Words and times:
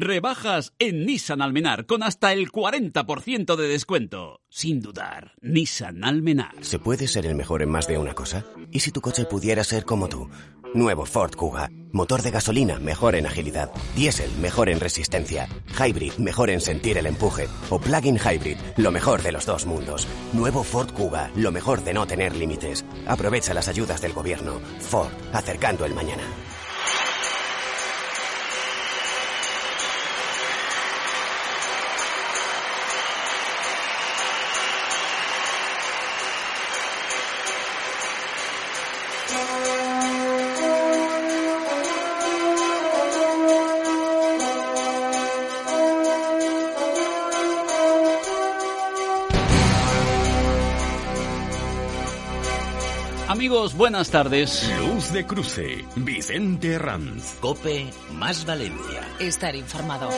Rebajas 0.00 0.72
en 0.78 1.04
Nissan 1.04 1.42
Almenar 1.42 1.84
con 1.84 2.02
hasta 2.02 2.32
el 2.32 2.50
40% 2.50 3.54
de 3.54 3.68
descuento. 3.68 4.40
Sin 4.48 4.80
dudar, 4.80 5.32
Nissan 5.42 6.04
Almenar. 6.04 6.54
¿Se 6.62 6.78
puede 6.78 7.06
ser 7.06 7.26
el 7.26 7.34
mejor 7.34 7.60
en 7.60 7.68
más 7.68 7.86
de 7.86 7.98
una 7.98 8.14
cosa? 8.14 8.46
¿Y 8.70 8.80
si 8.80 8.92
tu 8.92 9.02
coche 9.02 9.26
pudiera 9.26 9.62
ser 9.62 9.84
como 9.84 10.08
tú? 10.08 10.30
Nuevo 10.72 11.04
Ford 11.04 11.34
Kuga. 11.34 11.70
Motor 11.92 12.22
de 12.22 12.30
gasolina, 12.30 12.78
mejor 12.78 13.14
en 13.14 13.26
agilidad. 13.26 13.70
Diésel, 13.94 14.30
mejor 14.40 14.70
en 14.70 14.80
resistencia. 14.80 15.46
Hybrid, 15.78 16.14
mejor 16.14 16.48
en 16.48 16.62
sentir 16.62 16.96
el 16.96 17.04
empuje. 17.04 17.46
O 17.68 17.78
plug-in 17.78 18.16
hybrid, 18.16 18.56
lo 18.78 18.92
mejor 18.92 19.22
de 19.22 19.32
los 19.32 19.44
dos 19.44 19.66
mundos. 19.66 20.08
Nuevo 20.32 20.64
Ford 20.64 20.94
Kuga, 20.94 21.30
lo 21.36 21.52
mejor 21.52 21.84
de 21.84 21.92
no 21.92 22.06
tener 22.06 22.34
límites. 22.34 22.86
Aprovecha 23.06 23.52
las 23.52 23.68
ayudas 23.68 24.00
del 24.00 24.14
gobierno. 24.14 24.60
Ford, 24.80 25.12
acercando 25.34 25.84
el 25.84 25.92
mañana. 25.92 26.22
Amigos, 53.50 53.74
buenas 53.74 54.12
tardes. 54.12 54.70
Luz 54.78 55.12
de 55.12 55.26
cruce, 55.26 55.84
Vicente 55.96 56.78
Ranz. 56.78 57.34
Cope 57.40 57.90
más 58.12 58.46
Valencia. 58.46 59.02
Estar 59.18 59.56
informado. 59.56 60.08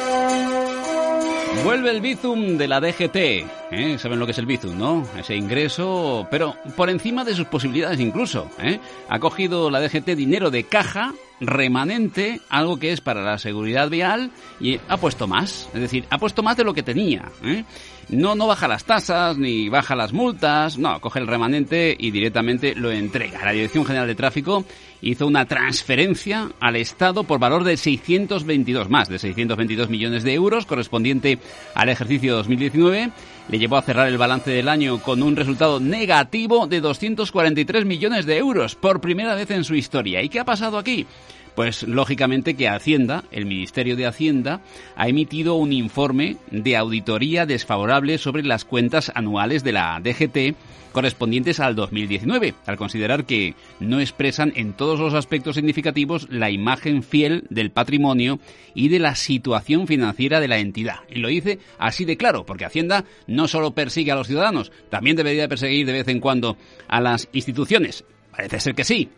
Vuelve 1.64 1.90
el 1.90 2.02
Bizum 2.02 2.58
de 2.58 2.68
la 2.68 2.78
DGT. 2.78 3.16
¿eh? 3.16 3.96
Saben 3.98 4.18
lo 4.18 4.26
que 4.26 4.32
es 4.32 4.38
el 4.38 4.44
Bizum, 4.44 4.76
¿no? 4.76 5.08
Ese 5.16 5.34
ingreso, 5.34 6.28
pero 6.30 6.56
por 6.76 6.90
encima 6.90 7.24
de 7.24 7.34
sus 7.34 7.46
posibilidades 7.46 8.00
incluso. 8.00 8.50
¿eh? 8.58 8.78
Ha 9.08 9.18
cogido 9.18 9.70
la 9.70 9.80
DGT 9.80 10.08
dinero 10.08 10.50
de 10.50 10.64
caja 10.64 11.14
remanente, 11.40 12.40
algo 12.48 12.78
que 12.78 12.92
es 12.92 13.00
para 13.00 13.22
la 13.22 13.38
seguridad 13.38 13.88
vial, 13.88 14.30
y 14.60 14.78
ha 14.88 14.96
puesto 14.96 15.26
más. 15.26 15.68
Es 15.72 15.80
decir, 15.80 16.04
ha 16.10 16.18
puesto 16.18 16.42
más 16.42 16.56
de 16.56 16.64
lo 16.64 16.74
que 16.74 16.82
tenía. 16.82 17.30
¿eh? 17.42 17.64
No, 18.12 18.34
no 18.34 18.46
baja 18.46 18.68
las 18.68 18.84
tasas, 18.84 19.38
ni 19.38 19.70
baja 19.70 19.96
las 19.96 20.12
multas, 20.12 20.76
no, 20.76 21.00
coge 21.00 21.18
el 21.18 21.26
remanente 21.26 21.96
y 21.98 22.10
directamente 22.10 22.74
lo 22.74 22.90
entrega. 22.90 23.42
La 23.42 23.52
Dirección 23.52 23.86
General 23.86 24.06
de 24.06 24.14
Tráfico 24.14 24.66
hizo 25.00 25.26
una 25.26 25.46
transferencia 25.46 26.50
al 26.60 26.76
Estado 26.76 27.24
por 27.24 27.38
valor 27.38 27.64
de 27.64 27.78
622 27.78 28.90
más, 28.90 29.08
de 29.08 29.18
622 29.18 29.88
millones 29.88 30.24
de 30.24 30.34
euros, 30.34 30.66
correspondiente 30.66 31.38
al 31.74 31.88
ejercicio 31.88 32.34
2019. 32.36 33.10
Le 33.48 33.58
llevó 33.58 33.78
a 33.78 33.82
cerrar 33.82 34.08
el 34.08 34.18
balance 34.18 34.50
del 34.50 34.68
año 34.68 34.98
con 35.02 35.22
un 35.22 35.34
resultado 35.34 35.80
negativo 35.80 36.66
de 36.66 36.82
243 36.82 37.86
millones 37.86 38.26
de 38.26 38.36
euros, 38.36 38.74
por 38.74 39.00
primera 39.00 39.34
vez 39.34 39.50
en 39.50 39.64
su 39.64 39.74
historia. 39.74 40.20
¿Y 40.20 40.28
qué 40.28 40.38
ha 40.38 40.44
pasado 40.44 40.76
aquí? 40.76 41.06
Pues 41.54 41.82
lógicamente 41.82 42.54
que 42.54 42.68
Hacienda, 42.68 43.24
el 43.30 43.46
Ministerio 43.46 43.96
de 43.96 44.06
Hacienda, 44.06 44.62
ha 44.96 45.08
emitido 45.08 45.54
un 45.54 45.72
informe 45.72 46.36
de 46.50 46.76
auditoría 46.76 47.44
desfavorable 47.44 48.16
sobre 48.18 48.42
las 48.42 48.64
cuentas 48.64 49.12
anuales 49.14 49.62
de 49.62 49.72
la 49.72 50.00
DGT 50.02 50.56
correspondientes 50.92 51.58
al 51.58 51.74
2019, 51.74 52.54
al 52.66 52.76
considerar 52.76 53.24
que 53.24 53.54
no 53.80 54.00
expresan 54.00 54.52
en 54.56 54.74
todos 54.74 55.00
los 55.00 55.14
aspectos 55.14 55.56
significativos 55.56 56.28
la 56.30 56.50
imagen 56.50 57.02
fiel 57.02 57.44
del 57.50 57.70
patrimonio 57.70 58.38
y 58.74 58.88
de 58.88 58.98
la 58.98 59.14
situación 59.14 59.86
financiera 59.86 60.38
de 60.38 60.48
la 60.48 60.58
entidad. 60.58 61.00
Y 61.10 61.18
lo 61.18 61.28
dice 61.28 61.58
así 61.78 62.04
de 62.04 62.16
claro, 62.16 62.46
porque 62.46 62.64
Hacienda 62.64 63.04
no 63.26 63.48
solo 63.48 63.74
persigue 63.74 64.12
a 64.12 64.16
los 64.16 64.26
ciudadanos, 64.26 64.70
también 64.90 65.16
debería 65.16 65.48
perseguir 65.48 65.86
de 65.86 65.92
vez 65.92 66.08
en 66.08 66.20
cuando 66.20 66.56
a 66.88 67.00
las 67.00 67.28
instituciones. 67.32 68.04
Parece 68.30 68.60
ser 68.60 68.74
que 68.74 68.84
sí, 68.84 69.10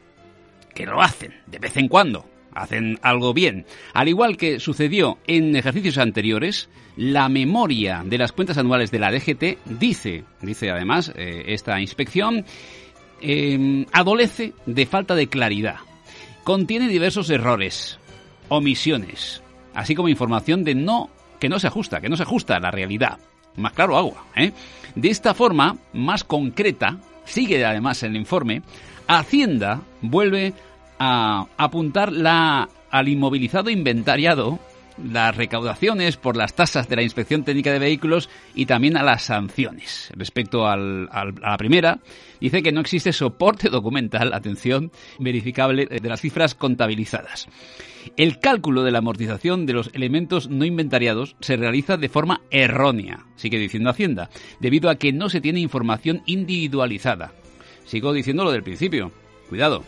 que 0.74 0.86
lo 0.86 1.00
hacen 1.00 1.34
de 1.46 1.58
vez 1.58 1.76
en 1.76 1.88
cuando, 1.88 2.26
hacen 2.52 2.98
algo 3.02 3.32
bien. 3.32 3.66
Al 3.92 4.08
igual 4.08 4.36
que 4.36 4.60
sucedió 4.60 5.18
en 5.26 5.56
ejercicios 5.56 5.98
anteriores, 5.98 6.68
la 6.96 7.28
memoria 7.28 8.02
de 8.04 8.18
las 8.18 8.32
cuentas 8.32 8.58
anuales 8.58 8.90
de 8.90 8.98
la 8.98 9.10
DGT 9.10 9.58
dice, 9.78 10.24
dice 10.40 10.70
además 10.70 11.12
eh, 11.16 11.44
esta 11.48 11.80
inspección, 11.80 12.44
eh, 13.20 13.86
adolece 13.92 14.52
de 14.66 14.86
falta 14.86 15.14
de 15.14 15.28
claridad. 15.28 15.76
Contiene 16.44 16.88
diversos 16.88 17.30
errores, 17.30 17.98
omisiones, 18.48 19.42
así 19.74 19.94
como 19.94 20.08
información 20.08 20.62
de 20.62 20.74
no 20.74 21.10
que 21.40 21.48
no 21.48 21.58
se 21.58 21.66
ajusta, 21.66 22.00
que 22.00 22.08
no 22.08 22.16
se 22.16 22.22
ajusta 22.22 22.56
a 22.56 22.60
la 22.60 22.70
realidad. 22.70 23.18
Más 23.56 23.72
claro 23.72 23.96
agua. 23.96 24.26
¿eh? 24.36 24.52
De 24.94 25.08
esta 25.10 25.34
forma, 25.34 25.76
más 25.92 26.24
concreta, 26.24 26.98
sigue 27.24 27.64
además 27.64 28.02
el 28.02 28.16
informe, 28.16 28.62
Hacienda 29.06 29.82
vuelve 30.10 30.52
a 30.98 31.46
apuntar 31.56 32.12
la, 32.12 32.68
al 32.90 33.08
inmovilizado 33.08 33.70
inventariado, 33.70 34.58
las 35.02 35.36
recaudaciones 35.36 36.16
por 36.16 36.36
las 36.36 36.54
tasas 36.54 36.88
de 36.88 36.96
la 36.96 37.02
Inspección 37.02 37.44
Técnica 37.44 37.72
de 37.72 37.78
Vehículos 37.78 38.30
y 38.54 38.66
también 38.66 38.96
a 38.96 39.02
las 39.02 39.24
sanciones. 39.24 40.12
Respecto 40.14 40.66
al, 40.66 41.08
a 41.10 41.24
la 41.24 41.56
primera, 41.56 41.98
dice 42.40 42.62
que 42.62 42.72
no 42.72 42.80
existe 42.80 43.12
soporte 43.12 43.70
documental, 43.70 44.32
atención, 44.32 44.92
verificable 45.18 45.86
de 45.86 46.08
las 46.08 46.20
cifras 46.20 46.54
contabilizadas. 46.54 47.48
El 48.16 48.38
cálculo 48.38 48.82
de 48.82 48.92
la 48.92 48.98
amortización 48.98 49.66
de 49.66 49.72
los 49.72 49.90
elementos 49.94 50.48
no 50.48 50.64
inventariados 50.64 51.36
se 51.40 51.56
realiza 51.56 51.96
de 51.96 52.08
forma 52.08 52.42
errónea, 52.50 53.26
sigue 53.36 53.58
diciendo 53.58 53.90
Hacienda, 53.90 54.30
debido 54.60 54.90
a 54.90 54.96
que 54.96 55.12
no 55.12 55.28
se 55.28 55.40
tiene 55.40 55.60
información 55.60 56.22
individualizada. 56.26 57.32
Sigo 57.86 58.12
diciendo 58.12 58.44
lo 58.44 58.52
del 58.52 58.62
principio. 58.62 59.10
Cuidado. 59.48 59.84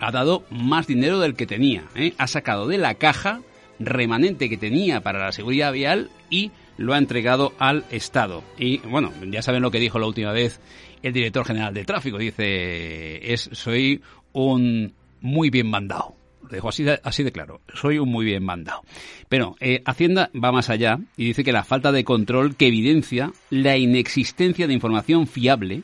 Ha 0.00 0.10
dado 0.12 0.44
más 0.50 0.86
dinero 0.86 1.18
del 1.20 1.34
que 1.34 1.46
tenía. 1.46 1.84
¿eh? 1.94 2.14
Ha 2.18 2.26
sacado 2.26 2.66
de 2.66 2.78
la 2.78 2.94
caja 2.94 3.40
remanente 3.78 4.48
que 4.48 4.56
tenía 4.56 5.00
para 5.00 5.20
la 5.20 5.32
seguridad 5.32 5.72
vial 5.72 6.10
y 6.30 6.50
lo 6.76 6.94
ha 6.94 6.98
entregado 6.98 7.52
al 7.58 7.84
Estado. 7.90 8.42
Y 8.58 8.78
bueno, 8.78 9.12
ya 9.30 9.42
saben 9.42 9.62
lo 9.62 9.70
que 9.70 9.80
dijo 9.80 9.98
la 9.98 10.06
última 10.06 10.32
vez 10.32 10.60
el 11.02 11.12
director 11.12 11.44
general 11.44 11.74
de 11.74 11.84
tráfico. 11.84 12.18
Dice, 12.18 13.32
es, 13.32 13.48
soy 13.52 14.02
un 14.32 14.94
muy 15.20 15.50
bien 15.50 15.68
mandado. 15.68 16.14
Lo 16.42 16.48
dijo 16.54 16.68
así 16.68 16.86
así 17.02 17.22
de 17.22 17.32
claro. 17.32 17.60
Soy 17.74 17.98
un 17.98 18.08
muy 18.08 18.24
bien 18.24 18.44
mandado. 18.44 18.82
Pero 19.28 19.56
eh, 19.60 19.82
Hacienda 19.84 20.30
va 20.34 20.52
más 20.52 20.70
allá 20.70 20.98
y 21.16 21.26
dice 21.26 21.44
que 21.44 21.52
la 21.52 21.64
falta 21.64 21.92
de 21.92 22.04
control 22.04 22.56
que 22.56 22.68
evidencia 22.68 23.32
la 23.50 23.76
inexistencia 23.76 24.66
de 24.66 24.72
información 24.72 25.26
fiable 25.26 25.82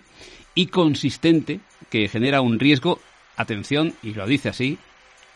y 0.54 0.66
consistente 0.66 1.60
que 1.91 2.08
genera 2.08 2.41
un 2.41 2.58
riesgo, 2.58 3.00
atención, 3.37 3.95
y 4.03 4.15
lo 4.15 4.27
dice 4.27 4.49
así, 4.49 4.78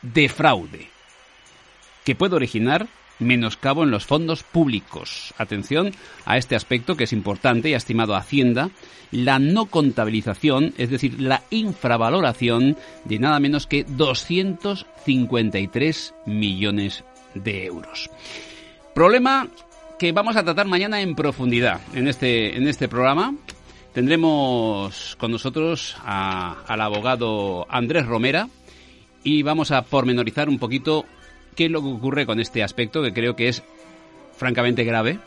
de 0.03 0.29
fraude, 0.29 0.89
que 2.05 2.15
puede 2.15 2.37
originar 2.37 2.89
menoscabo 3.19 3.85
en 3.85 3.91
los 3.91 4.07
fondos 4.07 4.43
públicos. 4.43 5.35
Atención 5.39 5.93
a 6.25 6.39
este 6.39 6.57
aspecto 6.57 6.97
que 6.97 7.05
es 7.05 7.13
importante 7.13 7.69
y 7.69 7.75
ha 7.75 7.79
estimado 7.79 8.17
Hacienda 8.17 8.71
la 9.11 9.39
no 9.39 9.67
contabilización, 9.67 10.73
es 10.77 10.91
decir, 10.91 11.21
la 11.21 11.43
infravaloración 11.51 12.77
de 13.05 13.19
nada 13.19 13.41
menos 13.41 13.67
que 13.67 13.85
253 13.85 16.15
millones 16.27 17.05
de 17.35 17.65
euros. 17.65 18.11
Problema 18.95 19.49
que 19.99 20.13
vamos 20.13 20.37
a 20.37 20.45
tratar 20.45 20.67
mañana 20.67 21.01
en 21.01 21.17
profundidad 21.17 21.81
en 21.95 22.09
este, 22.09 22.57
en 22.57 22.69
este 22.69 22.89
programa. 22.89 23.35
Tendremos 23.93 25.17
con 25.17 25.31
nosotros 25.31 25.97
a, 26.05 26.63
al 26.67 26.81
abogado 26.81 27.67
Andrés 27.69 28.07
Romera 28.07 28.49
y 29.25 29.43
vamos 29.43 29.71
a 29.71 29.83
pormenorizar 29.83 30.49
un 30.49 30.59
poquito 30.59 31.05
qué 31.57 31.67
es 31.67 31.71
lo 31.71 31.83
que 31.83 31.89
ocurre 31.89 32.27
con 32.27 32.39
este 32.39 32.63
aspecto 32.63 33.03
que 33.03 33.13
creo 33.13 33.35
que 33.35 33.49
es 33.49 33.63
francamente 34.37 34.85
grave 34.85 35.19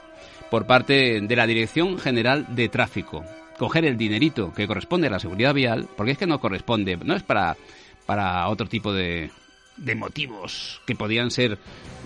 por 0.50 0.66
parte 0.66 1.22
de 1.22 1.36
la 1.36 1.48
Dirección 1.48 1.98
General 1.98 2.46
de 2.56 2.70
Tráfico. 2.70 3.24
Coger 3.58 3.86
el 3.86 3.98
dinerito 3.98 4.54
que 4.54 4.68
corresponde 4.68 5.08
a 5.08 5.12
la 5.12 5.20
seguridad 5.20 5.54
vial, 5.54 5.88
porque 5.96 6.14
es 6.14 6.18
que 6.18 6.28
no 6.28 6.40
corresponde, 6.40 6.98
no 6.98 7.16
es 7.16 7.24
para, 7.24 7.58
para 8.06 8.48
otro 8.48 8.68
tipo 8.68 8.94
de, 8.94 9.30
de 9.78 9.96
motivos 9.96 10.82
que 10.86 10.96
podían 10.96 11.32
ser, 11.32 11.58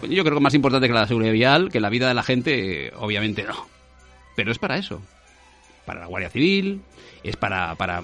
yo 0.02 0.24
creo 0.24 0.36
que 0.36 0.42
más 0.42 0.54
importante 0.54 0.88
que 0.88 0.94
la 0.94 1.08
seguridad 1.08 1.34
vial, 1.34 1.70
que 1.70 1.80
la 1.80 1.90
vida 1.90 2.08
de 2.08 2.14
la 2.14 2.24
gente, 2.24 2.92
obviamente 2.98 3.44
no. 3.44 3.68
Pero 4.36 4.52
es 4.52 4.60
para 4.60 4.78
eso. 4.78 5.02
Para 5.86 6.02
la 6.02 6.08
Guardia 6.08 6.30
Civil, 6.30 6.82
es 7.24 7.36
para, 7.36 7.76
para 7.76 8.04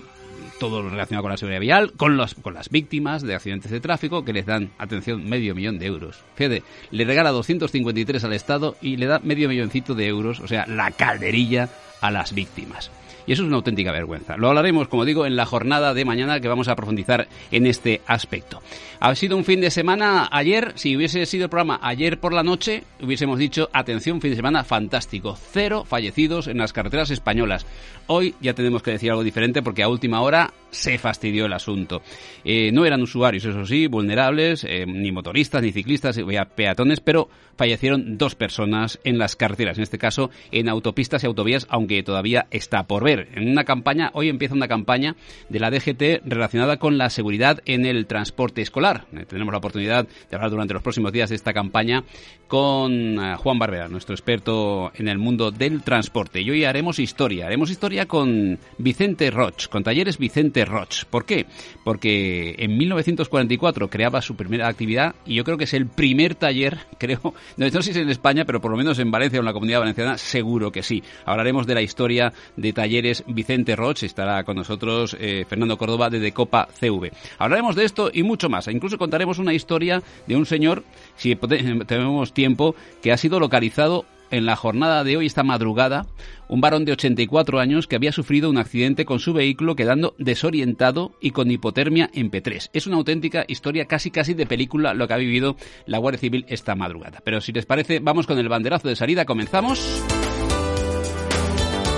todo 0.60 0.82
lo 0.82 0.90
relacionado 0.90 1.24
con 1.24 1.32
la 1.32 1.38
seguridad 1.38 1.60
vial, 1.60 1.92
con, 1.94 2.18
los, 2.18 2.36
con 2.36 2.54
las 2.54 2.70
víctimas 2.70 3.22
de 3.24 3.36
accidentes 3.36 3.72
de 3.72 3.80
tráfico, 3.80 4.24
que 4.24 4.34
les 4.34 4.46
dan, 4.46 4.72
atención, 4.78 5.28
medio 5.28 5.56
millón 5.56 5.80
de 5.80 5.88
euros. 5.88 6.20
Fede, 6.36 6.64
le 6.92 7.06
regala 7.06 7.32
253 7.32 8.24
al 8.24 8.34
Estado 8.34 8.76
y 8.82 8.98
le 8.98 9.08
da 9.08 9.20
medio 9.20 9.50
milloncito 9.50 9.96
de 9.96 10.08
euros, 10.08 10.40
o 10.40 10.48
sea, 10.48 10.66
la 10.68 10.92
calderilla 10.92 11.70
a 12.00 12.12
las 12.12 12.34
víctimas. 12.34 12.92
Y 13.26 13.34
eso 13.34 13.44
es 13.44 13.48
una 13.48 13.58
auténtica 13.58 13.92
vergüenza. 13.92 14.38
Lo 14.38 14.50
hablaremos, 14.50 14.88
como 14.88 15.06
digo, 15.06 15.26
en 15.26 15.36
la 15.36 15.46
jornada 15.46 15.94
de 15.94 16.06
mañana 16.06 16.40
que 16.40 16.48
vamos 16.48 16.68
a 16.68 16.76
profundizar 16.76 17.28
en 17.52 17.66
este 17.66 18.02
aspecto. 18.08 18.62
Ha 19.00 19.16
sido 19.16 19.36
un 19.36 19.46
fin 19.46 19.62
de 19.62 19.72
semana 19.72 20.30
ayer, 20.32 20.74
si 20.76 20.96
hubiese 20.96 21.26
sido 21.26 21.46
el 21.46 21.50
programa 21.50 21.80
ayer 21.82 22.20
por 22.20 22.34
la 22.34 22.44
noche, 22.44 22.84
hubiésemos 23.02 23.40
dicho, 23.40 23.70
atención, 23.74 24.22
fin 24.22 24.30
de 24.30 24.36
semana 24.36 24.64
fantástico. 24.64 25.36
Cero 25.36 25.86
fallecidos 25.86 26.48
en 26.48 26.58
las 26.58 26.72
carreteras 26.72 27.10
españolas. 27.10 27.66
Hoy 28.08 28.36
ya 28.42 28.54
tenemos 28.54 28.84
que 28.84 28.92
decir 28.92 29.10
algo 29.10 29.24
diferente 29.24 29.62
porque 29.62 29.84
a 29.84 29.90
última 29.90 30.22
hora 30.22 30.54
se 30.70 30.98
fastidió 30.98 31.46
el 31.46 31.54
asunto. 31.54 32.02
Eh, 32.44 32.72
no 32.72 32.86
eran 32.86 33.02
usuarios, 33.02 33.46
eso 33.46 33.66
sí, 33.66 33.88
vulnerables, 33.88 34.64
eh, 34.64 34.86
ni 34.88 35.12
motoristas, 35.12 35.62
ni 35.62 35.72
ciclistas, 35.72 36.18
ni 36.18 36.24
peatones, 36.56 37.00
pero 37.00 37.30
fallecieron 37.58 38.18
dos 38.18 38.36
personas 38.36 39.00
en 39.04 39.18
las 39.18 39.36
carreteras, 39.36 39.78
en 39.78 39.84
este 39.84 39.98
caso 39.98 40.32
en 40.52 40.70
autopistas 40.70 41.24
y 41.24 41.28
autovías, 41.28 41.68
aunque 41.70 42.04
todavía 42.04 42.48
está 42.52 42.84
por 42.84 43.04
ver. 43.04 43.11
En 43.20 43.50
una 43.50 43.64
campaña, 43.64 44.12
hoy 44.14 44.30
empieza 44.30 44.56
una 44.56 44.68
campaña 44.68 45.16
de 45.50 45.60
la 45.60 45.70
DGT 45.70 46.26
relacionada 46.26 46.78
con 46.78 46.98
la 46.98 47.10
seguridad 47.10 47.62
en 47.66 47.86
el 47.86 48.06
transporte 48.06 48.62
escolar. 48.62 49.06
Eh, 49.14 49.26
tendremos 49.26 49.52
la 49.52 49.58
oportunidad 49.58 50.08
de 50.08 50.36
hablar 50.36 50.52
durante 50.52 50.74
los 50.74 50.84
próximos 50.84 51.12
días 51.12 51.30
de 51.30 51.36
esta 51.36 51.54
campaña 51.54 52.04
con 52.48 53.18
Juan 53.38 53.60
Barbera, 53.60 53.88
nuestro 53.88 54.14
experto 54.14 54.92
en 54.96 55.08
el 55.08 55.18
mundo 55.18 55.52
del 55.52 55.84
transporte. 55.84 56.42
Y 56.42 56.50
hoy 56.50 56.66
haremos 56.66 57.00
historia, 57.00 57.46
haremos 57.46 57.70
historia 57.70 58.08
con 58.08 58.60
Vicente 58.78 59.32
Roch, 59.32 59.68
con 59.70 59.84
talleres 59.84 60.18
Vicente 60.18 60.66
Roch. 60.66 61.06
¿Por 61.06 61.26
qué? 61.26 61.46
Porque 61.86 62.56
en 62.58 62.78
1944 62.78 63.90
creaba 63.90 64.22
su 64.22 64.36
primera 64.36 64.68
actividad 64.68 65.16
y 65.26 65.36
yo 65.36 65.44
creo 65.46 65.58
que 65.58 65.64
es 65.64 65.74
el 65.74 65.88
primer 65.88 66.36
taller, 66.36 66.80
creo, 66.98 67.34
no, 67.58 67.70
sé 67.70 67.82
si 67.82 67.92
es 67.92 67.98
en 67.98 68.10
España, 68.10 68.44
pero 68.46 68.60
por 68.60 68.72
lo 68.72 68.78
menos 68.78 69.00
en 69.00 69.12
Valencia 69.12 69.40
o 69.40 69.42
en 69.42 69.46
la 69.46 69.54
comunidad 69.54 69.80
valenciana, 69.80 70.18
seguro 70.18 70.72
que 70.72 70.84
sí. 70.84 71.04
Hablaremos 71.26 71.66
de 71.68 71.76
la 71.76 71.82
historia 71.82 72.34
de 72.58 72.74
talleres 72.74 73.01
Vicente 73.28 73.76
Roch, 73.76 74.04
estará 74.04 74.44
con 74.44 74.56
nosotros 74.56 75.16
eh, 75.20 75.46
Fernando 75.48 75.78
Córdoba 75.78 76.10
de 76.10 76.20
Decopa 76.20 76.68
CV. 76.80 77.12
Hablaremos 77.38 77.76
de 77.76 77.86
esto 77.86 78.10
y 78.14 78.24
mucho 78.24 78.50
más. 78.50 78.68
Incluso 78.68 78.98
contaremos 78.98 79.40
una 79.40 79.54
historia 79.54 80.02
de 80.28 80.36
un 80.36 80.46
señor, 80.46 80.84
si 81.16 81.36
tenemos 81.88 82.34
tiempo, 82.34 82.76
que 83.02 83.12
ha 83.12 83.18
sido 83.18 83.40
localizado 83.40 84.06
en 84.32 84.46
la 84.46 84.56
jornada 84.56 85.04
de 85.04 85.18
hoy, 85.18 85.26
esta 85.26 85.44
madrugada, 85.44 86.08
un 86.48 86.62
varón 86.62 86.86
de 86.86 86.94
84 86.94 87.60
años 87.60 87.86
que 87.88 87.98
había 87.98 88.12
sufrido 88.12 88.50
un 88.50 88.58
accidente 88.58 89.06
con 89.06 89.20
su 89.20 89.34
vehículo 89.34 89.76
quedando 89.76 90.16
desorientado 90.18 91.12
y 91.22 91.32
con 91.32 91.52
hipotermia 91.52 92.10
en 92.14 92.32
P3. 92.32 92.70
Es 92.74 92.88
una 92.88 92.98
auténtica 92.98 93.46
historia 93.48 93.86
casi 93.86 94.10
casi 94.10 94.34
de 94.34 94.46
película 94.46 94.94
lo 94.94 95.08
que 95.08 95.14
ha 95.14 95.18
vivido 95.18 95.58
la 95.86 95.98
Guardia 96.00 96.20
Civil 96.20 96.46
esta 96.48 96.76
madrugada. 96.76 97.20
Pero 97.24 97.42
si 97.42 97.52
les 97.52 97.66
parece, 97.66 98.00
vamos 98.00 98.26
con 98.26 98.40
el 98.40 98.50
banderazo 98.50 98.88
de 98.88 98.96
salida, 98.96 99.26
comenzamos. 99.26 100.02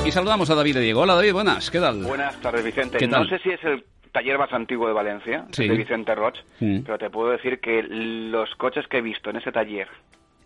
Y 0.05 0.11
saludamos 0.11 0.49
a 0.49 0.55
David 0.55 0.77
y 0.77 0.79
Diego. 0.81 1.01
Hola 1.01 1.15
David, 1.15 1.33
buenas, 1.33 1.71
¿qué 1.71 1.79
tal? 1.79 2.03
Buenas 2.03 2.39
tardes 2.41 2.63
Vicente. 2.63 2.97
¿Qué 2.97 3.07
tal? 3.07 3.23
No 3.23 3.29
sé 3.29 3.39
si 3.39 3.49
es 3.49 3.63
el 3.63 3.83
taller 4.11 4.37
más 4.37 4.51
antiguo 4.51 4.87
de 4.87 4.93
Valencia, 4.93 5.45
Sí. 5.51 5.67
de 5.67 5.75
Vicente 5.77 6.13
Roch, 6.13 6.35
Mm. 6.59 6.79
pero 6.85 6.97
te 6.97 7.09
puedo 7.09 7.31
decir 7.31 7.59
que 7.59 7.81
los 7.83 8.49
coches 8.55 8.85
que 8.87 8.97
he 8.97 9.01
visto 9.01 9.29
en 9.29 9.37
ese 9.37 9.51
taller 9.51 9.87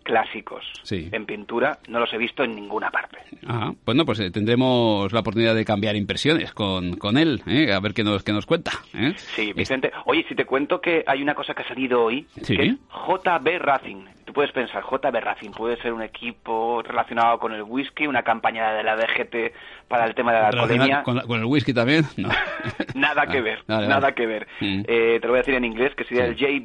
clásicos 0.04 0.64
Sí. 0.84 1.10
en 1.12 1.26
pintura 1.26 1.80
no 1.90 2.00
los 2.00 2.14
he 2.14 2.18
visto 2.18 2.44
en 2.44 2.56
ninguna 2.56 2.92
parte. 2.92 3.18
Ajá. 3.46 3.74
Bueno, 3.86 4.06
pues 4.06 4.20
eh, 4.22 4.32
tendremos 4.32 5.12
la 5.12 5.20
oportunidad 5.20 5.54
de 5.54 5.66
cambiar 5.66 5.96
impresiones 5.98 6.54
con, 6.54 6.96
con 6.96 7.18
él, 7.18 7.42
¿eh? 7.48 7.74
a 7.74 7.80
ver 7.82 7.94
qué 7.94 8.04
nos, 8.06 8.24
qué 8.24 8.32
nos 8.32 8.46
cuenta. 8.46 8.72
¿eh? 8.94 9.14
Sí, 9.18 9.52
Vicente. 9.54 9.92
Oye, 10.06 10.24
si 10.30 10.36
te 10.36 10.46
cuento 10.46 10.80
que 10.80 11.04
hay 11.06 11.22
una 11.22 11.36
cosa 11.36 11.54
que 11.54 11.64
ha 11.64 11.68
salido 11.68 12.04
hoy, 12.06 12.26
Sí. 12.42 12.56
que 12.56 12.64
es 12.68 12.76
JB 12.90 13.60
Racing. 13.60 14.06
Puedes 14.38 14.52
pensar, 14.52 14.84
JB 14.84 15.16
Racing 15.20 15.50
puede 15.50 15.78
ser 15.82 15.94
un 15.94 16.04
equipo 16.04 16.84
relacionado 16.84 17.40
con 17.40 17.54
el 17.54 17.64
whisky, 17.64 18.06
una 18.06 18.22
campaña 18.22 18.72
de 18.74 18.84
la 18.84 18.96
DGT 18.96 19.52
para 19.88 20.06
el 20.06 20.14
tema 20.14 20.32
de 20.32 20.40
la 20.42 20.48
alcoholemia. 20.50 21.02
Con, 21.02 21.16
la- 21.16 21.24
con 21.24 21.40
el 21.40 21.46
whisky 21.46 21.74
también? 21.74 22.04
No. 22.18 22.30
Nada 22.94 23.26
que 23.26 23.40
Ah, 23.40 23.42
ver, 23.42 23.60
vale, 23.68 23.88
nada 23.88 24.00
vale. 24.00 24.14
que 24.14 24.26
ver. 24.28 24.48
Mm. 24.60 24.82
Eh, 24.88 25.18
te 25.20 25.26
lo 25.26 25.30
voy 25.34 25.38
a 25.40 25.42
decir 25.42 25.56
en 25.56 25.66
inglés, 25.66 25.96
que 25.96 26.04
sería 26.04 26.32
Sí. 26.36 26.46
el 26.46 26.64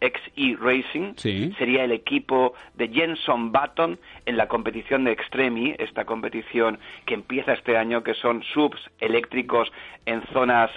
JBXE 0.00 0.56
Racing. 0.62 1.12
Sí. 1.16 1.52
Sería 1.58 1.84
el 1.84 1.92
equipo 1.92 2.54
de 2.72 2.88
Jenson 2.88 3.52
Button 3.52 3.98
en 4.24 4.36
la 4.38 4.48
competición 4.48 5.04
de 5.04 5.12
Extremi, 5.12 5.74
esta 5.78 6.06
competición 6.06 6.78
que 7.04 7.12
empieza 7.12 7.52
este 7.52 7.76
año, 7.76 8.02
que 8.02 8.14
son 8.14 8.42
subs 8.54 8.80
eléctricos 8.98 9.70
en 10.06 10.22
zonas 10.32 10.70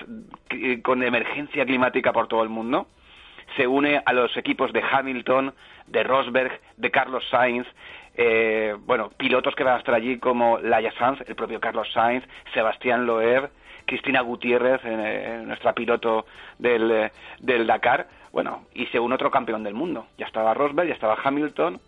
eh, 0.50 0.82
con 0.82 1.04
emergencia 1.04 1.66
climática 1.66 2.12
por 2.12 2.28
todo 2.28 2.44
el 2.44 2.50
mundo. 2.50 2.88
Se 3.56 3.68
une 3.68 4.02
a 4.06 4.14
los 4.14 4.36
equipos 4.38 4.74
de 4.74 4.82
Hamilton, 4.82 5.54
de 5.88 6.04
Rosberg, 6.04 6.60
de 6.78 6.92
Carlos 6.92 7.24
Sainz, 7.30 7.68
eh, 8.16 8.76
bueno, 8.80 9.10
pilotos 9.18 9.56
que 9.56 9.64
van 9.64 9.76
a 9.76 9.80
estar 9.80 9.96
allí 9.96 10.20
como 10.20 10.60
Laia 10.60 10.92
Sanz, 10.94 11.22
el 11.28 11.36
propio 11.36 11.60
Carlos 11.60 11.92
Sainz, 11.92 12.24
Sebastián 12.54 13.06
Loeb, 13.06 13.50
Cristina 13.86 14.22
Gutiérrez, 14.22 14.82
eh, 14.84 15.42
nuestra 15.46 15.74
piloto 15.74 16.26
del, 16.60 16.92
eh, 16.92 17.12
del 17.40 17.68
Dakar, 17.68 18.08
bueno, 18.32 18.66
y 18.74 18.86
se 18.88 19.00
une 19.00 19.16
otro 19.16 19.32
campeón 19.32 19.64
del 19.64 19.74
mundo. 19.74 20.08
Ya 20.18 20.26
estaba 20.26 20.54
Rosberg, 20.54 20.88
ya 20.88 20.94
estaba 20.94 21.18
Hamilton, 21.24 21.80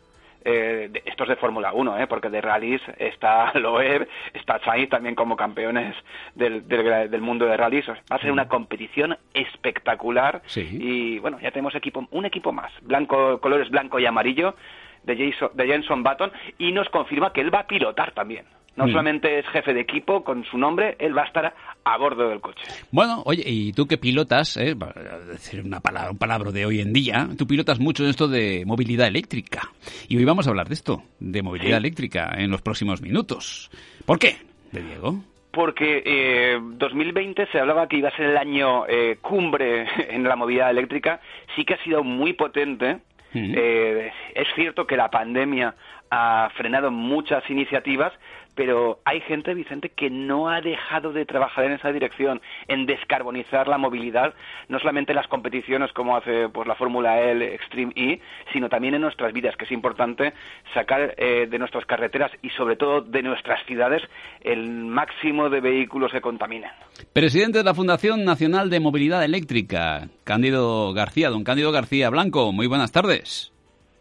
eh, 0.46 0.88
de- 0.92 1.02
estos 1.06 1.28
de 1.28 1.36
Fórmula 1.36 1.74
1, 1.74 2.00
¿eh? 2.00 2.08
porque 2.08 2.30
de 2.30 2.40
rallies 2.40 2.82
está 2.98 3.52
Loeb, 3.60 4.08
está 4.34 4.60
Sainz 4.64 4.90
también 4.90 5.16
como 5.16 5.36
campeones 5.36 5.96
del, 6.36 6.68
del, 6.68 7.10
del 7.10 7.22
mundo 7.22 7.46
de 7.46 7.58
rallies. 7.58 7.88
Va 7.90 7.96
a 8.16 8.20
ser 8.20 8.32
una 8.32 8.48
competición 8.48 9.18
espectacular 9.34 10.42
Sí. 10.46 10.68
y 10.80 11.20
bueno, 11.20 11.40
ya 11.42 11.52
tenemos 11.52 11.76
equipo, 11.76 12.08
un 12.12 12.26
equipo 12.26 12.52
más, 12.52 12.72
blanco, 12.82 13.40
colores 13.42 13.70
blanco 13.70 14.00
y 14.00 14.06
amarillo 14.06 14.56
de, 15.04 15.18
Jason, 15.32 15.50
de 15.54 15.68
Jenson 15.68 16.04
Button 16.04 16.32
y 16.58 16.72
nos 16.72 16.90
confirma 16.90 17.34
que 17.34 17.42
él 17.42 17.54
va 17.54 17.60
a 17.60 17.68
pilotar 17.68 18.12
también. 18.12 18.46
No 18.76 18.86
Mm. 18.88 18.92
solamente 18.92 19.40
es 19.40 19.46
jefe 19.48 19.74
de 19.74 19.80
equipo 19.82 20.24
con 20.24 20.44
su 20.46 20.58
nombre, 20.58 20.96
él 21.00 21.18
va 21.18 21.24
a 21.24 21.28
estar 21.28 21.56
a 21.86 21.98
bordo 21.98 22.28
del 22.30 22.42
coche. 22.42 22.64
Bueno, 22.92 23.22
oye, 23.26 23.44
y 23.46 23.72
tú 23.72 23.88
que 23.88 23.98
pilotas, 23.98 24.58
eh, 24.58 24.76
para 24.76 25.20
decir 25.20 25.62
una 25.64 25.80
palabra, 25.80 26.12
un 26.12 26.18
palabra 26.18 26.52
de 26.52 26.66
hoy 26.66 26.82
en 26.82 26.92
día, 26.92 27.28
tú 27.38 27.48
pilotas 27.48 27.80
mucho 27.80 28.04
en 28.04 28.10
esto 28.10 28.28
de 28.28 28.64
movilidad 28.66 29.08
eléctrica. 29.08 29.62
Y 30.10 30.18
hoy 30.18 30.26
vamos 30.26 30.46
a 30.48 30.50
hablar 30.50 30.68
de 30.68 30.74
esto, 30.74 31.04
de 31.20 31.42
movilidad 31.42 31.78
Sí. 31.78 31.86
eléctrica, 31.86 32.32
en 32.38 32.52
los 32.52 32.62
próximos 32.62 33.02
minutos. 33.02 33.70
¿Por 34.06 34.20
qué? 34.20 34.36
De 34.74 34.82
Diego. 34.84 35.16
Porque 35.52 36.04
eh, 36.06 36.60
2020 36.62 37.48
se 37.54 37.60
hablaba 37.60 37.88
que 37.88 37.96
iba 37.98 38.10
a 38.10 38.16
ser 38.18 38.26
el 38.26 38.38
año 38.38 38.86
eh, 38.88 39.20
cumbre 39.22 39.86
en 40.14 40.24
la 40.24 40.36
movilidad 40.36 40.70
eléctrica. 40.70 41.22
Sí 41.56 41.64
que 41.64 41.76
ha 41.76 41.84
sido 41.86 42.04
muy 42.04 42.34
potente. 42.34 42.98
Mm. 43.34 43.54
Eh, 43.56 44.12
es 44.34 44.48
cierto 44.56 44.86
que 44.86 44.98
la 44.98 45.10
pandemia 45.10 45.76
ha 46.12 46.50
frenado 46.56 46.92
muchas 46.92 47.50
iniciativas, 47.50 48.14
pero 48.56 49.00
hay 49.06 49.22
gente, 49.22 49.54
Vicente, 49.54 49.90
que 49.90 50.10
no 50.10 50.50
ha 50.50 50.62
dejado 50.62 51.12
de 51.12 51.26
trabajar 51.26 51.66
en 51.66 51.74
esa 51.74 51.92
dirección, 51.92 52.42
en 52.68 52.86
descarbonizar 52.86 53.68
la 53.68 53.78
movilidad, 53.78 54.34
no 54.70 54.80
solamente 54.80 55.12
en 55.12 55.18
las 55.18 55.28
competiciones 55.28 55.92
como 55.92 56.16
hace 56.16 56.50
pues 56.50 56.68
la 56.68 56.76
Fórmula 56.76 57.22
L, 57.22 57.54
Extreme 57.54 57.92
E, 57.96 58.20
sino 58.54 58.70
también 58.70 58.96
en 58.96 59.02
nuestras 59.02 59.34
vidas, 59.34 59.56
que 59.58 59.66
es 59.66 59.72
importante 59.72 60.34
sacar 60.74 61.14
eh, 61.18 61.48
de 61.50 61.60
nuestras 61.60 61.86
carreteras 61.86 62.32
y 62.42 62.50
sobre 62.52 62.76
todo 62.78 63.02
de 63.02 63.22
nuestras 63.22 63.64
ciudades 63.66 64.02
el 64.42 64.70
máximo 64.70 65.50
de 65.50 65.60
vehículos 65.60 66.12
que 66.12 66.22
contaminan. 66.22 66.72
Presidente 67.14 67.60
de 67.60 67.64
la 67.64 67.74
Fundación 67.74 68.24
Nacional 68.24 68.70
de 68.70 68.80
Movilidad 68.80 69.24
Eléctrica, 69.24 70.08
Cándido 70.24 70.94
García, 70.94 71.30
don 71.30 71.44
Cándido 71.44 71.72
García 71.72 72.10
Blanco, 72.10 72.52
muy 72.52 72.68
buenas 72.68 72.92
tardes. 72.92 73.52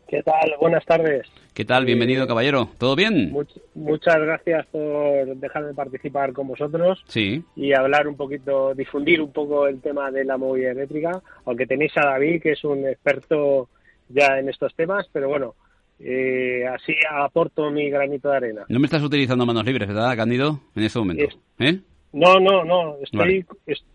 ¿Qué 0.09 0.23
tal? 0.23 0.55
Buenas 0.61 0.85
tardes. 0.85 1.27
¿Qué 1.55 1.65
tal? 1.65 1.85
Bienvenido, 1.85 2.25
Eh, 2.25 2.27
caballero. 2.27 2.69
¿Todo 2.79 2.97
bien? 2.97 3.31
Much- 3.33 3.61
muchas 3.75 4.17
gracias 4.19 4.67
por 4.67 5.37
dejarme 5.37 5.73
participar 5.73 6.33
con 6.33 6.49
vosotros 6.49 7.05
Sí. 7.07 7.45
y 7.55 7.73
hablar 7.73 8.09
un 8.09 8.17
poquito, 8.17 8.75
difundir 8.75 9.21
un 9.21 9.33
poco 9.33 9.69
el 9.69 9.81
tema 9.81 10.11
de 10.11 10.25
la 10.25 10.37
movilidad 10.37 10.73
eléctrica, 10.73 11.23
aunque 11.45 11.67
tenéis 11.67 11.93
a 11.97 12.07
David, 12.07 12.43
que 12.43 12.53
es 12.53 12.65
un 12.65 12.85
experto 12.89 13.69
ya 14.09 14.39
en 14.41 14.49
estos 14.49 14.75
temas, 14.75 15.09
pero 15.13 15.29
bueno, 15.29 15.55
eh, 16.01 16.67
así 16.67 16.93
aporto 17.09 17.71
mi 17.71 17.89
granito 17.89 18.31
de 18.31 18.37
arena. 18.37 18.65
No 18.69 18.81
me 18.81 18.87
estás 18.87 19.03
utilizando 19.05 19.47
manos 19.47 19.65
libres, 19.65 19.87
¿verdad, 19.87 20.17
Cándido? 20.17 20.59
En 20.75 20.83
este 20.83 20.99
momento. 20.99 21.23
Es- 21.25 21.39
¿Eh? 21.61 21.79
No, 22.15 22.39
no, 22.39 22.65
no, 22.65 22.97
estoy, 23.03 23.19
Vale. 23.19 23.47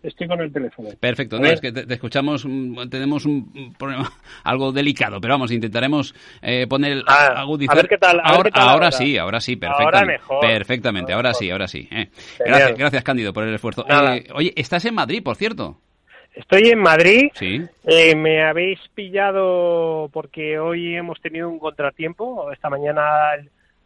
estoy 0.02 0.28
con 0.28 0.40
el 0.40 0.52
teléfono. 0.52 0.90
Perfecto, 1.00 1.38
no, 1.38 1.46
es 1.46 1.60
que 1.60 1.72
te, 1.72 1.86
te 1.86 1.94
escuchamos, 1.94 2.44
mm, 2.44 2.88
tenemos 2.90 3.24
un 3.24 3.74
problema 3.78 4.12
algo 4.44 4.72
delicado, 4.72 5.20
pero 5.20 5.34
vamos, 5.34 5.50
intentaremos 5.52 6.14
eh, 6.42 6.66
poner, 6.68 6.92
el- 6.92 7.04
Ah, 7.06 7.32
agudizar. 7.36 7.74
a 7.76 7.80
ver 7.80 7.88
qué 7.88 7.96
tal, 7.98 8.20
a 8.20 8.22
ver 8.22 8.32
ahora, 8.32 8.42
qué 8.44 8.50
tal 8.50 8.62
ahora 8.68 8.74
ahora. 8.86 8.92
sí, 8.92 9.16
ahora 9.16 9.40
sí, 9.40 9.58
Ahora 9.62 9.76
perfectamente. 9.76 10.12
mejor. 10.22 10.40
Perfectamente, 10.40 11.12
ahora 11.14 11.28
Ahora 11.30 11.38
sí, 11.38 11.50
ahora 11.50 11.66
sí. 11.68 11.88
eh. 11.90 12.08
Gracias, 12.38 12.78
gracias, 12.78 13.04
Cándido, 13.04 13.32
por 13.32 13.44
el 13.44 13.54
esfuerzo. 13.54 13.86
Eh, 13.88 14.26
oye, 14.34 14.52
estás 14.54 14.84
en 14.84 14.94
Madrid, 14.94 15.22
por 15.22 15.36
cierto. 15.36 15.78
Estoy 16.34 16.68
en 16.68 16.78
Madrid. 16.78 17.30
Sí. 17.34 17.60
Eh, 17.86 18.14
me 18.14 18.42
habéis 18.42 18.78
pillado 18.94 20.08
porque 20.12 20.58
hoy 20.58 20.94
hemos 20.94 21.20
tenido 21.20 21.48
un 21.48 21.58
contratiempo. 21.58 22.52
Esta 22.52 22.68
mañana 22.70 23.02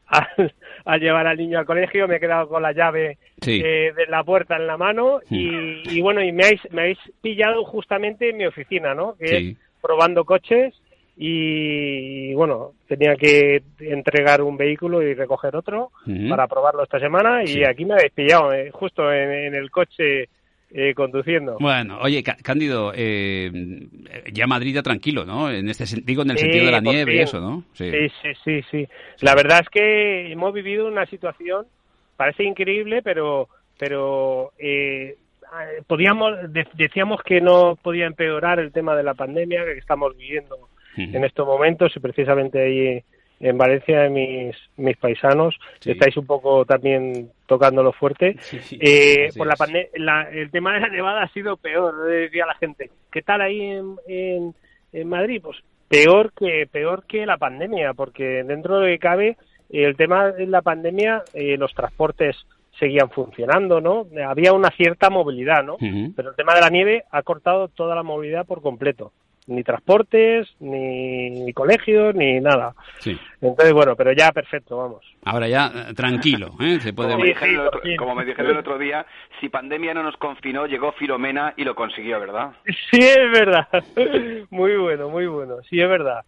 a, 0.07 0.97
llevar 0.99 1.27
al 1.27 1.39
niño 1.39 1.59
al 1.59 1.67
colegio, 1.67 2.07
me 2.09 2.17
he 2.17 2.21
quedado 2.21 2.49
con 2.49 2.63
la 2.63 2.73
llave 2.73 3.19
eh, 3.47 3.93
de 3.97 4.07
la 4.09 4.23
puerta 4.25 4.57
en 4.57 4.67
la 4.67 4.77
mano 4.77 5.21
y, 5.31 6.01
bueno, 6.01 6.23
y 6.23 6.33
me 6.33 6.45
habéis, 6.45 6.61
me 6.71 6.83
habéis 6.83 6.99
pillado 7.21 7.65
justamente 7.65 8.31
en 8.31 8.37
mi 8.37 8.47
oficina, 8.47 8.95
¿no? 8.95 9.17
Que 9.17 9.37
es 9.37 9.57
probando 9.81 10.25
coches 10.25 10.75
y, 11.17 12.35
bueno, 12.35 12.73
tenía 12.89 13.17
que 13.17 13.63
entregar 13.81 14.43
un 14.43 14.57
vehículo 14.57 15.03
y 15.03 15.15
recoger 15.15 15.55
otro 15.57 15.91
para 16.29 16.47
probarlo 16.49 16.83
esta 16.83 16.99
semana 16.99 17.45
y 17.45 17.65
aquí 17.65 17.85
me 17.85 17.95
habéis 17.95 18.13
pillado 18.13 18.53
eh, 18.53 18.71
justo 18.71 19.13
en 19.13 19.55
el 19.55 19.71
coche 19.71 20.29
eh, 20.71 20.95
conduciendo. 20.95 21.57
Bueno, 21.61 21.99
oye, 22.01 22.23
Cándido, 22.23 22.93
eh, 22.95 23.51
ya 24.33 24.47
Madrid 24.47 24.75
ya 24.75 24.83
tranquilo, 24.83 25.25
¿no? 25.25 25.51
En 25.51 25.69
este 25.69 25.87
sentido, 25.87 26.23
en 26.23 26.31
el 26.31 26.39
sentido 26.39 26.67
de 26.67 26.73
la 26.73 26.81
nieve 26.81 27.15
y 27.15 27.19
eso, 27.21 27.41
¿no? 27.41 27.65
Sí. 27.75 27.91
sí. 28.23 28.33
sí, 28.45 28.63
sí, 28.71 28.89
La 29.21 29.35
verdad 29.35 29.61
es 29.61 29.69
que 29.69 30.33
hemos 30.33 30.53
vivido 30.53 30.89
una 30.89 31.07
situación, 31.07 31.67
parece 32.17 32.45
increíble, 32.45 33.03
pero, 33.03 33.49
pero 33.79 34.53
eh, 34.59 35.17
podíamos, 35.87 36.33
decíamos 36.75 37.23
que 37.23 37.41
no 37.41 37.77
podía 37.81 38.07
empeorar 38.07 38.59
el 38.59 38.73
tema 38.73 38.97
de 38.97 39.03
la 39.03 39.15
pandemia 39.15 39.65
que 39.65 39.79
estamos 39.79 40.17
viviendo 40.17 40.69
en 40.97 41.25
estos 41.25 41.47
momentos 41.47 41.93
y 41.97 42.01
precisamente 42.01 42.63
ahí 42.63 43.05
en 43.41 43.59
Valencia, 43.59 44.09
mis, 44.09 44.57
mis 44.77 44.97
paisanos, 44.97 45.59
estáis 45.85 46.17
un 46.17 46.27
poco 46.27 46.65
también 46.65 47.31
tocándolo 47.47 47.93
fuerte. 47.93 48.37
eh, 48.73 49.29
por 49.37 49.47
la, 49.47 50.23
el 50.31 50.51
tema 50.51 50.75
de 50.75 50.81
la 50.81 50.89
nevada 50.89 51.23
ha 51.23 51.29
sido 51.29 51.57
peor, 51.57 52.05
decía 52.05 52.47
la 52.47 52.55
gente. 52.55 52.91
¿Qué 53.11 53.23
tal 53.23 53.41
ahí 53.41 53.61
en, 53.61 54.55
en, 54.93 55.09
Madrid? 55.09 55.41
Pues 55.43 55.59
peor 55.89 56.33
que 56.33 56.67
peor 56.71 57.05
que 57.07 57.27
la 57.27 57.37
pandemia, 57.37 57.93
porque 57.95 58.43
dentro 58.45 58.77
de 58.77 58.81
lo 58.81 58.93
que 58.93 58.99
cabe, 58.99 59.37
el 59.71 59.97
tema 59.97 60.31
de 60.31 60.47
la 60.47 60.63
pandemia, 60.63 61.23
eh, 61.35 61.57
los 61.57 61.75
transportes 61.75 62.37
seguían 62.79 63.11
funcionando, 63.11 63.81
¿no? 63.81 64.07
Había 64.27 64.53
una 64.53 64.71
cierta 64.71 65.11
movilidad, 65.11 65.63
¿no? 65.63 65.77
Pero 65.79 66.31
el 66.31 66.37
tema 66.37 66.55
de 66.55 66.61
la 66.61 66.71
nieve 66.71 67.05
ha 67.11 67.23
cortado 67.23 67.69
toda 67.69 67.95
la 67.95 68.03
movilidad 68.03 68.47
por 68.47 68.63
completo 68.63 69.13
ni 69.47 69.63
transportes, 69.63 70.49
ni, 70.61 71.53
colegios, 71.53 72.15
ni 72.15 72.41
nada. 72.41 72.75
Sí. 72.99 73.19
Entonces, 73.41 73.73
bueno, 73.73 73.95
pero 73.97 74.13
ya 74.13 74.33
perfecto, 74.33 74.79
vamos. 74.79 75.05
Ahora 75.25 75.49
ya 75.49 75.67
eh, 75.67 75.95
tranquilo, 75.95 76.55
¿eh? 76.61 76.79
Se 76.81 76.93
puede... 76.93 77.13
como, 77.97 78.15
me 78.15 78.25
dijeron 78.25 78.53
el 78.53 78.59
otro 78.59 78.79
día, 78.79 79.07
si 79.41 79.49
pandemia 79.49 79.95
no 79.95 80.03
nos 80.03 80.17
confinó, 80.17 80.67
llegó 80.67 80.93
Filomena 80.93 81.55
y 81.57 81.65
lo 81.65 81.75
consiguió, 81.75 82.19
¿verdad? 82.21 82.53
Sí, 82.91 82.99
es 83.01 83.31
verdad. 83.33 83.69
muy 84.51 84.77
bueno, 84.77 85.09
muy 85.09 85.27
bueno. 85.27 85.57
Sí, 85.69 85.81
es 85.81 85.89
verdad. 85.89 86.25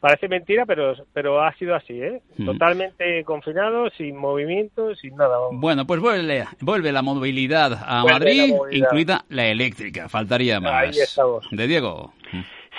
Parece 0.00 0.28
mentira, 0.28 0.66
pero, 0.66 0.94
pero 1.14 1.42
ha 1.42 1.52
sido 1.54 1.74
así, 1.74 2.00
¿eh? 2.00 2.20
Totalmente 2.44 3.24
confinado, 3.24 3.88
sin 3.96 4.16
movimiento, 4.16 4.94
sin 4.94 5.16
nada. 5.16 5.36
Bueno, 5.50 5.86
pues 5.86 6.00
vuelve, 6.00 6.44
vuelve 6.60 6.92
la 6.92 7.00
movilidad 7.00 7.72
a 7.82 8.04
Madrid, 8.04 8.54
incluida 8.70 9.24
la 9.30 9.46
eléctrica. 9.46 10.08
Faltaría 10.08 10.60
más. 10.60 10.72
Ahí 10.72 11.00
estamos. 11.00 11.48
De 11.50 11.66
Diego. 11.66 12.12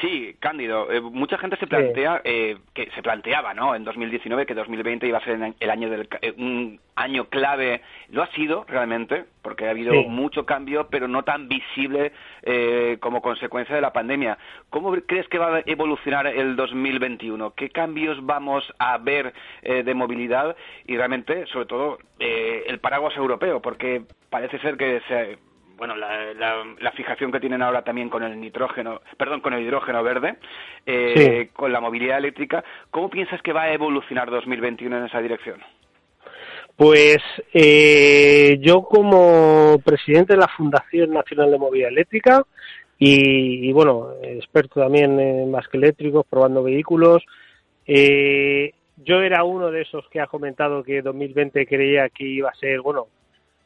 Sí, 0.01 0.35
Cándido. 0.39 0.91
Eh, 0.91 1.01
mucha 1.01 1.39
gente 1.39 1.57
se 1.57 1.65
plantea 1.65 2.21
eh, 2.23 2.57
que 2.75 2.89
se 2.91 3.01
planteaba, 3.01 3.55
¿no? 3.55 3.73
En 3.73 3.83
2019 3.83 4.45
que 4.45 4.53
2020 4.53 5.07
iba 5.07 5.17
a 5.17 5.23
ser 5.23 5.53
el 5.59 5.69
año 5.71 5.89
del 5.89 6.07
eh, 6.21 6.33
un 6.37 6.79
año 6.95 7.25
clave. 7.29 7.81
Lo 8.09 8.21
ha 8.21 8.27
sido 8.27 8.63
realmente, 8.67 9.25
porque 9.41 9.65
ha 9.65 9.71
habido 9.71 9.93
mucho 10.03 10.45
cambio, 10.45 10.87
pero 10.89 11.07
no 11.07 11.23
tan 11.23 11.47
visible 11.47 12.11
como 12.99 13.21
consecuencia 13.21 13.75
de 13.75 13.81
la 13.81 13.93
pandemia. 13.93 14.37
¿Cómo 14.69 14.91
crees 15.05 15.27
que 15.27 15.37
va 15.37 15.57
a 15.57 15.63
evolucionar 15.65 16.27
el 16.27 16.55
2021? 16.55 17.51
¿Qué 17.51 17.69
cambios 17.69 18.25
vamos 18.25 18.63
a 18.79 18.97
ver 18.97 19.33
de 19.61 19.93
movilidad 19.93 20.55
y 20.87 20.95
realmente, 20.95 21.45
sobre 21.47 21.65
todo, 21.65 21.99
el 22.17 22.79
paraguas 22.79 23.15
europeo? 23.15 23.61
Porque 23.61 24.03
parece 24.29 24.57
ser 24.59 24.77
que 24.77 25.01
se 25.07 25.37
bueno, 25.77 25.95
la, 25.95 26.33
la, 26.33 26.91
fijación 26.91 27.31
que 27.31 27.39
tienen 27.39 27.61
ahora 27.61 27.83
también 27.83 28.09
con 28.09 28.23
el 28.23 28.39
nitrógeno, 28.39 29.01
perdón, 29.15 29.41
con 29.41 29.53
el 29.53 29.63
hidrógeno 29.63 30.03
verde, 30.03 30.37
eh, 30.85 31.49
con 31.53 31.71
la 31.71 31.79
movilidad 31.79 32.17
eléctrica, 32.17 32.63
¿cómo 32.89 33.09
piensas 33.09 33.41
que 33.43 33.53
va 33.53 33.63
a 33.63 33.73
evolucionar 33.73 34.29
2021 34.31 34.97
en 34.97 35.05
esa 35.05 35.21
dirección? 35.21 35.61
Pues 36.75 37.17
eh, 37.53 38.57
yo 38.59 38.83
como 38.83 39.79
presidente 39.83 40.33
de 40.33 40.39
la 40.39 40.47
Fundación 40.47 41.11
Nacional 41.11 41.51
de 41.51 41.57
Movilidad 41.57 41.91
Eléctrica 41.91 42.43
y, 42.99 43.71
bueno, 43.73 44.13
experto 44.23 44.79
también 44.79 45.19
en 45.19 45.51
más 45.51 45.67
que 45.67 45.77
eléctricos, 45.77 46.25
probando 46.27 46.63
vehículos, 46.63 47.23
eh, 47.85 48.73
yo 48.97 49.21
era 49.21 49.43
uno 49.43 49.69
de 49.69 49.81
esos 49.81 50.07
que 50.09 50.19
ha 50.19 50.25
comentado 50.25 50.83
que 50.83 51.03
2020 51.03 51.67
creía 51.67 52.09
que 52.09 52.25
iba 52.25 52.49
a 52.49 52.55
ser, 52.55 52.81
bueno, 52.81 53.07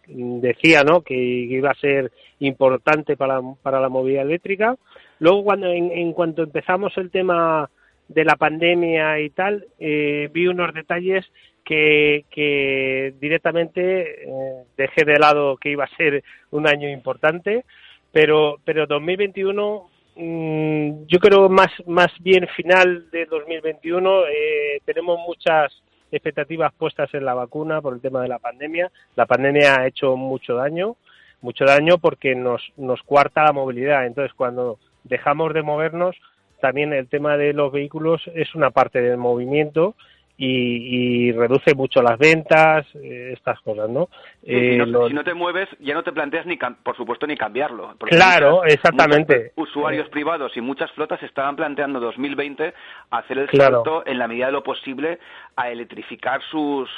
decía 0.08 0.84
¿no? 0.84 1.02
que 1.02 1.16
iba 1.16 1.72
a 1.72 1.76
ser 1.76 2.12
importante 2.40 3.16
para, 3.18 3.40
para 3.62 3.80
la 3.80 3.90
movilidad 3.90 4.26
eléctrica. 4.26 4.76
Luego, 5.20 5.44
cuando 5.44 5.68
en, 5.72 6.14
cuanto 6.14 6.44
empezamos 6.44 6.98
el 6.98 7.12
tema 7.12 7.70
de 8.08 8.26
la 8.26 8.36
pandemia 8.36 9.20
y 9.20 9.30
tal, 9.30 9.66
eh, 9.80 10.30
vi 10.34 10.48
unos 10.48 10.74
detalles 10.74 11.26
que, 11.64 12.26
que 12.32 13.14
directamente 13.20 14.24
eh, 14.24 14.64
dejé 14.76 15.06
de 15.06 15.20
lado 15.20 15.58
que 15.58 15.70
iba 15.70 15.86
a 15.86 15.96
ser 15.96 16.24
un 16.50 16.68
año 16.68 16.90
importante, 16.90 17.66
pero, 18.12 18.58
pero 18.66 18.88
2021 18.88 19.90
mm, 20.16 20.92
yo 21.08 21.20
creo 21.20 21.50
más, 21.50 21.72
más 21.86 22.12
bien 22.20 22.48
final 22.56 23.10
de 23.12 23.26
2021 23.26 24.28
eh, 24.28 24.82
tenemos 24.86 25.20
muchas 25.26 25.72
expectativas 26.12 26.74
puestas 26.74 27.14
en 27.14 27.26
la 27.26 27.34
vacuna 27.34 27.82
por 27.82 27.94
el 27.94 28.02
tema 28.02 28.22
de 28.22 28.28
la 28.28 28.40
pandemia. 28.40 28.92
La 29.16 29.26
pandemia 29.26 29.80
ha 29.80 29.88
hecho 29.88 30.16
mucho 30.16 30.56
daño, 30.56 30.96
mucho 31.42 31.66
daño 31.66 31.98
porque 31.98 32.36
nos, 32.36 32.62
nos 32.78 33.02
cuarta 33.04 33.44
la 33.44 33.54
movilidad. 33.54 34.06
Entonces, 34.06 34.34
cuando 34.36 34.80
dejamos 35.04 35.54
de 35.54 35.62
movernos, 35.62 36.16
también 36.62 36.94
el 36.94 37.08
tema 37.08 37.38
de 37.38 37.54
los 37.54 37.72
vehículos 37.72 38.22
es 38.36 38.54
una 38.56 38.70
parte 38.70 39.02
del 39.02 39.18
movimiento 39.18 39.96
y, 40.44 41.32
reduce 41.34 41.76
mucho 41.76 42.02
las 42.02 42.18
ventas, 42.18 42.88
eh, 42.96 43.34
estas 43.34 43.60
cosas, 43.62 43.90
¿no? 43.90 44.10
Eh, 44.44 44.84
si, 44.84 45.14
no 45.14 45.24
te 45.24 45.36
mueves, 45.36 45.70
ya 45.80 45.94
no 45.94 46.04
te 46.04 46.12
planteas, 46.12 46.48
ni 46.48 46.58
por 46.58 46.98
supuesto, 46.98 47.28
ni 47.28 47.38
cambiarlo. 47.38 47.96
Claro, 48.00 48.64
exactamente. 48.66 49.52
usuarios 49.56 50.08
eh. 50.08 50.10
privados 50.10 50.58
y 50.58 50.62
muchas 50.62 50.92
flotas 50.94 51.22
estaban 51.22 51.56
planteando 51.56 52.00
2020 52.00 52.74
hacer 53.12 53.38
el 53.38 53.50
salto, 53.52 54.04
en 54.06 54.18
la 54.18 54.28
medida 54.28 54.48
de 54.48 54.54
lo 54.54 54.64
posible, 54.64 55.20
a 55.56 55.70
electrificar 55.70 56.42
sus, 56.50 56.90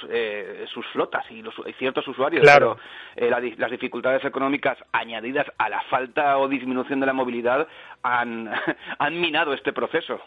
sus 0.74 0.86
flotas 0.94 1.26
y, 1.30 1.42
los, 1.42 1.54
ciertos 1.78 2.08
usuarios. 2.08 2.44
Claro. 2.44 2.78
Pero 3.16 3.40
las 3.58 3.72
dificultades 3.72 4.24
económicas 4.24 4.78
añadidas 4.94 5.48
a 5.58 5.68
la 5.68 5.82
falta 5.90 6.38
o 6.38 6.48
disminución 6.48 7.02
de 7.02 7.08
la 7.08 7.14
movilidad 7.14 7.68
han, 8.04 8.50
han 9.00 9.20
minado 9.20 9.54
este 9.54 9.74
proceso. 9.74 10.22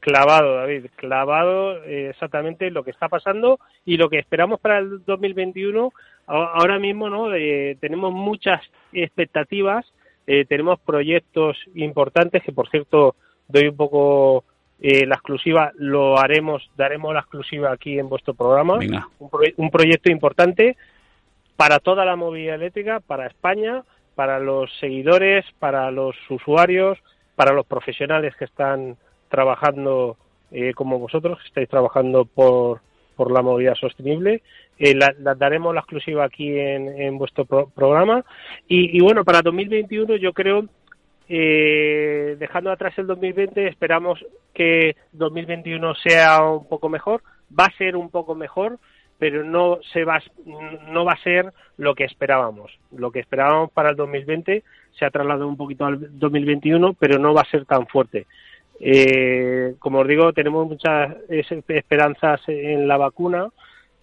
Clavado, 0.00 0.54
David, 0.54 0.86
clavado 0.94 1.82
eh, 1.84 2.10
exactamente 2.10 2.70
lo 2.70 2.84
que 2.84 2.92
está 2.92 3.08
pasando 3.08 3.58
y 3.84 3.96
lo 3.96 4.08
que 4.08 4.18
esperamos 4.18 4.60
para 4.60 4.78
el 4.78 5.04
2021. 5.04 5.92
Ahora 6.26 6.78
mismo, 6.78 7.08
¿no? 7.08 7.30
tenemos 7.80 8.12
muchas 8.12 8.60
expectativas, 8.92 9.86
eh, 10.26 10.44
tenemos 10.44 10.78
proyectos 10.80 11.56
importantes 11.74 12.42
que, 12.42 12.52
por 12.52 12.68
cierto, 12.68 13.16
doy 13.48 13.68
un 13.68 13.76
poco 13.76 14.44
eh, 14.80 15.06
la 15.06 15.16
exclusiva, 15.16 15.72
lo 15.76 16.18
haremos, 16.18 16.70
daremos 16.76 17.12
la 17.12 17.20
exclusiva 17.20 17.72
aquí 17.72 17.98
en 17.98 18.08
vuestro 18.08 18.34
programa. 18.34 18.74
Un, 18.76 19.30
un 19.56 19.70
proyecto 19.70 20.12
importante 20.12 20.76
para 21.56 21.80
toda 21.80 22.04
la 22.04 22.14
movilidad 22.14 22.54
eléctrica, 22.54 23.00
para 23.00 23.26
España, 23.26 23.82
para 24.14 24.38
los 24.38 24.70
seguidores, 24.78 25.44
para 25.58 25.90
los 25.90 26.14
usuarios, 26.28 26.98
para 27.34 27.52
los 27.52 27.66
profesionales 27.66 28.36
que 28.36 28.44
están 28.44 28.96
trabajando 29.28 30.16
eh, 30.50 30.72
como 30.74 30.98
vosotros, 30.98 31.38
que 31.40 31.48
estáis 31.48 31.68
trabajando 31.68 32.24
por, 32.24 32.80
por 33.16 33.30
la 33.30 33.42
movilidad 33.42 33.74
sostenible. 33.74 34.42
Eh, 34.78 34.94
la, 34.94 35.12
daremos 35.34 35.74
la 35.74 35.80
exclusiva 35.80 36.24
aquí 36.24 36.56
en, 36.58 36.88
en 37.00 37.18
vuestro 37.18 37.44
programa. 37.44 38.24
Y, 38.68 39.00
bueno, 39.00 39.24
para 39.24 39.42
2021 39.42 40.16
yo 40.16 40.32
creo, 40.32 40.66
eh, 41.28 42.36
dejando 42.38 42.70
atrás 42.70 42.96
el 42.98 43.06
2020, 43.06 43.66
esperamos 43.66 44.24
que 44.54 44.96
2021 45.12 45.94
sea 45.96 46.42
un 46.42 46.68
poco 46.68 46.88
mejor. 46.88 47.22
Va 47.58 47.64
a 47.64 47.76
ser 47.76 47.96
un 47.96 48.10
poco 48.10 48.34
mejor, 48.34 48.78
pero 49.18 49.42
no 49.42 49.80
se 49.92 50.04
va 50.04 50.22
no 50.88 51.04
va 51.04 51.12
a 51.12 51.22
ser 51.22 51.52
lo 51.76 51.94
que 51.94 52.04
esperábamos. 52.04 52.70
Lo 52.96 53.10
que 53.10 53.20
esperábamos 53.20 53.70
para 53.72 53.90
el 53.90 53.96
2020 53.96 54.62
se 54.98 55.04
ha 55.04 55.10
trasladado 55.10 55.48
un 55.48 55.56
poquito 55.56 55.86
al 55.86 56.18
2021, 56.18 56.94
pero 56.94 57.18
no 57.18 57.34
va 57.34 57.42
a 57.42 57.50
ser 57.50 57.64
tan 57.64 57.86
fuerte. 57.86 58.26
Eh, 58.80 59.74
como 59.78 60.00
os 60.00 60.08
digo, 60.08 60.32
tenemos 60.32 60.66
muchas 60.66 61.16
esperanzas 61.28 62.40
en 62.46 62.86
la 62.86 62.96
vacuna 62.96 63.50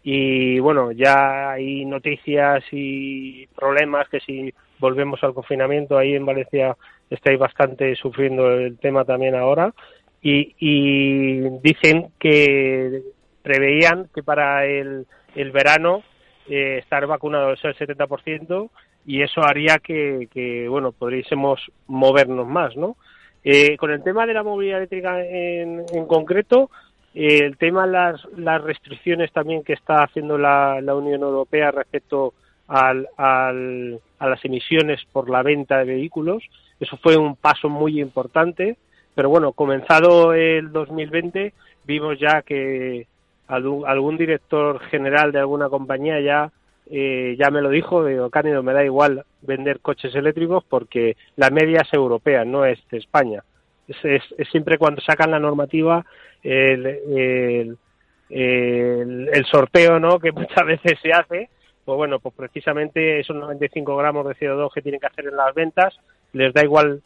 y 0.03 0.59
bueno, 0.59 0.91
ya 0.91 1.51
hay 1.51 1.85
noticias 1.85 2.63
y 2.71 3.47
problemas 3.47 4.07
que 4.09 4.19
si 4.19 4.53
volvemos 4.79 5.23
al 5.23 5.33
confinamiento 5.33 5.97
ahí 5.97 6.13
en 6.13 6.25
Valencia 6.25 6.75
estáis 7.09 7.39
bastante 7.39 7.95
sufriendo 7.95 8.51
el 8.51 8.77
tema 8.77 9.05
también 9.05 9.35
ahora 9.35 9.73
y, 10.21 11.39
dicen 11.61 12.07
que 12.19 13.03
preveían 13.43 14.09
que 14.13 14.23
para 14.23 14.65
el, 14.65 15.05
verano 15.53 16.03
eh, 16.49 16.79
estar 16.79 17.05
vacunados 17.05 17.59
el 17.63 17.75
70% 17.75 18.69
y 19.05 19.21
eso 19.21 19.43
haría 19.43 19.77
que, 19.77 20.27
que 20.31 20.67
bueno, 20.67 20.91
podríamos 20.91 21.61
movernos 21.87 22.47
más, 22.47 22.75
¿no? 22.75 22.97
Eh, 23.47 23.77
con 23.77 23.91
el 23.91 24.01
tema 24.01 24.25
de 24.25 24.33
la 24.33 24.41
movilidad 24.41 24.79
eléctrica 24.79 25.23
en, 25.23 25.85
en 25.93 26.07
concreto, 26.07 26.71
eh, 27.13 27.41
el 27.43 27.57
tema 27.57 27.85
de 27.85 27.91
las, 28.37 28.63
restricciones 28.63 29.31
también 29.31 29.63
que 29.63 29.73
está 29.73 30.03
haciendo 30.03 30.35
la, 30.35 30.81
Unión 30.95 31.21
Europea 31.21 31.69
respecto 31.69 32.33
al, 32.67 33.07
a 33.17 33.53
las 33.53 34.43
emisiones 34.43 34.99
por 35.11 35.29
la 35.29 35.43
venta 35.43 35.77
de 35.77 35.85
vehículos, 35.85 36.41
eso 36.79 36.97
fue 36.97 37.17
un 37.17 37.35
paso 37.35 37.69
muy 37.69 38.01
importante, 38.01 38.77
pero 39.13 39.29
bueno, 39.29 39.51
comenzado 39.51 40.33
el 40.33 40.71
2020, 40.71 41.53
vimos 41.85 42.19
ya 42.19 42.41
que 42.41 43.05
algún 43.47 44.17
director 44.17 44.79
general 44.89 45.31
de 45.31 45.37
alguna 45.37 45.69
compañía 45.69 46.19
ya 46.19 46.51
eh, 46.87 47.35
ya 47.39 47.49
me 47.49 47.61
lo 47.61 47.69
dijo, 47.69 48.05
digo, 48.05 48.29
Cánido, 48.29 48.61
me 48.61 48.73
da 48.73 48.83
igual 48.83 49.23
vender 49.41 49.79
coches 49.79 50.13
eléctricos 50.15 50.63
porque 50.67 51.17
la 51.35 51.49
media 51.49 51.81
es 51.81 51.93
europea, 51.93 52.45
no 52.45 52.65
es 52.65 52.79
de 52.89 52.97
España. 52.97 53.43
Es, 53.87 53.97
es, 54.03 54.47
siempre 54.49 54.77
cuando 54.77 55.01
sacan 55.01 55.31
la 55.31 55.39
normativa 55.39 56.05
el, 56.43 56.85
el, 56.85 57.77
el, 58.29 59.29
el 59.31 59.45
sorteo 59.45 59.99
¿no? 59.99 60.19
que 60.19 60.31
muchas 60.31 60.65
veces 60.65 60.99
se 61.01 61.11
hace, 61.11 61.49
pues 61.85 61.97
bueno, 61.97 62.19
pues 62.19 62.33
precisamente 62.35 63.19
esos 63.19 63.35
95 63.35 63.95
gramos 63.95 64.27
de 64.27 64.35
CO2 64.35 64.73
que 64.73 64.81
tienen 64.81 64.99
que 64.99 65.07
hacer 65.07 65.25
en 65.25 65.37
las 65.37 65.53
ventas, 65.53 65.95
les 66.33 66.53
da 66.53 66.63
igual, 66.63 67.01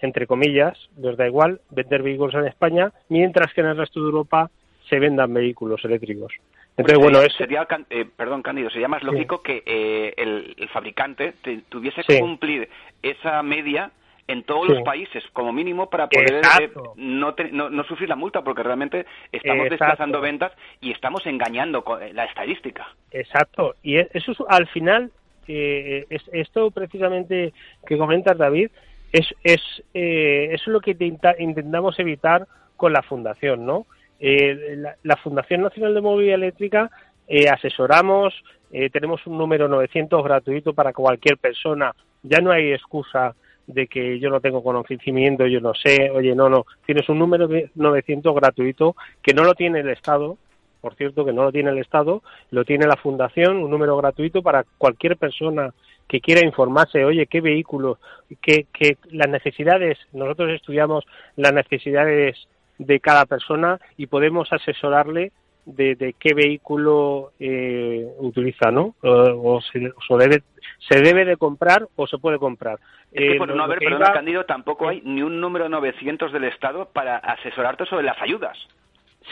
entre 0.00 0.26
comillas, 0.26 0.76
les 0.96 1.16
da 1.16 1.26
igual 1.26 1.60
vender 1.70 2.02
vehículos 2.02 2.34
en 2.34 2.46
España, 2.46 2.92
mientras 3.08 3.52
que 3.52 3.60
en 3.62 3.68
el 3.68 3.76
resto 3.76 4.00
de 4.00 4.06
Europa 4.06 4.50
se 4.88 4.98
vendan 4.98 5.32
vehículos 5.34 5.84
eléctricos. 5.84 6.32
Entonces, 6.78 6.98
bueno, 7.02 7.18
sería, 7.18 7.26
es, 7.62 7.66
sería 7.66 7.86
eh, 7.90 8.06
perdón, 8.16 8.42
Cándido, 8.42 8.70
sería 8.70 8.88
más 8.88 9.02
lógico 9.02 9.42
que 9.42 9.62
eh, 9.66 10.14
el, 10.16 10.54
el 10.58 10.68
fabricante 10.68 11.34
te- 11.42 11.62
tuviese 11.68 12.02
Sí. 12.02 12.14
que 12.14 12.20
cumplir 12.20 12.68
esa 13.02 13.42
media 13.42 13.90
en 14.28 14.42
todos 14.44 14.66
Sí. 14.66 14.72
los 14.74 14.82
países, 14.82 15.24
como 15.32 15.52
mínimo, 15.52 15.88
para 15.90 16.08
poder 16.08 16.42
eh, 16.60 16.70
no, 16.96 17.34
te- 17.34 17.50
no, 17.50 17.70
no 17.70 17.82
sufrir 17.84 18.08
la 18.08 18.16
multa, 18.16 18.42
porque 18.42 18.62
realmente 18.62 19.06
estamos 19.32 19.64
Exacto. 19.66 19.84
desplazando 19.84 20.20
ventas 20.20 20.52
y 20.80 20.92
estamos 20.92 21.26
engañando 21.26 21.82
con 21.82 22.02
eh, 22.02 22.12
la 22.12 22.24
estadística. 22.26 22.86
Exacto, 23.10 23.74
y 23.82 23.96
e- 23.96 24.08
eso 24.12 24.32
es, 24.32 24.38
al 24.48 24.66
final, 24.68 25.10
eh, 25.48 26.04
es, 26.10 26.22
esto 26.32 26.70
precisamente 26.70 27.52
que 27.86 27.96
comentas, 27.98 28.36
David, 28.36 28.70
es, 29.12 29.26
es, 29.42 29.62
eh, 29.94 30.48
eso 30.52 30.64
es 30.64 30.68
lo 30.74 30.80
que 30.80 30.90
intenta- 30.92 31.34
intentamos 31.38 31.98
evitar 31.98 32.46
con 32.76 32.92
la 32.92 33.02
Fundación, 33.02 33.64
¿no? 33.64 33.86
Eh, 34.20 34.74
la, 34.76 34.96
la 35.02 35.16
Fundación 35.16 35.62
Nacional 35.62 35.94
de 35.94 36.00
Movilidad 36.00 36.36
Eléctrica 36.36 36.90
eh, 37.28 37.48
asesoramos, 37.48 38.34
eh, 38.72 38.88
tenemos 38.90 39.26
un 39.26 39.36
número 39.36 39.68
900 39.68 40.24
gratuito 40.24 40.72
para 40.72 40.94
cualquier 40.94 41.36
persona, 41.36 41.94
ya 42.22 42.40
no 42.40 42.50
hay 42.50 42.72
excusa 42.72 43.34
de 43.66 43.86
que 43.86 44.18
yo 44.18 44.30
no 44.30 44.40
tengo 44.40 44.62
conocimiento, 44.62 45.46
yo 45.46 45.60
no 45.60 45.74
sé, 45.74 46.10
oye, 46.10 46.34
no, 46.34 46.48
no, 46.48 46.64
tienes 46.86 47.06
un 47.10 47.18
número 47.18 47.46
de 47.46 47.70
900 47.74 48.34
gratuito 48.34 48.96
que 49.22 49.34
no 49.34 49.44
lo 49.44 49.54
tiene 49.54 49.80
el 49.80 49.90
Estado, 49.90 50.38
por 50.80 50.94
cierto, 50.94 51.24
que 51.24 51.34
no 51.34 51.44
lo 51.44 51.52
tiene 51.52 51.70
el 51.70 51.78
Estado, 51.78 52.22
lo 52.50 52.64
tiene 52.64 52.86
la 52.86 52.96
Fundación, 52.96 53.58
un 53.58 53.70
número 53.70 53.96
gratuito 53.98 54.42
para 54.42 54.64
cualquier 54.78 55.18
persona 55.18 55.74
que 56.08 56.22
quiera 56.22 56.46
informarse, 56.46 57.04
oye, 57.04 57.26
qué 57.26 57.42
vehículo, 57.42 57.98
qué, 58.40 58.66
qué 58.72 58.96
las 59.10 59.28
necesidades, 59.28 59.98
nosotros 60.14 60.50
estudiamos 60.50 61.04
las 61.36 61.52
necesidades 61.52 62.48
de 62.78 63.00
cada 63.00 63.26
persona 63.26 63.78
y 63.96 64.06
podemos 64.06 64.52
asesorarle 64.52 65.32
de, 65.66 65.96
de 65.96 66.14
qué 66.14 66.32
vehículo 66.32 67.32
eh, 67.38 68.06
utiliza, 68.18 68.70
¿no? 68.70 68.94
O, 69.02 69.56
o 69.56 69.60
se, 69.60 69.92
o 70.08 70.16
debe, 70.16 70.42
se 70.88 71.00
debe 71.00 71.24
de 71.26 71.36
comprar 71.36 71.86
o 71.96 72.06
se 72.06 72.16
puede 72.18 72.38
comprar. 72.38 72.78
Es 73.12 73.20
que 73.20 73.32
Eh, 73.34 73.38
por 73.38 73.54
no 73.54 73.62
haber, 73.64 73.78
perdona, 73.78 74.06
iba- 74.06 74.12
Cándido, 74.14 74.44
tampoco 74.44 74.88
hay 74.88 75.02
ni 75.04 75.22
un 75.22 75.40
número 75.40 75.68
900 75.68 76.32
del 76.32 76.44
Estado 76.44 76.88
para 76.92 77.16
asesorarte 77.18 77.84
sobre 77.86 78.04
las 78.04 78.20
ayudas. 78.22 78.56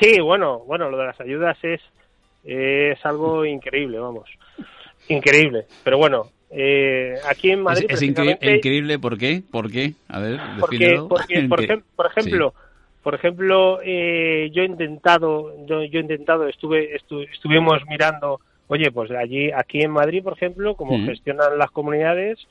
Sí, 0.01 0.21
bueno, 0.21 0.59
bueno, 0.67 0.91
lo 0.91 0.99
de 0.99 1.07
las 1.07 1.21
ayudas 1.21 1.57
es 1.63 1.81
es 2.45 3.05
algo 3.05 3.45
increíble, 3.45 3.99
vamos, 3.99 4.29
increíble. 5.09 5.67
Pero 5.83 5.99
bueno, 5.99 6.31
eh, 6.51 7.19
aquí 7.29 7.51
en 7.51 7.63
Madrid 7.63 7.87
es 7.89 8.03
increíble, 8.03 8.99
¿por 8.99 9.19
qué? 9.19 9.43
¿Por 9.51 9.71
qué? 9.71 9.95
A 10.09 10.21
ver, 10.21 10.39
porque, 10.61 11.01
porque 11.09 11.43
por, 11.49 11.61
¿Qué? 11.67 11.73
ejem- 11.75 11.85
por 13.07 13.15
ejemplo, 13.15 13.79
eh, 13.85 14.51
yo 14.53 14.63
he 14.63 14.67
intentado, 14.67 15.55
yo, 15.65 15.85
yo 15.85 16.01
he 16.01 16.03
intentado, 16.03 16.49
estuve, 16.49 16.99
estu- 16.99 17.25
estuvimos 17.33 17.79
mirando, 17.89 18.41
oye, 18.67 18.91
pues 18.91 19.13
allí, 19.13 19.53
aquí 19.53 19.81
en 19.81 19.93
Madrid, 19.93 20.25
por 20.25 20.33
ejemplo, 20.33 20.75
como 20.75 20.99
gestionan 21.07 21.57
las 21.57 21.71
comunidades, 21.71 22.45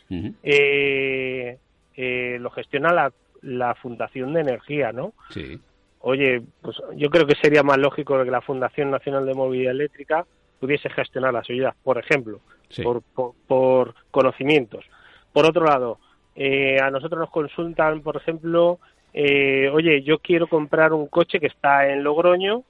eh, 0.43 1.57
eh, 1.97 2.37
lo 2.39 2.49
gestiona 2.51 2.93
la, 2.93 3.11
la 3.41 3.75
Fundación 3.75 4.31
de 4.33 4.39
Energía, 4.41 4.93
¿no? 4.93 5.11
Sí. 5.31 5.59
oye, 5.99 6.41
pues 6.61 6.77
yo 6.95 7.09
creo 7.09 7.27
que 7.27 7.35
sería 7.35 7.61
más 7.61 7.77
lógico 7.77 8.23
que 8.23 8.31
la 8.31 8.39
Fundación 8.39 8.91
Nacional 8.91 9.25
de 9.25 9.33
Movilidad 9.33 9.71
Eléctrica 9.71 10.25
pudiese 10.61 10.89
gestionar 10.89 11.33
las 11.33 11.49
ayudas, 11.49 11.75
por 11.83 11.97
ejemplo, 11.97 12.39
Sí. 12.69 12.81
por, 12.81 13.01
por, 13.13 13.33
por 13.45 13.95
conocimientos. 14.09 14.85
Por 15.33 15.45
otro 15.45 15.65
lado, 15.65 15.99
eh, 16.33 16.79
a 16.81 16.89
nosotros 16.91 17.19
nos 17.19 17.29
consultan, 17.29 18.01
por 18.01 18.15
ejemplo, 18.15 18.79
eh, 19.17 19.69
oye, 19.71 20.01
yo 20.03 20.19
quiero 20.19 20.45
comprar 20.47 20.91
un 20.91 21.07
coche 21.07 21.39
que 21.39 21.47
está 21.47 21.87
en 21.87 22.03
Logroño 22.03 22.63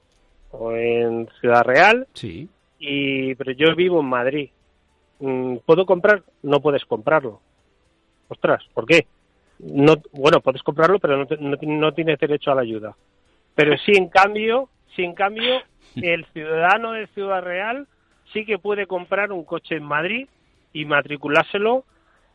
o 0.52 0.72
en 0.74 1.28
Ciudad 1.42 1.64
Real, 1.64 2.06
Sí. 2.14 2.48
y 2.78 3.34
pero 3.34 3.52
yo 3.52 3.76
vivo 3.76 4.00
en 4.02 4.06
Madrid. 4.06 4.50
Mm, 5.20 5.58
¿Puedo 5.66 5.88
comprar? 5.88 6.22
No 6.44 6.60
puedes 6.60 6.86
comprarlo. 6.86 7.42
Ostras, 8.28 8.64
¿por 8.76 8.86
qué? 8.86 9.08
No, 9.58 9.96
bueno, 10.12 10.40
puedes 10.42 10.62
comprarlo, 10.62 11.00
pero 11.00 11.18
no, 11.18 11.26
no, 11.40 11.58
no 11.62 11.94
tienes 11.94 12.20
derecho 12.20 12.52
a 12.52 12.56
la 12.56 12.62
ayuda. 12.62 12.96
Pero 13.56 13.76
sí, 13.80 13.94
en 13.96 14.10
cambio, 14.10 14.70
sí, 14.96 15.04
en 15.04 15.16
cambio, 15.16 15.62
el 15.96 16.26
ciudadano 16.34 16.92
de 16.92 17.08
Ciudad 17.08 17.42
Real 17.42 17.88
sí 18.34 18.46
que 18.46 18.60
puede 18.60 18.86
comprar 18.86 19.32
un 19.32 19.46
coche 19.46 19.78
en 19.78 19.84
Madrid 19.84 20.28
y 20.74 20.86
matriculárselo 20.86 21.86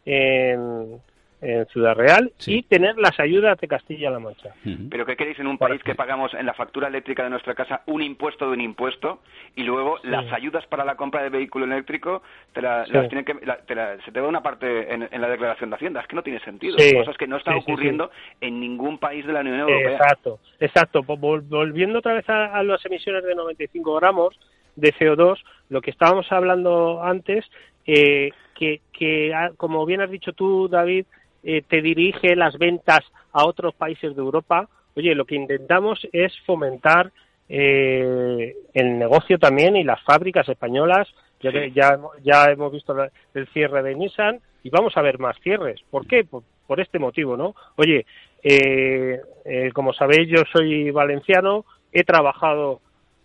en, 0.04 1.00
en 1.42 1.66
Ciudad 1.66 1.94
Real 1.94 2.32
Sí. 2.38 2.58
y 2.58 2.62
tener 2.62 2.96
las 2.98 3.18
ayudas 3.18 3.58
de 3.58 3.68
Castilla-La 3.68 4.18
Mancha. 4.18 4.54
Pero 4.90 5.06
¿qué 5.06 5.16
queréis 5.16 5.38
en 5.38 5.46
un 5.46 5.56
país 5.58 5.82
que 5.82 5.94
pagamos 5.94 6.34
en 6.34 6.44
la 6.46 6.54
factura 6.54 6.88
eléctrica 6.88 7.24
de 7.24 7.30
nuestra 7.30 7.54
casa 7.54 7.82
un 7.86 8.02
impuesto 8.02 8.46
de 8.46 8.52
un 8.52 8.60
impuesto 8.60 9.20
y 9.56 9.62
luego 9.62 9.98
las 10.02 10.30
ayudas 10.32 10.66
para 10.66 10.84
la 10.84 10.96
compra 10.96 11.22
de 11.22 11.30
vehículo 11.30 11.64
eléctrico 11.64 12.22
te 12.52 12.60
la- 12.62 12.84
Sí. 12.86 12.92
las 12.92 13.08
tienen 13.08 13.24
que, 13.24 13.34
la- 13.46 13.58
te 13.58 13.74
la- 13.74 13.96
se 14.04 14.12
te 14.12 14.20
da 14.20 14.26
una 14.28 14.42
parte 14.42 14.92
en, 14.92 15.08
en 15.10 15.20
la 15.20 15.28
declaración 15.28 15.70
de 15.70 15.76
Hacienda? 15.76 16.00
Es 16.00 16.06
que 16.06 16.16
no 16.16 16.22
tiene 16.22 16.40
sentido. 16.40 16.76
Sí. 16.78 16.94
Cosas 16.94 17.16
que 17.16 17.26
no 17.26 17.36
están 17.36 17.54
Sí, 17.54 17.60
sí, 17.60 17.66
sí. 17.66 17.72
ocurriendo 17.72 18.10
en 18.40 18.60
ningún 18.60 18.98
país 18.98 19.26
de 19.26 19.32
la 19.32 19.40
Unión 19.40 19.60
Europea. 19.60 19.92
Exacto, 19.96 20.38
exacto. 20.60 21.02
Volviendo 21.02 21.98
otra 22.00 22.14
vez 22.14 22.28
a, 22.28 22.54
a 22.56 22.62
las 22.62 22.84
emisiones 22.84 23.24
de 23.24 23.34
95 23.34 23.94
gramos 23.96 24.38
de 24.76 24.92
CO2, 24.94 25.38
lo 25.68 25.80
que 25.80 25.90
estábamos 25.90 26.30
hablando 26.32 27.02
antes, 27.02 27.44
eh, 27.86 28.30
que, 28.54 28.80
que 28.92 29.32
ah, 29.34 29.50
como 29.56 29.84
bien 29.86 30.00
has 30.00 30.10
dicho 30.10 30.32
tú, 30.32 30.68
David, 30.68 31.06
eh, 31.42 31.62
te 31.66 31.80
dirige 31.82 32.36
las 32.36 32.56
ventas 32.58 33.00
a 33.32 33.46
otros 33.46 33.74
países 33.74 34.14
de 34.14 34.22
Europa. 34.22 34.68
Oye, 34.96 35.14
lo 35.14 35.24
que 35.24 35.36
intentamos 35.36 36.06
es 36.12 36.32
fomentar 36.46 37.10
eh, 37.48 38.54
el 38.74 38.98
negocio 38.98 39.38
también 39.38 39.76
y 39.76 39.84
las 39.84 40.00
fábricas 40.02 40.48
españolas. 40.48 41.08
Ya, 41.42 41.50
que- 41.52 41.70
ya, 41.72 41.98
ya 42.22 42.44
hemos 42.50 42.70
visto 42.72 42.94
el 43.34 43.46
cierre 43.48 43.82
de 43.82 43.94
Nissan 43.94 44.40
y 44.62 44.70
vamos 44.70 44.96
a 44.96 45.02
ver 45.02 45.18
más 45.18 45.36
cierres. 45.40 45.80
¿Por 45.90 46.06
qué? 46.06 46.24
Por, 46.24 46.42
por 46.66 46.80
este 46.80 46.98
motivo, 46.98 47.36
¿no? 47.36 47.54
Oye, 47.76 48.04
eh, 48.42 49.20
eh, 49.44 49.70
como 49.72 49.92
sabéis, 49.94 50.28
yo 50.28 50.42
soy 50.52 50.90
valenciano, 50.90 51.64
he 51.92 52.04
trabajado 52.04 52.80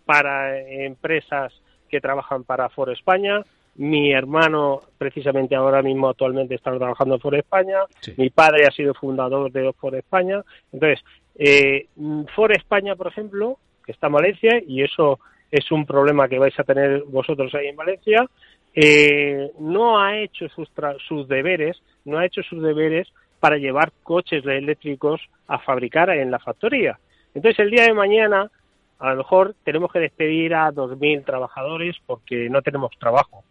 para 0.06 0.58
empresas 0.60 1.52
que 1.90 2.00
trabajan 2.00 2.44
para 2.44 2.68
Ford 2.70 2.90
España. 2.90 3.42
Mi 3.78 4.12
hermano, 4.12 4.80
precisamente 4.96 5.54
ahora 5.54 5.82
mismo, 5.82 6.08
actualmente 6.08 6.54
está 6.54 6.76
trabajando 6.76 7.14
en 7.16 7.20
Ford 7.20 7.34
España. 7.34 7.80
Sí. 8.00 8.14
Mi 8.16 8.30
padre 8.30 8.66
ha 8.66 8.70
sido 8.70 8.94
fundador 8.94 9.52
de 9.52 9.72
Ford 9.74 9.94
España. 9.94 10.42
Entonces, 10.72 11.04
eh, 11.38 11.86
Ford 12.34 12.52
España, 12.52 12.96
por 12.96 13.08
ejemplo, 13.08 13.58
que 13.84 13.92
está 13.92 14.06
en 14.06 14.14
Valencia, 14.14 14.62
y 14.66 14.82
eso 14.82 15.18
es 15.50 15.70
un 15.70 15.84
problema 15.86 16.28
que 16.28 16.38
vais 16.38 16.58
a 16.58 16.64
tener 16.64 17.02
vosotros 17.04 17.54
ahí 17.54 17.68
en 17.68 17.76
Valencia, 17.76 18.26
eh, 18.74 19.50
no 19.60 19.98
ha 20.00 20.18
hecho 20.18 20.48
sus, 20.48 20.68
tra- 20.74 20.96
sus 21.06 21.28
deberes, 21.28 21.80
no 22.04 22.18
ha 22.18 22.26
hecho 22.26 22.42
sus 22.42 22.62
deberes 22.62 23.08
para 23.40 23.56
llevar 23.58 23.92
coches 24.02 24.44
eléctricos 24.44 25.20
a 25.48 25.58
fabricar 25.58 26.10
en 26.10 26.30
la 26.30 26.38
factoría. 26.38 26.98
Entonces, 27.34 27.58
el 27.60 27.70
día 27.70 27.84
de 27.84 27.94
mañana, 27.94 28.50
a 28.98 29.10
lo 29.10 29.16
mejor 29.18 29.54
tenemos 29.64 29.92
que 29.92 29.98
despedir 30.00 30.54
a 30.54 30.70
2.000 30.72 31.24
trabajadores 31.24 31.96
porque 32.06 32.48
no 32.48 32.62
tenemos 32.62 32.90
trabajo. 32.98 33.44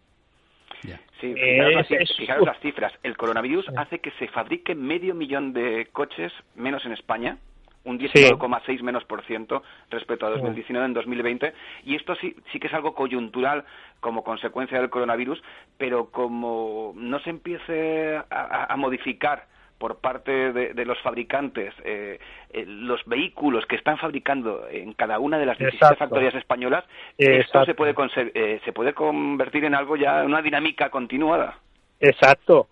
Sí, 1.22 1.34
Eh, 1.38 1.54
fijaros, 1.56 1.74
las, 1.76 1.92
es- 1.92 2.02
es- 2.12 2.18
fijaros 2.18 2.46
las 2.46 2.60
cifras. 2.60 2.94
El 3.04 3.18
coronavirus 3.18 3.66
hace 3.78 4.00
que 4.00 4.12
se 4.12 4.28
fabrique 4.28 4.76
medio 4.76 5.16
millón 5.16 5.54
de 5.54 5.88
coches 5.92 6.32
menos 6.56 6.86
en 6.86 6.92
España 6.94 7.38
un 7.84 8.00
19,6 8.00 8.82
menos 8.82 9.04
por 9.06 9.24
ciento 9.26 9.62
respecto 9.92 10.26
a 10.26 10.32
2019 10.32 10.88
en 10.88 10.94
2020. 10.94 11.54
Y 11.84 11.96
esto 11.96 12.16
sí, 12.16 12.36
sí 12.52 12.60
que 12.60 12.66
es 12.68 12.74
algo 12.74 12.96
coyuntural 12.96 13.64
como 14.00 14.24
consecuencia 14.24 14.80
del 14.80 14.90
coronavirus, 14.90 15.42
pero 15.78 16.10
como 16.10 16.94
no 16.96 17.20
se 17.20 17.30
empiece 17.30 18.18
a, 18.32 18.74
a 18.74 18.76
modificar 18.76 19.46
por 19.86 19.98
parte 19.98 20.52
de, 20.52 20.84
los 20.84 21.00
fabricantes 21.02 21.72
eh, 21.84 22.18
eh, 22.50 22.66
los 22.66 23.06
vehículos 23.06 23.68
que 23.68 23.76
están 23.76 24.00
fabricando 24.00 24.68
en 24.68 24.94
cada 24.94 25.20
una 25.20 25.38
de 25.38 25.46
las 25.46 25.60
17 25.60 25.96
factorías 25.96 26.34
españolas, 26.34 26.84
esto 27.20 27.64
se 27.66 27.76
puede, 27.76 27.94
eh, 28.34 28.60
se 28.66 28.74
puede 28.74 28.94
convertir 28.94 29.64
en 29.64 29.76
algo 29.76 29.96
ya, 29.96 30.24
una 30.24 30.42
dinámica 30.42 30.90
continuada. 30.90 31.60
Exacto. 32.00 32.68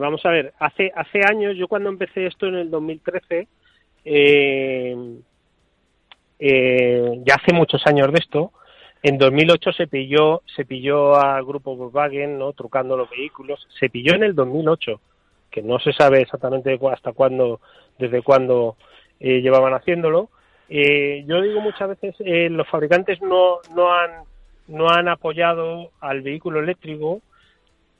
vamos 0.00 0.24
a 0.24 0.30
ver, 0.30 0.54
hace, 0.58 0.90
hace 0.96 1.20
años, 1.30 1.54
yo 1.54 1.68
cuando 1.68 1.90
empecé 1.90 2.24
esto 2.24 2.46
en 2.46 2.54
el 2.54 2.70
2013, 2.70 3.46
ya 7.26 7.34
hace 7.34 7.52
muchos 7.52 7.86
años 7.86 8.10
de 8.10 8.20
esto, 8.20 8.52
en 9.02 9.18
2008 9.18 9.72
se 9.72 9.86
pilló, 9.86 10.40
se 10.56 10.64
pilló 10.64 11.16
al 11.16 11.44
grupo 11.44 11.76
Volkswagen, 11.76 12.38
¿no? 12.38 12.54
trucando 12.54 12.96
los 12.96 13.10
vehículos, 13.10 13.68
se 13.78 13.90
pilló 13.90 14.14
en 14.14 14.22
el 14.22 14.34
2008 14.34 14.98
que 15.54 15.62
no 15.62 15.78
se 15.78 15.92
sabe 15.92 16.20
exactamente 16.20 16.76
hasta 16.92 17.12
cuándo, 17.12 17.60
desde 17.96 18.22
cuándo 18.22 18.76
eh, 19.20 19.40
llevaban 19.40 19.72
haciéndolo. 19.72 20.28
Eh, 20.68 21.24
yo 21.28 21.40
digo 21.40 21.60
muchas 21.60 21.90
veces, 21.90 22.16
eh, 22.18 22.48
los 22.50 22.68
fabricantes 22.68 23.22
no, 23.22 23.58
no, 23.72 23.94
han, 23.94 24.24
no 24.66 24.88
han 24.90 25.06
apoyado 25.06 25.92
al 26.00 26.22
vehículo 26.22 26.58
eléctrico. 26.58 27.20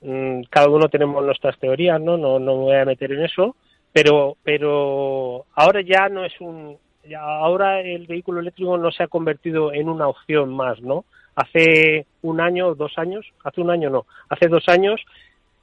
Mm, 0.00 0.42
cada 0.50 0.68
uno 0.68 0.88
tenemos 0.88 1.24
nuestras 1.24 1.56
teorías, 1.60 2.00
¿no? 2.00 2.16
No, 2.16 2.40
no 2.40 2.56
me 2.56 2.62
voy 2.64 2.76
a 2.76 2.84
meter 2.84 3.12
en 3.12 3.22
eso. 3.22 3.54
Pero, 3.92 4.36
pero 4.42 5.44
ahora 5.54 5.80
ya 5.82 6.08
no 6.08 6.24
es 6.24 6.32
un, 6.40 6.76
ahora 7.16 7.82
el 7.82 8.08
vehículo 8.08 8.40
eléctrico 8.40 8.76
no 8.76 8.90
se 8.90 9.04
ha 9.04 9.06
convertido 9.06 9.72
en 9.72 9.88
una 9.88 10.08
opción 10.08 10.52
más, 10.52 10.80
¿no? 10.80 11.04
Hace 11.36 12.06
un 12.22 12.40
año, 12.40 12.74
dos 12.74 12.98
años, 12.98 13.24
hace 13.44 13.60
un 13.60 13.70
año 13.70 13.90
no, 13.90 14.06
hace 14.28 14.48
dos 14.48 14.68
años 14.68 15.00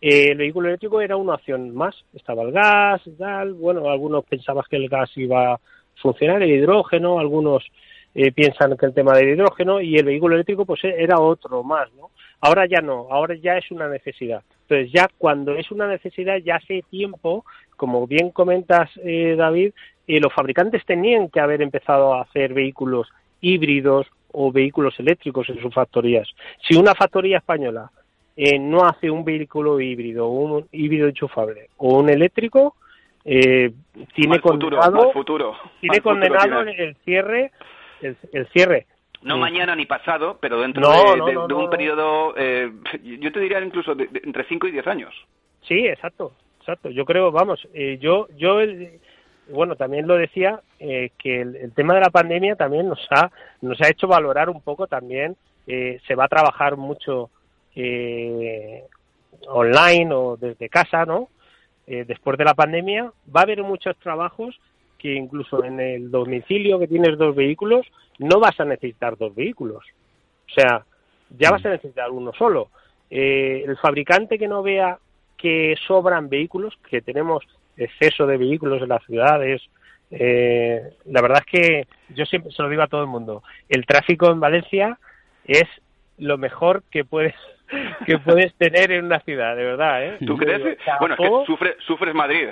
el 0.01 0.37
vehículo 0.37 0.67
eléctrico 0.67 0.99
era 0.99 1.15
una 1.15 1.35
opción 1.35 1.75
más. 1.75 1.95
Estaba 2.13 2.43
el 2.43 2.51
gas 2.51 3.01
y 3.05 3.11
tal. 3.11 3.53
Bueno, 3.53 3.89
algunos 3.89 4.25
pensaban 4.25 4.63
que 4.69 4.77
el 4.77 4.89
gas 4.89 5.11
iba 5.15 5.53
a 5.53 5.59
funcionar, 6.01 6.41
el 6.41 6.51
hidrógeno, 6.51 7.19
algunos 7.19 7.63
eh, 8.13 8.31
piensan 8.31 8.75
que 8.75 8.87
el 8.87 8.93
tema 8.93 9.13
del 9.13 9.29
hidrógeno 9.29 9.79
y 9.79 9.95
el 9.95 10.05
vehículo 10.05 10.35
eléctrico 10.35 10.65
pues 10.65 10.83
era 10.83 11.19
otro 11.19 11.63
más, 11.63 11.91
¿no? 11.93 12.09
Ahora 12.41 12.65
ya 12.65 12.81
no, 12.81 13.07
ahora 13.11 13.35
ya 13.35 13.57
es 13.57 13.69
una 13.71 13.87
necesidad. 13.87 14.43
Entonces 14.63 14.91
ya 14.91 15.07
cuando 15.17 15.55
es 15.55 15.71
una 15.71 15.87
necesidad, 15.87 16.37
ya 16.37 16.55
hace 16.55 16.83
tiempo, 16.89 17.45
como 17.77 18.07
bien 18.07 18.31
comentas 18.31 18.89
eh, 19.03 19.35
David, 19.37 19.73
eh, 20.07 20.19
los 20.19 20.33
fabricantes 20.33 20.83
tenían 20.85 21.29
que 21.29 21.39
haber 21.39 21.61
empezado 21.61 22.13
a 22.13 22.23
hacer 22.23 22.53
vehículos 22.53 23.07
híbridos 23.39 24.07
o 24.33 24.51
vehículos 24.51 24.99
eléctricos 24.99 25.47
en 25.49 25.61
sus 25.61 25.73
factorías. 25.73 26.27
Si 26.67 26.75
una 26.75 26.95
factoría 26.95 27.37
española 27.37 27.91
eh, 28.43 28.57
no 28.57 28.85
hace 28.85 29.11
un 29.11 29.23
vehículo 29.23 29.79
híbrido, 29.79 30.27
un 30.27 30.67
híbrido 30.71 31.07
enchufable 31.07 31.69
o 31.77 31.99
un 31.99 32.09
eléctrico, 32.09 32.75
eh, 33.23 33.71
tiene 34.15 34.39
condenado, 34.39 35.11
futuro, 35.11 35.55
tiene 35.79 36.01
condenado 36.01 36.61
el 36.61 36.95
cierre, 37.05 37.51
el, 38.01 38.47
cierre. 38.47 38.87
No 39.21 39.37
mañana 39.37 39.75
ni 39.75 39.85
pasado, 39.85 40.39
pero 40.41 40.59
dentro 40.59 40.89
de, 40.89 41.53
un 41.53 41.69
periodo, 41.69 42.33
eh, 42.35 42.71
yo 43.03 43.31
te 43.31 43.41
diría 43.41 43.61
incluso 43.61 43.91
entre 43.91 44.43
5 44.45 44.67
y 44.69 44.71
10 44.71 44.87
años. 44.87 45.13
Sí, 45.61 45.85
exacto, 45.85 46.31
exacto. 46.61 46.89
Yo 46.89 47.05
creo, 47.05 47.31
vamos, 47.31 47.67
eh, 47.75 47.99
yo, 48.01 48.27
yo, 48.37 48.57
bueno, 49.51 49.75
también 49.75 50.07
lo 50.07 50.15
decía, 50.15 50.61
que 50.79 51.41
el, 51.41 51.73
tema 51.75 51.93
de 51.93 52.01
la 52.01 52.09
pandemia 52.09 52.55
también 52.55 52.89
nos 52.89 53.05
ha, 53.11 53.29
nos 53.61 53.79
ha 53.81 53.89
hecho 53.89 54.07
valorar 54.07 54.49
un 54.49 54.63
poco 54.63 54.87
también, 54.87 55.35
se 55.67 56.15
va 56.15 56.25
a 56.25 56.27
trabajar 56.27 56.75
mucho 56.75 57.29
eh, 57.75 58.83
online 59.47 60.13
o 60.13 60.37
desde 60.37 60.69
casa, 60.69 61.05
¿no? 61.05 61.29
Eh, 61.87 62.05
después 62.07 62.37
de 62.37 62.45
la 62.45 62.53
pandemia, 62.53 63.11
va 63.35 63.41
a 63.41 63.43
haber 63.43 63.63
muchos 63.63 63.97
trabajos 63.97 64.59
que 64.97 65.15
incluso 65.15 65.63
en 65.63 65.79
el 65.79 66.11
domicilio 66.11 66.77
que 66.77 66.87
tienes 66.87 67.17
dos 67.17 67.35
vehículos, 67.35 67.87
no 68.19 68.39
vas 68.39 68.59
a 68.59 68.65
necesitar 68.65 69.17
dos 69.17 69.33
vehículos. 69.33 69.83
O 70.47 70.53
sea, 70.53 70.85
ya 71.37 71.49
vas 71.49 71.65
a 71.65 71.69
mm. 71.69 71.71
necesitar 71.71 72.11
uno 72.11 72.31
solo. 72.37 72.69
Eh, 73.09 73.63
el 73.65 73.77
fabricante 73.77 74.37
que 74.37 74.47
no 74.47 74.61
vea 74.61 74.99
que 75.37 75.75
sobran 75.87 76.29
vehículos, 76.29 76.77
que 76.87 77.01
tenemos 77.01 77.43
exceso 77.75 78.27
de 78.27 78.37
vehículos 78.37 78.81
en 78.83 78.89
las 78.89 79.03
ciudades, 79.05 79.61
eh, 80.11 80.93
la 81.05 81.21
verdad 81.21 81.43
es 81.45 81.51
que 81.59 81.87
yo 82.13 82.25
siempre 82.25 82.51
se 82.51 82.61
lo 82.61 82.69
digo 82.69 82.83
a 82.83 82.87
todo 82.87 83.01
el 83.01 83.07
mundo, 83.07 83.41
el 83.69 83.85
tráfico 83.87 84.29
en 84.29 84.39
Valencia 84.39 84.99
es 85.45 85.67
lo 86.19 86.37
mejor 86.37 86.83
que 86.91 87.05
puedes 87.05 87.33
que 88.05 88.17
puedes 88.19 88.53
tener 88.55 88.91
en 88.91 89.05
una 89.05 89.19
ciudad, 89.19 89.55
de 89.55 89.63
verdad, 89.63 90.05
¿eh? 90.05 90.17
¿Tú 90.25 90.37
crees? 90.37 90.77
Bueno, 90.99 91.15
es 91.17 91.59
que 91.59 91.75
sufres 91.85 92.15
Madrid. 92.15 92.47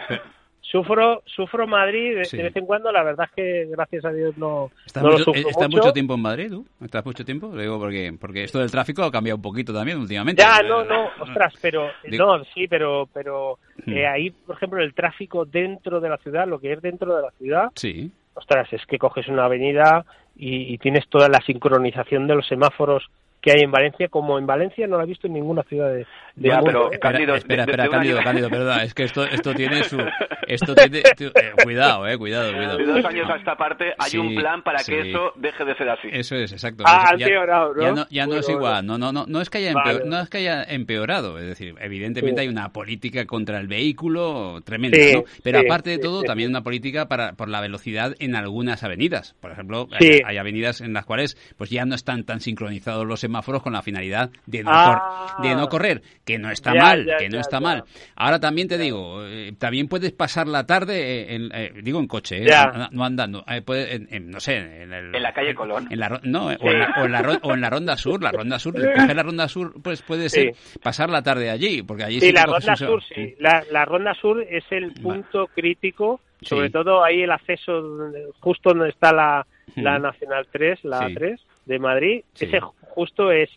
Sufro, 0.62 1.24
sufro 1.26 1.66
Madrid 1.66 2.16
de, 2.16 2.44
vez 2.44 2.56
en 2.56 2.66
cuando, 2.66 2.92
la 2.92 3.02
verdad 3.02 3.28
es 3.28 3.36
que 3.36 3.66
gracias 3.72 4.06
a 4.06 4.12
Dios 4.12 4.38
no, 4.38 4.70
¿Estás 4.86 5.02
no 5.02 5.14
mucho, 5.14 5.32
lo 5.34 5.50
¿Estás 5.50 5.70
mucho 5.70 5.92
tiempo 5.92 6.14
en 6.14 6.22
Madrid 6.22 6.50
tú? 6.50 6.68
¿Estás 6.80 7.04
mucho 7.04 7.26
tiempo? 7.26 7.50
Lo 7.52 7.60
digo 7.60 7.80
porque, 7.80 8.16
porque 8.20 8.44
esto 8.44 8.60
del 8.60 8.70
tráfico 8.70 9.04
ha 9.04 9.12
cambiado 9.12 9.38
un 9.38 9.42
poquito 9.42 9.74
también 9.74 9.98
últimamente. 9.98 10.44
Ya, 10.44 10.62
no, 10.62 10.84
no, 10.84 11.10
ostras, 11.22 11.56
pero, 11.60 11.90
no, 12.12 12.44
sí, 12.54 12.68
pero, 12.68 13.10
pero 13.12 13.58
hmm. 13.84 13.94
eh, 13.94 14.08
ahí, 14.08 14.30
por 14.30 14.58
ejemplo, 14.58 14.84
el 14.84 14.94
tráfico 14.94 15.44
dentro 15.46 16.00
de 16.00 16.10
la 16.10 16.18
ciudad, 16.18 16.48
lo 16.48 16.60
que 16.60 16.74
es 16.74 16.82
dentro 16.84 17.16
de 17.16 17.22
la 17.24 17.32
ciudad, 17.32 17.70
sí. 17.74 18.12
ostras, 18.36 18.72
es 18.72 18.86
que 18.86 19.00
coges 19.00 19.28
una 19.28 19.46
avenida 19.46 20.06
y, 20.36 20.72
y 20.72 20.78
tienes 20.78 21.08
toda 21.10 21.30
la 21.30 21.40
sincronización 21.48 22.28
de 22.28 22.36
los 22.36 22.48
semáforos 22.48 23.10
que 23.42 23.52
hay 23.52 23.62
en 23.62 23.72
Valencia, 23.72 24.08
como 24.10 24.38
en 24.38 24.46
Valencia 24.46 24.88
no 24.88 24.98
la 24.98 25.04
he 25.04 25.08
visto 25.08 25.28
en 25.28 25.34
ninguna 25.34 25.64
ciudad 25.64 25.90
de, 25.90 26.06
de 26.36 26.60
pero, 26.64 26.92
¿eh? 26.92 27.00
Cándido, 27.00 27.36
espera, 27.36 27.64
espera, 27.64 27.88
Cándido, 27.88 28.20
Cándido, 28.24 28.50
perdón, 28.50 28.82
es 28.82 28.94
que 28.94 29.04
esto, 29.04 29.24
esto 29.24 29.54
tiene 29.54 29.84
su... 29.84 29.98
Esto 30.50 30.74
tiene, 30.74 30.98
eh, 31.00 31.52
cuidado, 31.64 32.08
eh, 32.08 32.18
cuidado, 32.18 32.52
cuidado. 32.52 32.78
De 32.80 32.86
dos 32.86 33.06
años 33.06 33.30
a 33.30 33.36
esta 33.36 33.56
parte 33.56 33.94
hay 34.00 34.18
un 34.18 34.34
plan 34.34 34.64
para 34.64 34.84
que 34.84 35.12
eso 35.12 35.32
deje 35.36 35.64
de 35.64 35.76
ser 35.76 35.90
así. 35.90 36.08
Eso 36.12 36.36
es, 36.36 36.52
exacto. 36.52 36.84
Ah, 36.88 37.14
ya, 37.16 37.28
empeorado, 37.28 37.76
¿no? 37.76 37.84
Ya 37.84 37.92
no, 37.92 38.08
ya 38.10 38.26
no 38.26 38.36
es 38.38 38.50
igual, 38.50 38.84
no, 38.84 38.98
no, 38.98 39.12
no, 39.12 39.26
no 39.28 39.42
es 39.42 39.50
que 39.52 39.60
haya, 39.60 39.74
empeorado, 39.74 40.10
no 40.10 40.20
es 40.20 40.28
que 40.28 40.40
haya 40.40 40.64
empeorado, 40.64 41.38
es 41.38 41.46
decir, 41.46 41.76
evidentemente 41.80 42.42
hay 42.42 42.48
una 42.48 42.70
política 42.70 43.28
contra 43.28 43.60
el 43.60 43.68
vehículo 43.68 44.62
tremenda, 44.62 44.98
¿no? 45.14 45.24
Pero 45.44 45.60
aparte 45.60 45.92
de 45.92 46.00
todo, 46.00 46.24
también 46.24 46.50
una 46.50 46.64
política 46.64 47.08
para, 47.08 47.34
por 47.34 47.48
la 47.48 47.62
velocidad 47.62 48.16
en 48.18 48.36
algunas 48.36 48.84
avenidas. 48.84 49.36
Por 49.40 49.52
ejemplo, 49.52 49.88
hay, 50.00 50.22
hay, 50.26 50.38
avenidas 50.38 50.82
en 50.82 50.94
las 50.94 51.06
cuales 51.06 51.38
pues 51.58 51.70
ya 51.70 51.86
no 51.86 51.94
están 51.94 52.24
tan 52.24 52.40
sincronizados 52.40 53.06
los 53.06 53.24
semáforos 53.30 53.62
con 53.62 53.74
la 53.74 53.84
finalidad 53.84 54.32
de 54.48 54.64
no, 54.64 54.72
ah. 54.74 55.38
de 55.42 55.54
no 55.56 55.70
correr, 55.70 56.02
que 56.26 56.40
no 56.40 56.50
está 56.50 56.74
mal, 56.74 57.08
que 57.20 57.30
no 57.30 57.40
está 57.40 57.60
mal. 57.60 57.84
Ahora 58.16 58.40
también 58.40 58.68
te 58.68 58.78
digo, 58.78 59.24
eh, 59.24 59.54
también 59.58 59.88
puedes 59.88 60.12
pasar 60.12 60.48
la 60.48 60.66
tarde, 60.66 61.36
en, 61.36 61.52
eh, 61.54 61.72
digo 61.84 62.00
en 62.00 62.08
coche, 62.08 62.44
eh, 62.44 62.52
no, 62.92 63.06
andando, 63.06 63.46
no 63.46 64.40
sé, 64.40 64.82
en, 64.82 65.12
la 65.12 65.32
calle 65.32 65.54
Colón. 65.54 65.88
En 65.92 66.00
la, 66.00 66.20
no, 66.24 66.48
o, 66.48 66.52
en 66.52 66.80
la, 66.80 67.40
o, 67.44 67.54
en 67.54 67.62
la, 67.62 67.70
Ronda 67.70 67.96
Sur, 67.98 68.24
la 68.24 68.32
Ronda 68.32 68.58
Sur, 68.58 68.80
la 68.80 69.24
Ronda 69.24 69.48
Sur, 69.48 69.80
pues 69.84 70.02
puede 70.02 70.28
ser 70.30 70.56
pasar 70.82 71.10
la 71.10 71.22
tarde 71.22 71.52
allí, 71.52 71.84
porque 71.84 72.04
allí 72.04 72.20
sí, 72.20 72.32
la 72.32 72.46
Ronda 72.48 72.76
Sur, 72.76 73.04
sí. 73.04 73.36
La, 73.38 73.86
Ronda 73.86 74.16
Sur 74.16 74.42
es 74.42 74.64
el 74.72 74.94
punto 74.94 75.48
crítico, 75.54 76.20
sobre 76.42 76.72
todo 76.72 77.04
ahí 77.04 77.22
el 77.22 77.32
acceso 77.32 78.12
justo 78.40 78.70
donde 78.70 78.90
está 78.90 79.14
la, 79.14 79.46
la 79.76 80.00
Nacional 80.00 80.48
3, 80.52 80.80
la 80.84 81.10
3 81.14 81.40
de 81.70 81.80
Madrid, 81.80 82.24
ese 82.38 82.60
justo 82.96 83.32
es 83.32 83.50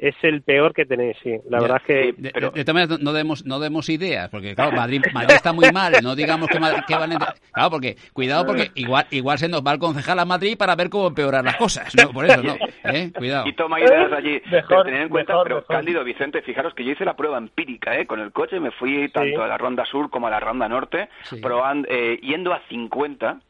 es 0.00 0.14
el 0.22 0.40
peor 0.40 0.72
que 0.72 0.86
tenéis, 0.86 1.16
sí. 1.22 1.36
La 1.50 1.60
verdad 1.60 1.82
que... 1.86 2.14
De, 2.16 2.30
pero... 2.32 2.52
no 3.00 3.12
demos, 3.12 3.44
no 3.44 3.60
demos 3.60 3.88
ideas, 3.90 4.30
porque 4.30 4.54
claro, 4.54 4.72
Madrid, 4.72 5.02
Madrid 5.12 5.34
está 5.34 5.52
muy 5.52 5.70
mal, 5.72 5.92
no 6.02 6.16
digamos 6.16 6.48
que, 6.48 6.58
que 6.86 6.94
van 6.94 7.12
a... 7.12 7.34
Claro, 7.52 7.70
porque, 7.70 7.96
cuidado, 8.14 8.46
porque 8.46 8.70
igual, 8.76 9.06
igual 9.10 9.38
se 9.38 9.48
nos 9.48 9.62
va 9.62 9.72
el 9.72 9.78
concejal 9.78 10.18
a 10.18 10.24
Madrid 10.24 10.56
para 10.56 10.74
ver 10.74 10.88
cómo 10.88 11.08
empeorar 11.08 11.44
las 11.44 11.56
cosas, 11.56 11.94
¿no? 11.94 12.12
Por 12.12 12.24
eso, 12.24 12.42
¿no? 12.42 12.54
¿Eh? 12.84 13.12
Cuidado. 13.14 13.46
Y 13.46 13.52
toma 13.52 13.78
ideas 13.78 14.10
allí. 14.12 14.40
Mejor, 14.50 14.84
pero 14.84 14.96
en 14.96 15.08
cuenta, 15.10 15.34
pero 15.42 15.64
Cándido, 15.66 16.02
Vicente, 16.02 16.40
fijaros 16.40 16.72
que 16.72 16.84
yo 16.84 16.92
hice 16.92 17.04
la 17.04 17.14
prueba 17.14 17.36
empírica, 17.36 17.98
¿eh? 17.98 18.06
Con 18.06 18.20
el 18.20 18.32
coche 18.32 18.58
me 18.58 18.70
fui 18.70 19.10
tanto 19.10 19.42
a 19.42 19.48
la 19.48 19.58
Ronda 19.58 19.84
Sur 19.84 20.08
como 20.08 20.28
a 20.28 20.30
la 20.30 20.40
Ronda 20.40 20.66
Norte, 20.66 21.10
probando, 21.42 21.86
eh, 21.90 22.18
yendo 22.22 22.54
a 22.54 22.62
50 22.70 23.34
sí. 23.34 23.49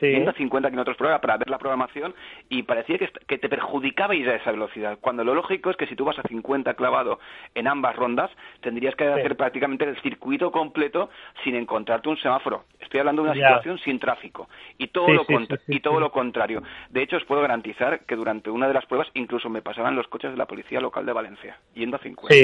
150 0.00 0.70
kilómetros 0.70 0.96
por 0.96 1.08
hora 1.08 1.20
para 1.20 1.36
ver 1.36 1.50
la 1.50 1.58
programación 1.58 2.14
y 2.48 2.62
parecía 2.62 2.98
que, 2.98 3.10
que 3.26 3.38
te 3.38 3.48
perjudicaba 3.48 4.14
ir 4.14 4.28
a 4.28 4.36
esa 4.36 4.50
velocidad, 4.50 4.98
cuando 5.00 5.24
lo 5.24 5.34
lógico 5.34 5.70
es 5.70 5.76
que 5.76 5.86
si 5.86 5.96
tú 5.96 6.04
vas 6.04 6.18
a 6.18 6.22
50 6.22 6.74
clavado 6.74 7.20
en 7.54 7.68
ambas 7.68 7.96
rondas, 7.96 8.30
tendrías 8.60 8.94
que 8.94 9.04
hacer 9.04 9.36
prácticamente 9.36 9.84
el 9.84 10.00
circuito 10.02 10.50
completo 10.50 11.10
sin 11.44 11.54
encontrarte 11.54 12.08
un 12.08 12.16
semáforo. 12.18 12.64
Estoy 12.80 13.00
hablando 13.00 13.22
de 13.22 13.30
una 13.30 13.34
situación 13.34 13.78
sin 13.78 13.98
tráfico 13.98 14.48
y 14.78 14.88
todo, 14.88 15.12
lo, 15.12 15.24
y 15.68 15.80
todo 15.80 16.00
lo 16.00 16.10
contrario. 16.10 16.62
De 16.90 17.02
hecho, 17.02 17.16
os 17.16 17.24
puedo 17.24 17.42
garantizar 17.42 18.00
que 18.06 18.16
durante 18.16 18.50
una 18.50 18.68
de 18.68 18.74
las 18.74 18.86
pruebas 18.86 19.08
incluso 19.14 19.48
me 19.48 19.62
pasaban 19.62 19.94
los 19.94 20.08
coches 20.08 20.30
de 20.30 20.36
la 20.36 20.46
policía 20.46 20.80
local 20.80 21.06
de 21.06 21.12
Valencia, 21.12 21.58
yendo 21.74 21.96
a 21.96 22.00
50. 22.00 22.34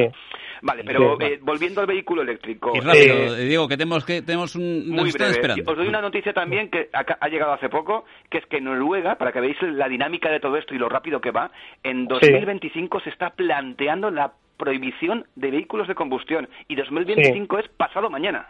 Vale, 0.62 0.84
pero 0.84 1.20
eh, 1.20 1.38
volviendo 1.42 1.80
al 1.80 1.86
vehículo 1.86 2.22
eléctrico. 2.22 2.72
Y 2.74 2.80
rápido, 2.80 3.34
digo 3.34 3.68
que 3.68 3.76
tenemos, 3.76 4.04
que 4.04 4.22
tenemos 4.22 4.54
un... 4.54 4.88
Muy 4.88 5.10
breve. 5.10 5.62
Os 5.66 5.76
doy 5.76 5.88
una 5.88 6.00
noticia 6.00 6.32
también 6.32 6.70
que 6.70 6.88
ha 6.92 7.28
llegado 7.28 7.45
publicado 7.46 7.52
hace 7.52 7.68
poco, 7.68 8.04
que 8.30 8.38
es 8.38 8.46
que 8.46 8.60
Noruega, 8.60 9.16
para 9.16 9.32
que 9.32 9.40
veáis 9.40 9.60
la 9.62 9.88
dinámica 9.88 10.30
de 10.30 10.40
todo 10.40 10.56
esto 10.56 10.74
y 10.74 10.78
lo 10.78 10.88
rápido 10.88 11.20
que 11.20 11.30
va, 11.30 11.50
en 11.82 12.06
2025 12.06 13.00
se 13.00 13.10
está 13.10 13.30
planteando 13.30 14.10
la 14.10 14.32
prohibición 14.56 15.26
de 15.36 15.50
vehículos 15.50 15.88
de 15.88 15.94
combustión 15.94 16.48
y 16.68 16.76
2025 16.76 17.58
es 17.58 17.68
pasado 17.68 18.10
mañana. 18.10 18.46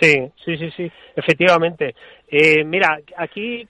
Sí, 0.00 0.28
sí, 0.44 0.56
sí, 0.56 0.70
sí, 0.76 0.90
efectivamente. 1.14 1.94
Eh, 2.28 2.64
mira, 2.64 2.98
aquí, 3.16 3.68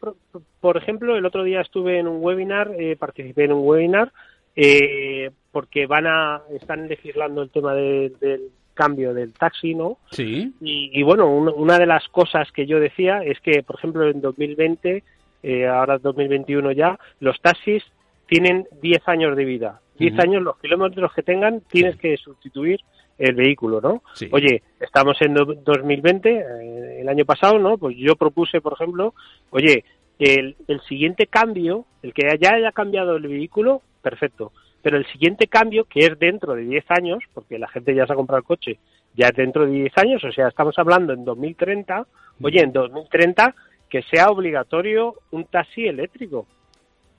por, 0.60 0.76
ejemplo, 0.78 1.16
el 1.16 1.26
otro 1.26 1.44
día 1.44 1.60
estuve 1.60 1.98
en 1.98 2.08
un 2.08 2.24
webinar, 2.24 2.70
eh, 2.78 2.96
participé 2.96 3.44
en 3.44 3.52
un 3.52 3.68
webinar, 3.68 4.10
eh, 4.56 5.30
porque 5.52 5.86
van 5.86 6.06
a, 6.06 6.42
están 6.58 6.88
legislando 6.88 7.42
el 7.42 7.50
tema 7.50 7.74
del 7.74 8.50
cambio 8.74 9.14
del 9.14 9.32
taxi, 9.32 9.74
¿no? 9.74 9.98
Sí. 10.10 10.52
Y, 10.60 11.02
bueno, 11.02 11.28
una 11.28 11.78
de 11.78 11.86
las 11.86 12.06
cosas 12.08 12.50
que 12.52 12.66
yo 12.66 12.80
decía 12.80 13.22
es 13.24 13.40
que, 13.40 13.62
por 13.62 13.76
ejemplo, 13.76 14.08
en 14.08 14.20
2020, 14.20 15.02
eh, 15.42 15.66
ahora 15.66 15.98
2021 15.98 16.72
ya, 16.72 16.98
los 17.20 17.40
taxis 17.40 17.82
tienen 18.26 18.66
10 18.82 19.08
años 19.08 19.36
de 19.36 19.44
vida. 19.44 19.80
10 19.98 20.18
años, 20.18 20.42
los 20.42 20.58
kilómetros 20.58 21.12
que 21.14 21.22
tengan, 21.22 21.60
tienes 21.60 21.96
que 21.96 22.16
sustituir 22.16 22.80
el 23.16 23.34
vehículo, 23.34 23.80
¿no? 23.80 24.02
Oye, 24.32 24.62
estamos 24.80 25.16
en 25.20 25.34
2020, 25.34 26.30
eh, 26.30 27.00
el 27.00 27.08
año 27.08 27.24
pasado, 27.24 27.58
¿no? 27.58 27.78
Pues 27.78 27.96
yo 27.96 28.16
propuse, 28.16 28.60
por 28.60 28.72
ejemplo, 28.72 29.14
oye, 29.50 29.84
el, 30.18 30.56
el 30.66 30.80
siguiente 30.82 31.26
cambio, 31.26 31.86
el 32.02 32.12
que 32.12 32.22
ya 32.40 32.54
haya 32.54 32.72
cambiado 32.72 33.16
el 33.16 33.28
vehículo, 33.28 33.82
perfecto. 34.02 34.52
Pero 34.84 34.98
el 34.98 35.06
siguiente 35.06 35.48
cambio, 35.48 35.86
que 35.86 36.00
es 36.00 36.18
dentro 36.18 36.54
de 36.54 36.62
10 36.62 36.84
años, 36.90 37.24
porque 37.32 37.58
la 37.58 37.68
gente 37.68 37.94
ya 37.94 38.06
se 38.06 38.12
ha 38.12 38.16
comprado 38.16 38.38
el 38.38 38.44
coche, 38.44 38.78
ya 39.14 39.28
es 39.28 39.34
dentro 39.34 39.64
de 39.64 39.72
10 39.72 39.98
años, 39.98 40.22
o 40.22 40.30
sea, 40.30 40.46
estamos 40.46 40.78
hablando 40.78 41.14
en 41.14 41.24
2030, 41.24 42.06
oye, 42.42 42.60
en 42.60 42.72
2030 42.72 43.54
que 43.88 44.02
sea 44.02 44.28
obligatorio 44.28 45.14
un 45.30 45.46
taxi 45.46 45.86
eléctrico, 45.86 46.46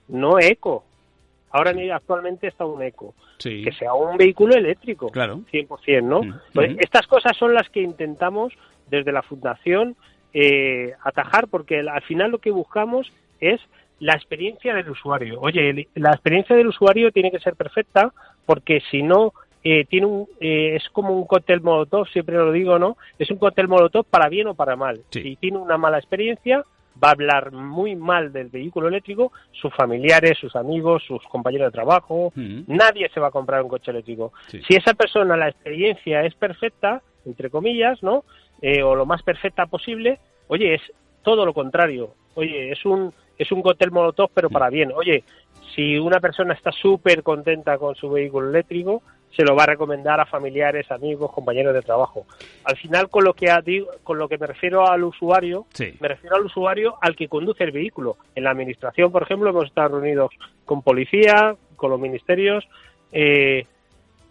no 0.10 0.40
eco, 0.40 0.84
Ahora 1.56 1.72
actualmente 1.94 2.48
está 2.48 2.66
un 2.66 2.84
eco. 2.84 3.16
Que 3.40 3.72
sea 3.80 3.94
un 3.94 4.18
vehículo 4.18 4.56
eléctrico. 4.56 5.08
Claro. 5.10 5.40
100%, 5.54 6.04
¿no? 6.04 6.42
Pues 6.54 6.76
estas 6.80 7.08
cosas 7.08 7.32
son 7.38 7.54
las 7.54 7.70
que 7.70 7.82
intentamos 7.82 8.52
desde 8.90 9.14
la 9.14 9.22
Fundación 9.22 9.96
eh, 10.34 10.92
atajar 11.02 11.48
porque 11.48 11.80
al 11.80 12.02
final 12.02 12.32
lo 12.32 12.40
que 12.40 12.52
buscamos 12.52 13.10
es 13.40 13.62
la 14.00 14.14
experiencia 14.14 14.74
del 14.74 14.90
usuario. 14.90 15.40
Oye, 15.42 15.88
la 15.96 16.12
experiencia 16.12 16.56
del 16.56 16.68
usuario 16.68 17.12
tiene 17.12 17.32
que 17.32 17.40
ser 17.40 17.56
perfecta 17.56 18.12
porque 18.46 18.82
si 18.92 19.02
no 19.04 19.34
eh, 19.64 19.86
tiene 19.86 20.06
un, 20.06 20.28
eh, 20.40 20.76
es 20.76 20.88
como 20.90 21.14
un 21.14 21.26
cóctel 21.26 21.62
molotov, 21.62 22.08
siempre 22.10 22.36
lo 22.36 22.52
digo, 22.52 22.78
¿no? 22.78 22.98
Es 23.18 23.32
un 23.32 23.38
cóctel 23.38 23.68
molotov 23.68 24.06
para 24.06 24.30
bien 24.30 24.48
o 24.48 24.54
para 24.54 24.76
mal. 24.76 25.02
Si 25.10 25.36
tiene 25.38 25.58
una 25.58 25.78
mala 25.78 25.98
experiencia, 25.98 26.64
va 27.04 27.10
a 27.10 27.12
hablar 27.12 27.52
muy 27.52 27.96
mal 27.96 28.32
del 28.32 28.50
vehículo 28.50 28.88
eléctrico, 28.88 29.32
sus 29.52 29.74
familiares, 29.74 30.38
sus 30.38 30.56
amigos, 30.56 31.04
sus 31.06 31.24
compañeros 31.24 31.68
de 31.68 31.72
trabajo, 31.72 32.32
nadie 32.36 33.10
se 33.10 33.20
va 33.20 33.28
a 33.28 33.32
comprar 33.32 33.64
un 33.64 33.70
coche 33.70 33.92
eléctrico. 33.92 34.34
Si 34.48 34.76
esa 34.76 34.94
persona 34.94 35.36
la 35.36 35.50
experiencia 35.50 36.24
es 36.24 36.36
perfecta, 36.36 37.02
entre 37.26 37.50
comillas, 37.50 38.02
¿no? 38.04 38.24
Eh, 38.62 38.84
o 38.84 38.96
lo 38.96 39.06
más 39.06 39.24
perfecta 39.24 39.66
posible, 39.66 40.20
oye, 40.48 40.76
es 40.76 40.82
todo 41.24 41.46
lo 41.46 41.54
contrario. 41.54 42.14
Oye, 42.36 42.72
es 42.72 42.86
un 42.86 43.14
es 43.38 43.52
un 43.52 43.62
cóctel 43.62 43.92
molotov 43.92 44.30
pero 44.34 44.50
para 44.50 44.70
bien. 44.70 44.92
Oye, 44.96 45.24
si 45.76 45.98
una 45.98 46.20
persona 46.20 46.54
está 46.54 46.72
súper 46.72 47.24
contenta 47.24 47.78
con 47.78 47.96
su 47.96 48.10
vehículo 48.10 48.50
eléctrico, 48.50 49.02
se 49.36 49.44
lo 49.44 49.56
va 49.56 49.64
a 49.64 49.68
recomendar 49.68 50.20
a 50.20 50.26
familiares, 50.26 50.90
amigos, 50.92 51.32
compañeros 51.32 51.74
de 51.74 51.82
trabajo. 51.82 52.26
Al 52.64 52.78
final, 52.78 53.10
con 53.10 53.26
lo 53.26 53.34
que 53.34 53.54
digo, 53.66 53.90
con 54.04 54.18
lo 54.18 54.30
que 54.30 54.38
me 54.38 54.48
refiero 54.48 54.88
al 54.88 55.04
usuario, 55.04 55.66
me 56.00 56.08
refiero 56.08 56.38
al 56.38 56.46
usuario 56.46 56.96
al 57.02 57.16
que 57.16 57.28
conduce 57.28 57.66
el 57.66 57.72
vehículo. 57.72 58.18
En 58.34 58.46
la 58.46 58.52
administración, 58.52 59.12
por 59.12 59.24
ejemplo, 59.24 59.50
hemos 59.50 59.66
estado 59.66 60.00
reunidos 60.00 60.32
con 60.64 60.82
policía, 60.82 61.56
con 61.76 61.92
los 61.92 62.00
ministerios, 62.00 62.66
eh, 63.12 63.66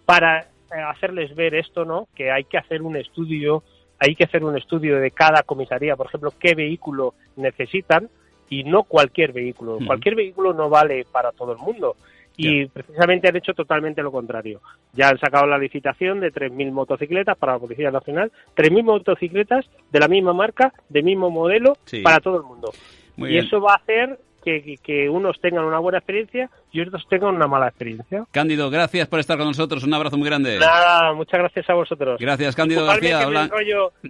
para 0.07 0.40
eh, 0.40 0.47
hacerles 0.88 1.35
ver 1.35 1.55
esto, 1.55 1.85
¿no? 1.85 2.09
Que 2.14 2.31
hay 2.31 2.45
que 2.45 2.57
hacer 2.57 2.81
un 2.81 2.97
estudio, 2.97 3.62
hay 3.99 4.14
que 4.14 4.25
hacer 4.25 4.43
un 4.43 4.57
estudio 4.57 4.99
de 4.99 5.11
cada 5.11 5.43
comisaría, 5.43 5.97
por 5.97 6.07
ejemplo, 6.07 6.33
qué 6.38 6.55
vehículo 6.55 7.14
necesitan 7.37 8.09
y 8.48 8.64
no 8.64 8.85
cualquier 8.85 9.33
vehículo. 9.33 9.78
Cualquier 9.87 10.14
vehículo 10.14 10.52
no 10.52 10.68
vale 10.68 11.07
para 11.11 11.33
todo 11.33 11.52
el 11.52 11.59
mundo 11.59 11.96
y 12.37 12.66
precisamente 12.66 13.28
han 13.28 13.37
hecho 13.37 13.54
totalmente 13.54 14.02
lo 14.02 14.11
contrario. 14.11 14.61
Ya 14.92 15.09
han 15.09 15.18
sacado 15.18 15.46
la 15.46 15.59
licitación 15.59 16.20
de 16.20 16.33
3.000 16.33 16.72
motocicletas 16.72 17.37
para 17.37 17.54
la 17.54 17.59
Policía 17.59 17.90
Nacional, 17.90 18.33
3.000 18.57 18.83
motocicletas 18.83 19.66
de 19.90 20.00
la 20.00 20.09
misma 20.09 20.33
marca, 20.33 20.72
de 20.88 21.02
mismo 21.02 21.30
modelo, 21.30 21.74
para 22.02 22.20
todo 22.20 22.38
el 22.38 22.42
mundo. 22.44 22.72
y 23.16 23.37
eso 23.38 23.61
va 23.61 23.74
a 23.74 23.76
hacer 23.76 24.18
que, 24.44 25.09
unos 25.09 25.40
tengan 25.40 25.64
una 25.64 25.78
buena 25.78 25.98
experiencia 25.98 26.50
y 26.72 26.80
otros 26.80 27.07
tengan 27.09 27.35
una 27.35 27.46
mala 27.46 27.68
experiencia. 27.68 28.24
Cándido, 28.30 28.70
gracias 28.70 29.09
por 29.09 29.20
estar 29.20 29.38
con 29.38 29.46
nosotros. 29.46 29.83
Un 29.85 29.94
abrazo 29.94 30.16
muy 30.16 30.26
grande. 30.26 30.59
Nada, 30.59 31.12
muchas 31.14 31.40
gracias 31.40 31.68
a 31.70 31.74
vosotros. 31.74 32.18
Gracias, 32.20 32.54
Cándido 32.54 32.85
García. 32.87 33.26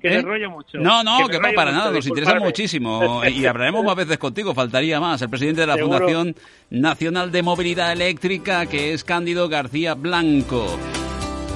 Que, 0.00 0.18
¿Eh? 0.18 0.48
mucho. 0.48 0.78
No, 0.78 1.02
no, 1.02 1.28
que, 1.28 1.38
no 1.38 1.48
para 1.54 1.72
nada. 1.72 1.90
Nos 1.92 2.06
interesa 2.06 2.38
muchísimo 2.40 3.22
y 3.24 3.46
hablaremos 3.46 3.84
más 3.84 3.96
veces 3.96 4.18
contigo. 4.18 4.54
Faltaría 4.54 5.00
más. 5.00 5.22
El 5.22 5.30
presidente 5.30 5.62
de 5.62 5.66
la 5.66 5.76
Fundación 5.76 6.34
Nacional 6.70 7.30
de 7.30 7.42
Movilidad 7.42 7.92
Eléctrica, 7.92 8.66
que 8.66 8.92
es 8.92 9.04
Cándido 9.04 9.48
García 9.48 9.94
Blanco. 9.94 10.66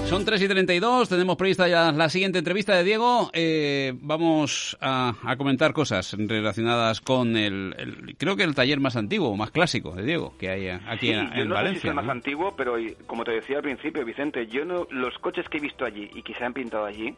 Son 0.09 0.25
3 0.25 0.41
y 0.41 0.49
32, 0.49 1.07
tenemos 1.11 1.37
prevista 1.37 1.69
ya 1.69 1.93
la 1.93 2.09
siguiente 2.09 2.39
entrevista 2.39 2.75
de 2.75 2.83
Diego. 2.83 3.29
Eh, 3.35 3.93
vamos 4.01 4.75
a, 4.81 5.13
comentar 5.37 5.75
cosas 5.75 6.17
relacionadas 6.19 7.03
con 7.03 7.37
el, 7.37 8.17
creo 8.17 8.35
que 8.35 8.45
el 8.45 8.55
taller 8.55 8.81
más 8.81 8.97
antiguo, 8.97 9.37
más 9.37 9.51
clásico 9.51 9.95
de 9.95 10.05
Diego 10.05 10.35
que 10.39 10.49
hay 10.49 10.69
aquí 10.69 11.11
en, 11.11 11.31
yo 11.35 11.45
no 11.45 11.57
Valencia. 11.57 11.75
Sé 11.75 11.81
si 11.83 11.87
es 11.89 11.91
el 11.91 11.95
más 11.95 12.09
antiguo, 12.09 12.55
pero 12.57 12.77
como 13.07 13.23
te 13.25 13.33
decía 13.33 13.59
al 13.59 13.63
principio, 13.63 14.03
Vicente, 14.03 14.47
yo 14.47 14.65
no, 14.65 14.87
los 14.91 15.13
coches 15.19 15.47
que 15.51 15.59
he 15.59 15.61
visto 15.61 15.85
allí 15.85 16.11
y 16.15 16.23
que 16.23 16.33
se 16.33 16.43
han 16.43 16.55
pintado 16.55 16.87
allí, 16.87 17.15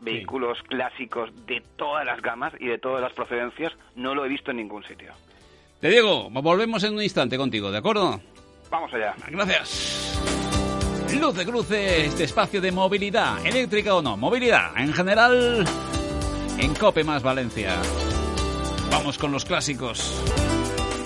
vehículos 0.00 0.58
clásicos 0.68 1.30
de 1.46 1.62
todas 1.76 2.04
las 2.04 2.20
gamas 2.20 2.52
y 2.60 2.66
de 2.66 2.76
todas 2.76 3.00
las 3.00 3.14
procedencias, 3.14 3.72
no 3.94 4.14
lo 4.14 4.26
he 4.26 4.28
visto 4.28 4.50
en 4.50 4.58
ningún 4.58 4.84
sitio. 4.84 5.14
Te 5.80 5.88
Diego, 5.88 6.28
volvemos 6.28 6.84
en 6.84 6.92
un 6.92 7.02
instante 7.02 7.38
contigo, 7.38 7.70
¿de 7.70 7.78
acuerdo? 7.78 8.20
Vamos 8.70 8.92
allá. 8.92 9.14
Gracias. 9.30 10.25
Luz 11.14 11.34
de 11.34 11.46
cruce, 11.46 12.06
este 12.06 12.24
espacio 12.24 12.60
de 12.60 12.70
movilidad, 12.70 13.44
eléctrica 13.44 13.94
o 13.94 14.02
no, 14.02 14.16
movilidad 14.16 14.76
en 14.76 14.92
general 14.92 15.64
en 16.58 16.74
Cope 16.74 17.04
más 17.04 17.22
Valencia. 17.22 17.74
Vamos 18.90 19.16
con 19.18 19.32
los 19.32 19.44
clásicos. 19.44 20.12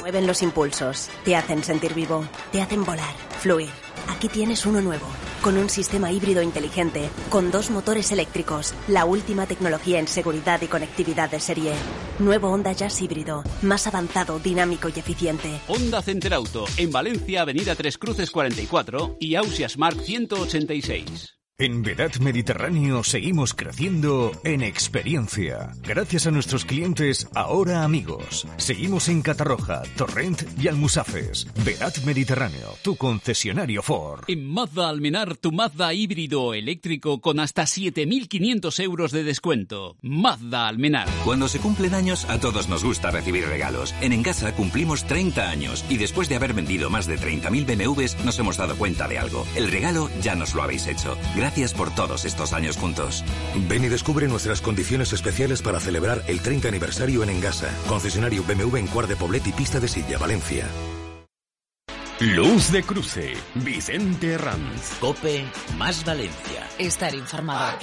Mueven 0.01 0.27
los 0.27 0.43
impulsos, 0.43 1.09
te 1.25 1.37
hacen 1.37 1.63
sentir 1.63 1.95
vivo, 1.95 2.25
te 2.51 2.61
hacen 2.61 2.85
volar, 2.85 3.15
fluir. 3.39 3.71
Aquí 4.11 4.29
tienes 4.29 4.67
uno 4.67 4.81
nuevo 4.81 5.07
con 5.41 5.57
un 5.57 5.71
sistema 5.71 6.13
híbrido 6.13 6.43
inteligente, 6.43 7.09
con 7.31 7.51
dos 7.51 7.71
motores 7.71 8.13
eléctricos, 8.13 8.75
la 8.89 9.07
última 9.07 9.47
tecnología 9.47 9.99
en 9.99 10.07
seguridad 10.07 10.61
y 10.61 10.67
conectividad 10.67 11.31
de 11.31 11.41
serie. 11.41 11.73
Nuevo 12.19 12.51
Honda 12.51 12.73
Jazz 12.73 13.01
híbrido, 13.01 13.43
más 13.63 13.87
avanzado, 13.87 14.39
dinámico 14.39 14.89
y 14.95 14.99
eficiente. 14.99 15.61
Honda 15.69 16.03
Center 16.03 16.35
Auto, 16.35 16.67
en 16.77 16.91
Valencia, 16.91 17.43
Avenida 17.43 17.75
Tres 17.75 17.97
Cruces 17.97 18.31
44 18.31 19.17
y 19.19 19.37
Ausia 19.37 19.69
Smart 19.69 19.99
186. 19.99 21.40
En 21.61 21.83
Vedat 21.83 22.21
Mediterráneo 22.21 23.05
seguimos 23.05 23.53
creciendo 23.53 24.33
en 24.45 24.63
experiencia. 24.63 25.75
Gracias 25.83 26.27
a 26.27 26.31
nuestros 26.31 26.65
clientes, 26.65 27.29
ahora 27.35 27.85
amigos. 27.85 28.49
Seguimos 28.57 29.11
en 29.11 29.21
Catarroja, 29.21 29.83
Torrent 29.95 30.41
y 30.59 30.69
Almusafes. 30.69 31.47
Vedat 31.63 31.99
Mediterráneo, 32.07 32.77
tu 32.81 32.97
concesionario 32.97 33.83
Ford. 33.83 34.25
En 34.27 34.51
Mazda 34.51 34.89
Almenar, 34.89 35.37
tu 35.37 35.53
Mazda 35.53 35.93
híbrido 35.93 36.55
eléctrico 36.55 37.21
con 37.21 37.39
hasta 37.39 37.65
7.500 37.65 38.83
euros 38.83 39.13
de 39.13 39.23
descuento. 39.23 39.99
Mazda 40.01 40.67
Almenar. 40.67 41.09
Cuando 41.27 41.47
se 41.47 41.59
cumplen 41.59 41.93
años, 41.93 42.25
a 42.31 42.41
todos 42.41 42.71
nos 42.71 42.83
gusta 42.85 43.11
recibir 43.11 43.45
regalos. 43.45 43.95
En 44.01 44.15
Engasa 44.15 44.55
cumplimos 44.55 45.05
30 45.05 45.51
años 45.51 45.85
y 45.91 45.99
después 45.99 46.31
de 46.31 46.37
haber 46.37 46.55
vendido 46.55 46.89
más 46.89 47.07
de 47.07 47.19
30.000 47.19 47.67
BMWs, 47.67 48.25
nos 48.25 48.39
hemos 48.39 48.57
dado 48.57 48.77
cuenta 48.77 49.07
de 49.09 49.19
algo. 49.19 49.47
El 49.57 49.71
regalo 49.71 50.09
ya 50.23 50.35
nos 50.35 50.55
lo 50.55 50.63
habéis 50.63 50.87
hecho. 50.87 51.19
Gracias 51.37 51.50
por 51.77 51.95
todos 51.95 52.25
estos 52.25 52.53
años 52.53 52.77
juntos. 52.77 53.25
Ven 53.69 53.85
y 53.85 53.89
descubre 53.89 54.29
nuestras 54.29 54.61
condiciones 54.61 55.13
especiales 55.13 55.63
para 55.63 55.81
celebrar 55.81 56.23
el 56.29 56.41
30 56.41 56.69
aniversario 56.69 57.23
en 57.23 57.31
Engasa. 57.31 57.69
Concesionario 57.89 58.45
BMW 58.45 58.77
en 58.77 58.87
Cuart 58.87 59.09
de 59.09 59.17
Poblet 59.17 59.47
y 59.47 59.53
Pista 59.53 59.81
de 59.81 59.89
Silla, 59.89 60.19
Valencia. 60.19 60.67
Luz 62.21 62.71
de 62.71 62.83
cruce, 62.83 63.33
Vicente 63.55 64.37
Ranz. 64.37 64.99
Cope 65.01 65.45
más 65.77 66.05
Valencia. 66.05 66.69
Estar 66.79 67.15
informado. 67.15 67.79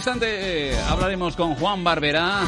Instante 0.00 0.70
eh, 0.70 0.80
hablaremos 0.88 1.36
con 1.36 1.54
Juan 1.56 1.84
Barberá 1.84 2.40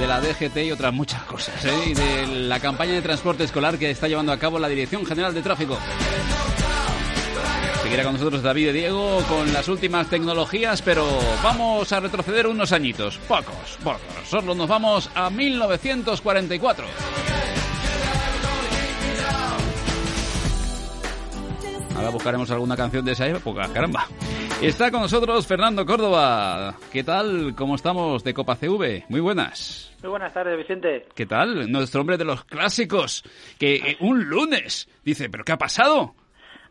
de 0.00 0.06
la 0.08 0.20
DGT 0.20 0.56
y 0.64 0.72
otras 0.72 0.92
muchas 0.92 1.22
cosas, 1.22 1.64
¿eh? 1.64 1.90
y 1.90 1.94
de 1.94 2.26
la 2.48 2.58
campaña 2.58 2.92
de 2.94 3.02
transporte 3.02 3.44
escolar 3.44 3.78
que 3.78 3.88
está 3.88 4.08
llevando 4.08 4.32
a 4.32 4.36
cabo 4.36 4.58
la 4.58 4.68
Dirección 4.68 5.06
General 5.06 5.32
de 5.32 5.42
Tráfico. 5.42 5.78
Seguirá 7.84 8.02
con 8.02 8.14
nosotros 8.14 8.42
David 8.42 8.70
y 8.70 8.72
Diego 8.72 9.22
con 9.28 9.52
las 9.52 9.68
últimas 9.68 10.08
tecnologías, 10.08 10.82
pero 10.82 11.06
vamos 11.40 11.92
a 11.92 12.00
retroceder 12.00 12.48
unos 12.48 12.72
añitos, 12.72 13.16
pocos, 13.28 13.78
pocos. 13.84 14.00
Solo 14.28 14.56
nos 14.56 14.66
vamos 14.66 15.10
a 15.14 15.30
1944. 15.30 16.84
Ahora 21.94 22.10
buscaremos 22.10 22.50
alguna 22.50 22.76
canción 22.76 23.04
de 23.04 23.12
esa 23.12 23.28
época, 23.28 23.68
caramba. 23.72 24.08
Está 24.62 24.90
con 24.90 25.02
nosotros 25.02 25.46
Fernando 25.46 25.84
Córdoba. 25.84 26.74
¿Qué 26.90 27.04
tal? 27.04 27.54
¿Cómo 27.56 27.74
estamos 27.74 28.24
de 28.24 28.32
Copa 28.32 28.54
CV? 28.54 29.04
Muy 29.08 29.20
buenas. 29.20 29.94
Muy 30.00 30.10
buenas 30.10 30.32
tardes, 30.32 30.56
Vicente. 30.56 31.06
¿Qué 31.14 31.26
tal? 31.26 31.70
Nuestro 31.70 32.00
hombre 32.00 32.16
de 32.16 32.24
los 32.24 32.44
clásicos. 32.44 33.24
Que 33.58 33.74
eh, 33.74 33.96
un 34.00 34.24
lunes 34.24 34.88
dice, 35.04 35.28
¿pero 35.28 35.44
qué 35.44 35.52
ha 35.52 35.58
pasado? 35.58 36.14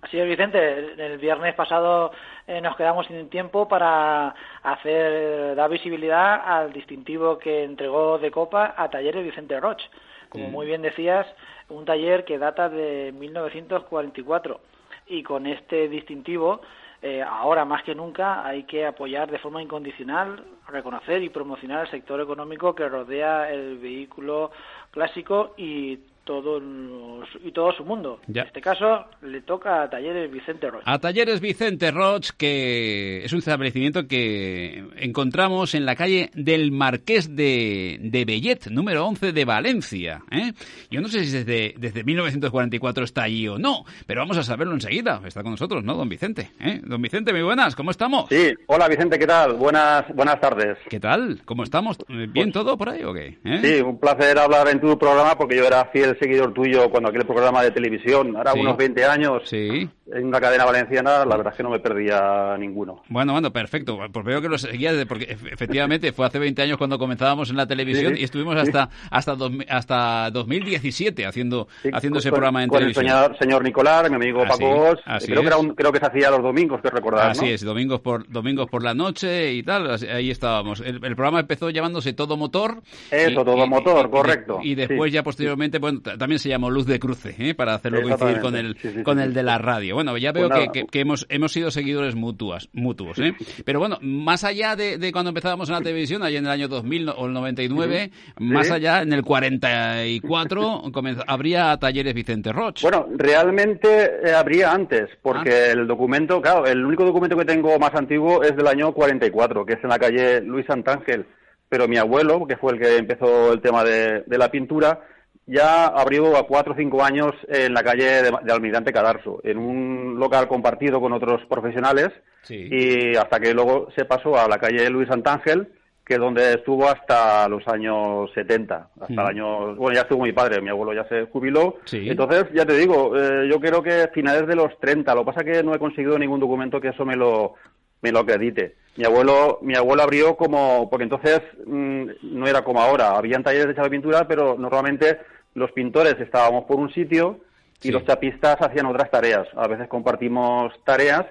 Así 0.02 0.18
es, 0.18 0.28
Vicente. 0.28 0.58
El, 0.58 1.00
el 1.00 1.18
viernes 1.20 1.54
pasado 1.54 2.12
eh, 2.48 2.62
nos 2.62 2.76
quedamos 2.76 3.06
sin 3.06 3.30
tiempo 3.30 3.68
para 3.68 4.34
hacer 4.64 5.56
dar 5.56 5.70
visibilidad 5.70 6.42
al 6.44 6.74
distintivo 6.74 7.38
que 7.38 7.64
entregó 7.64 8.18
de 8.18 8.32
Copa 8.32 8.74
a 8.76 8.90
Talleres 8.90 9.24
Vicente 9.24 9.60
Roch. 9.60 9.82
Como 10.30 10.50
muy 10.50 10.66
bien 10.66 10.82
decías, 10.82 11.28
un 11.70 11.86
taller 11.86 12.26
que 12.26 12.40
data 12.40 12.68
de 12.68 13.12
1944 13.12 14.60
y 15.08 15.24
con 15.24 15.48
este 15.48 15.88
distintivo 15.90 16.62
eh, 17.06 17.22
ahora 17.22 17.66
más 17.66 17.84
que 17.84 17.94
nunca 17.94 18.46
hay 18.46 18.64
que 18.64 18.86
apoyar 18.86 19.30
de 19.30 19.38
forma 19.38 19.62
incondicional, 19.62 20.42
reconocer 20.70 21.22
y 21.22 21.28
promocionar 21.28 21.82
el 21.82 21.92
sector 21.92 22.22
económico 22.22 22.74
que 22.74 22.88
rodea 22.88 23.52
el 23.52 23.78
vehículo 23.78 24.52
clásico 24.90 25.54
y 25.58 26.00
todo 26.24 26.60
los- 26.60 27.30
y 27.44 27.52
todo 27.52 27.72
su 27.74 27.84
mundo. 27.84 28.20
Ya. 28.28 28.42
En 28.42 28.48
este 28.48 28.62
caso 28.62 29.06
le 29.22 29.42
toca 29.42 29.84
a 29.84 29.90
Talleres 29.90 30.32
Vicente 30.32 30.70
Roche. 30.70 30.84
A 30.86 31.00
Talleres 31.00 31.40
Vicente 31.42 31.92
Roch, 31.92 32.30
que 32.38 33.24
es 33.26 33.34
un 33.34 33.40
establecimiento 33.40 34.08
que 34.08 34.86
encontramos 34.98 35.76
en 35.76 35.86
la 35.86 35.96
calle 35.96 36.30
del 36.34 36.72
Marqués 36.72 37.36
de, 37.36 37.98
de 38.02 38.26
Bellet, 38.26 38.68
número 38.70 39.06
11 39.06 39.32
de 39.34 39.46
Valencia. 39.46 40.22
¿eh? 40.32 40.54
Yo 40.90 41.02
no 41.02 41.08
sé 41.08 41.26
si 41.26 41.32
desde, 41.38 41.76
desde 41.78 42.04
1944 42.04 43.04
está 43.04 43.24
allí 43.24 43.48
o 43.48 43.58
no, 43.58 43.84
pero 44.06 44.22
vamos 44.22 44.38
a 44.38 44.44
saberlo 44.44 44.74
enseguida. 44.74 45.22
Está 45.26 45.42
con 45.44 45.52
nosotros, 45.52 45.84
¿no, 45.84 45.96
don 45.96 46.10
Vicente? 46.10 46.52
¿eh? 46.60 46.80
Don 46.84 47.02
Vicente, 47.02 47.34
muy 47.34 47.42
buenas, 47.44 47.76
¿cómo 47.76 47.92
estamos? 47.92 48.28
Sí, 48.30 48.54
hola 48.68 48.88
Vicente, 48.88 49.20
¿qué 49.20 49.28
tal? 49.28 49.54
Buenas, 49.54 50.06
buenas 50.16 50.40
tardes. 50.40 50.78
¿Qué 50.90 51.00
tal? 51.00 51.42
¿Cómo 51.46 51.64
estamos? 51.64 51.98
¿Bien 52.30 52.52
todo 52.52 52.78
por 52.78 52.90
ahí 52.90 53.04
o 53.04 53.14
qué? 53.14 53.38
¿Eh? 53.44 53.60
Sí, 53.62 53.82
un 53.82 54.00
placer 54.00 54.38
hablar 54.40 54.68
en 54.70 54.80
tu 54.80 54.98
programa 54.98 55.38
porque 55.38 55.58
yo 55.58 55.66
era 55.66 55.86
fiel 55.86 56.13
seguidor 56.20 56.54
tuyo 56.54 56.90
cuando 56.90 57.10
aquel 57.10 57.26
programa 57.26 57.64
de 57.64 57.72
televisión, 57.72 58.36
ahora 58.36 58.54
Sí. 58.54 58.60
unos 58.60 58.78
20 58.78 59.06
años, 59.06 59.42
Sí. 59.46 59.90
en 60.12 60.26
una 60.26 60.40
cadena 60.40 60.66
valenciana, 60.66 61.26
la 61.26 61.38
verdad 61.38 61.54
es 61.54 61.58
que 61.58 61.64
no 61.64 61.70
me 61.70 61.80
perdía 61.80 62.56
ninguno. 62.58 63.02
Bueno, 63.10 63.34
bueno, 63.34 63.52
perfecto. 63.52 63.98
Pues 64.12 64.26
veo 64.26 64.42
que 64.42 64.50
lo 64.50 64.58
seguías, 64.58 64.94
porque 65.06 65.36
efe- 65.36 65.54
efectivamente 65.54 66.12
fue 66.12 66.26
hace 66.26 66.40
20 66.40 66.62
años 66.62 66.78
cuando 66.78 66.98
comenzábamos 67.00 67.50
en 67.50 67.58
la 67.58 67.66
televisión 67.68 68.16
Sí, 68.16 68.22
y 68.22 68.24
estuvimos 68.24 68.56
hasta 68.56 68.90
hasta 69.10 69.36
mi- 69.50 69.66
hasta 69.70 70.30
2017 70.32 71.26
haciendo 71.26 71.68
haciendo 71.94 72.20
ese 72.20 72.30
programa 72.32 72.64
en 72.64 72.70
con 72.70 72.80
televisión. 72.80 73.06
el 73.06 73.12
señor, 73.12 73.38
señor 73.38 73.64
Nicolar, 73.64 74.10
mi 74.10 74.16
amigo 74.16 74.42
Así- 74.44 74.50
Paco 74.64 74.96
así 75.06 75.28
creo 75.28 75.42
que, 75.42 75.48
era 75.48 75.58
un- 75.58 75.76
creo 75.76 75.92
que 75.92 76.00
se 76.00 76.06
hacía 76.06 76.30
los 76.30 76.42
domingos, 76.44 76.82
que 76.82 76.90
recordar, 76.90 77.32
Así 77.32 77.46
¿no? 77.46 77.52
es, 77.52 77.62
domingos 77.64 78.00
por 78.02 78.28
domingos 78.30 78.70
por 78.70 78.84
la 78.84 78.94
noche 78.94 79.54
y 79.54 79.64
tal, 79.64 79.90
ahí 80.12 80.30
estábamos. 80.32 80.80
El, 80.82 80.96
el 81.04 81.16
programa 81.16 81.40
empezó 81.40 81.70
llamándose 81.70 82.14
Todo 82.14 82.38
Motor. 82.38 82.82
Eso, 83.12 83.44
Todo 83.44 83.66
Motor, 83.68 84.10
correcto. 84.10 84.60
Y 84.62 84.76
después 84.76 85.12
ya 85.12 85.24
posteriormente, 85.24 85.80
bueno, 85.80 86.02
también 86.04 86.40
se 86.40 86.50
llamó 86.50 86.70
Luz 86.70 86.86
de 86.86 87.00
Cruce, 87.00 87.36
¿eh? 87.40 87.56
para 87.56 87.74
hacerlo 87.76 88.02
coincidir 88.02 88.40
con 88.40 88.56
el 88.56 88.68
Exactamente. 88.72 88.90
Sí, 88.90 88.98
sí, 88.98 89.04
con 89.04 89.20
el 89.20 89.34
de 89.34 89.44
la 89.44 89.58
radio. 89.58 89.96
Bueno, 89.96 90.18
ya 90.18 90.32
veo 90.32 90.48
Pues 90.50 90.60
que, 90.60 90.66
nada. 90.68 90.72
que- 90.74 90.86
que 90.86 91.00
hemos 91.00 91.26
hemos 91.30 91.52
sido 91.52 91.72
seguidores 91.72 92.16
mutuas, 92.16 92.70
mutuos, 92.74 93.18
¿eh? 93.20 93.34
Pero 93.66 93.80
bueno, 93.80 93.98
más 94.02 94.44
allá 94.44 94.76
de, 94.76 94.98
de 94.98 95.12
cuando 95.12 95.30
empezábamos 95.30 95.70
en 95.70 95.76
la 95.76 95.82
televisión, 95.82 96.24
allá 96.24 96.38
en 96.40 96.46
el 96.46 96.52
año 96.52 96.68
2000 96.68 97.10
o 97.10 97.26
el 97.26 97.34
99, 97.34 98.12
más 98.40 98.70
allá, 98.72 99.02
en 99.02 99.14
el 99.14 99.24
44, 99.24 100.84
comenzó- 100.94 101.24
habría 101.28 101.76
talleres 101.78 102.14
Vicente 102.14 102.52
Roch. 102.52 102.82
Bueno, 102.82 103.08
realmente 103.16 104.12
eh, 104.24 104.34
habría 104.34 104.72
antes, 104.72 105.10
porque 105.22 105.52
Ah. 105.54 105.72
el 105.72 105.88
documento, 105.88 106.42
claro, 106.42 106.66
el 106.66 106.84
único 106.86 107.04
documento 107.06 107.38
que 107.38 107.46
tengo 107.46 107.78
más 107.80 107.94
antiguo 107.96 108.44
es 108.44 108.56
del 108.56 108.68
año 108.68 108.92
44, 108.94 109.66
que 109.66 109.74
es 109.74 109.84
en 109.84 109.90
la 109.90 110.00
calle 110.00 110.42
Luis 110.42 110.66
Santángel. 110.66 111.26
Pero 111.70 111.88
mi 111.88 111.98
abuelo, 111.98 112.46
que 112.48 112.56
fue 112.58 112.74
el 112.74 112.80
que 112.80 112.98
empezó 112.98 113.52
el 113.52 113.62
tema 113.62 113.84
de, 113.84 114.24
de 114.28 114.38
la 114.38 114.52
pintura, 114.52 115.02
ya 115.46 115.86
abrió 115.88 116.38
a 116.38 116.48
cuatro 116.48 116.74
o 116.74 116.76
cinco 116.78 117.04
años 117.04 117.32
en 117.48 117.74
la 117.74 117.84
calle 117.84 118.06
de, 118.24 118.32
de 118.44 118.54
Almirante 118.54 118.94
Cadarso, 118.94 119.40
en 119.44 119.58
un 119.58 120.18
local 120.20 120.48
compartido 120.48 121.02
con 121.02 121.14
otros 121.14 121.42
profesionales, 121.48 122.10
Sí. 122.44 122.68
y 122.70 123.16
hasta 123.16 123.40
que 123.40 123.54
luego 123.54 123.88
se 123.96 124.04
pasó 124.04 124.38
a 124.38 124.48
la 124.50 124.58
calle 124.58 124.90
Luis 124.90 125.08
Santángel, 125.08 125.70
que 126.06 126.16
es 126.16 126.20
donde 126.20 126.56
estuvo 126.56 126.90
hasta 126.90 127.48
los 127.48 127.66
años 127.70 128.30
70, 128.34 128.90
hasta 129.00 129.14
el 129.14 129.20
año, 129.20 129.76
bueno, 129.76 129.96
ya 129.96 130.02
estuvo 130.02 130.24
mi 130.26 130.34
padre, 130.34 130.62
mi 130.62 130.70
abuelo 130.70 130.94
ya 130.94 131.08
se 131.08 131.26
jubiló, 131.28 131.78
Sí. 131.86 132.10
entonces 132.10 132.46
ya 132.54 132.66
te 132.66 132.76
digo, 132.76 133.18
eh, 133.18 133.48
yo 133.50 133.62
creo 133.62 133.82
que 133.82 134.10
finales 134.14 134.46
de 134.46 134.56
los 134.58 134.78
30, 134.82 135.16
lo 135.16 135.22
que 135.22 135.32
pasa 135.32 135.40
es 135.50 135.58
que 135.58 135.64
no 135.64 135.74
he 135.74 135.80
conseguido 135.80 136.20
ningún 136.20 136.42
documento 136.42 136.82
que 136.82 136.90
eso 136.90 137.06
me 137.06 137.16
lo 137.16 137.54
me 138.02 138.12
lo 138.12 138.20
acredite. 138.20 138.76
Mi 138.98 139.06
abuelo, 139.06 139.60
mi 139.62 139.76
abuelo 139.76 140.04
abrió 140.04 140.36
como, 140.36 140.90
porque 140.90 141.06
entonces 141.06 141.40
mm, 141.66 142.04
no 142.24 142.46
era 142.48 142.62
como 142.66 142.82
ahora, 142.82 143.16
habían 143.16 143.44
talleres 143.44 143.74
de 143.78 143.90
pintura, 143.90 144.28
pero 144.28 144.58
normalmente 144.60 145.20
los 145.56 145.72
pintores 145.72 146.16
estábamos 146.20 146.66
por 146.66 146.78
un 146.78 146.92
sitio 146.94 147.40
y 147.82 147.88
Sí. 147.88 147.92
los 147.92 148.06
chapistas 148.06 148.58
hacían 148.62 148.86
otras 148.86 149.10
tareas. 149.12 149.48
A 149.56 149.68
veces 149.68 149.88
compartimos 149.88 150.74
tareas, 150.86 151.26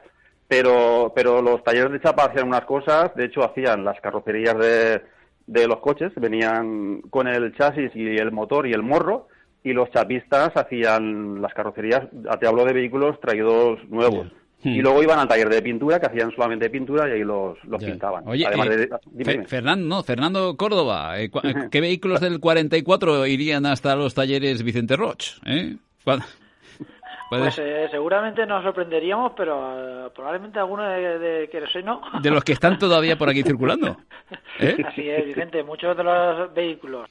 pero, 0.49 1.13
pero 1.15 1.41
los 1.41 1.63
talleres 1.65 1.93
de 1.93 2.01
chapa 2.01 2.25
hacían 2.27 2.47
unas 2.49 2.65
cosas, 2.67 3.15
de 3.15 3.25
hecho 3.25 3.43
hacían 3.43 3.85
las 3.85 4.01
carrocerías 4.01 4.57
de, 4.59 5.03
de 5.47 5.67
los 5.67 5.79
coches, 5.81 6.13
venían 6.17 7.01
con 7.11 7.27
el 7.27 7.55
chasis 7.57 7.91
y 7.95 8.17
el 8.17 8.33
motor 8.33 8.67
y 8.67 8.73
el 8.73 8.83
morro, 8.83 9.29
y 9.65 9.73
los 9.73 9.91
chapistas 9.91 10.51
hacían 10.57 11.41
las 11.41 11.55
carrocerías, 11.55 12.03
te 12.41 12.47
hablo 12.47 12.65
de 12.65 12.73
vehículos 12.75 13.19
traídos 13.21 13.79
nuevos. 13.89 14.31
Y 14.65 14.81
luego 14.81 15.03
iban 15.03 15.19
al 15.19 15.27
taller 15.27 15.49
de 15.49 15.61
pintura, 15.61 15.99
que 15.99 16.07
hacían 16.07 16.31
solamente 16.35 16.71
pintura 16.71 17.09
y 17.09 17.13
ahí 17.13 17.25
los, 17.25 17.63
los 17.65 17.83
pintaban. 17.83 18.23
Oye, 18.29 18.47
Además 18.47 18.69
eh, 18.69 18.77
de- 18.77 18.89
dime, 19.11 19.33
dime. 19.33 19.47
Fernando, 19.47 19.87
no, 19.89 20.03
Fernando 20.05 20.57
Córdoba, 20.57 21.21
eh, 21.21 21.31
¿qué 21.71 21.81
vehículos 21.81 22.21
del 22.21 22.39
44 22.39 23.27
irían 23.27 23.67
hasta 23.67 23.97
los 23.97 24.15
talleres 24.15 24.63
Vicente 24.63 24.97
Roch? 24.97 25.39
¿eh? 25.47 25.77
¿Cuál- 26.05 26.23
puedes- 27.29 27.57
Pues 27.57 27.59
eh, 27.59 27.89
seguramente 27.91 28.47
nos 28.47 28.63
sorprenderíamos, 28.63 29.33
pero 29.37 30.07
eh, 30.07 30.11
probablemente 30.15 30.59
alguno 30.59 30.85
de, 30.89 31.19
de 31.19 31.49
que 31.49 31.67
soy 31.73 31.83
no. 31.83 32.01
de 32.23 32.31
los 32.31 32.45
que 32.45 32.53
están 32.53 32.79
todavía 32.79 33.17
por 33.19 33.29
aquí 33.29 33.43
circulando. 33.43 33.97
¿eh? 34.61 34.77
Así 34.87 35.09
es, 35.09 35.27
Vicente. 35.27 35.63
Muchos 35.65 35.97
de 35.97 36.05
los 36.05 36.55
vehículos 36.55 37.09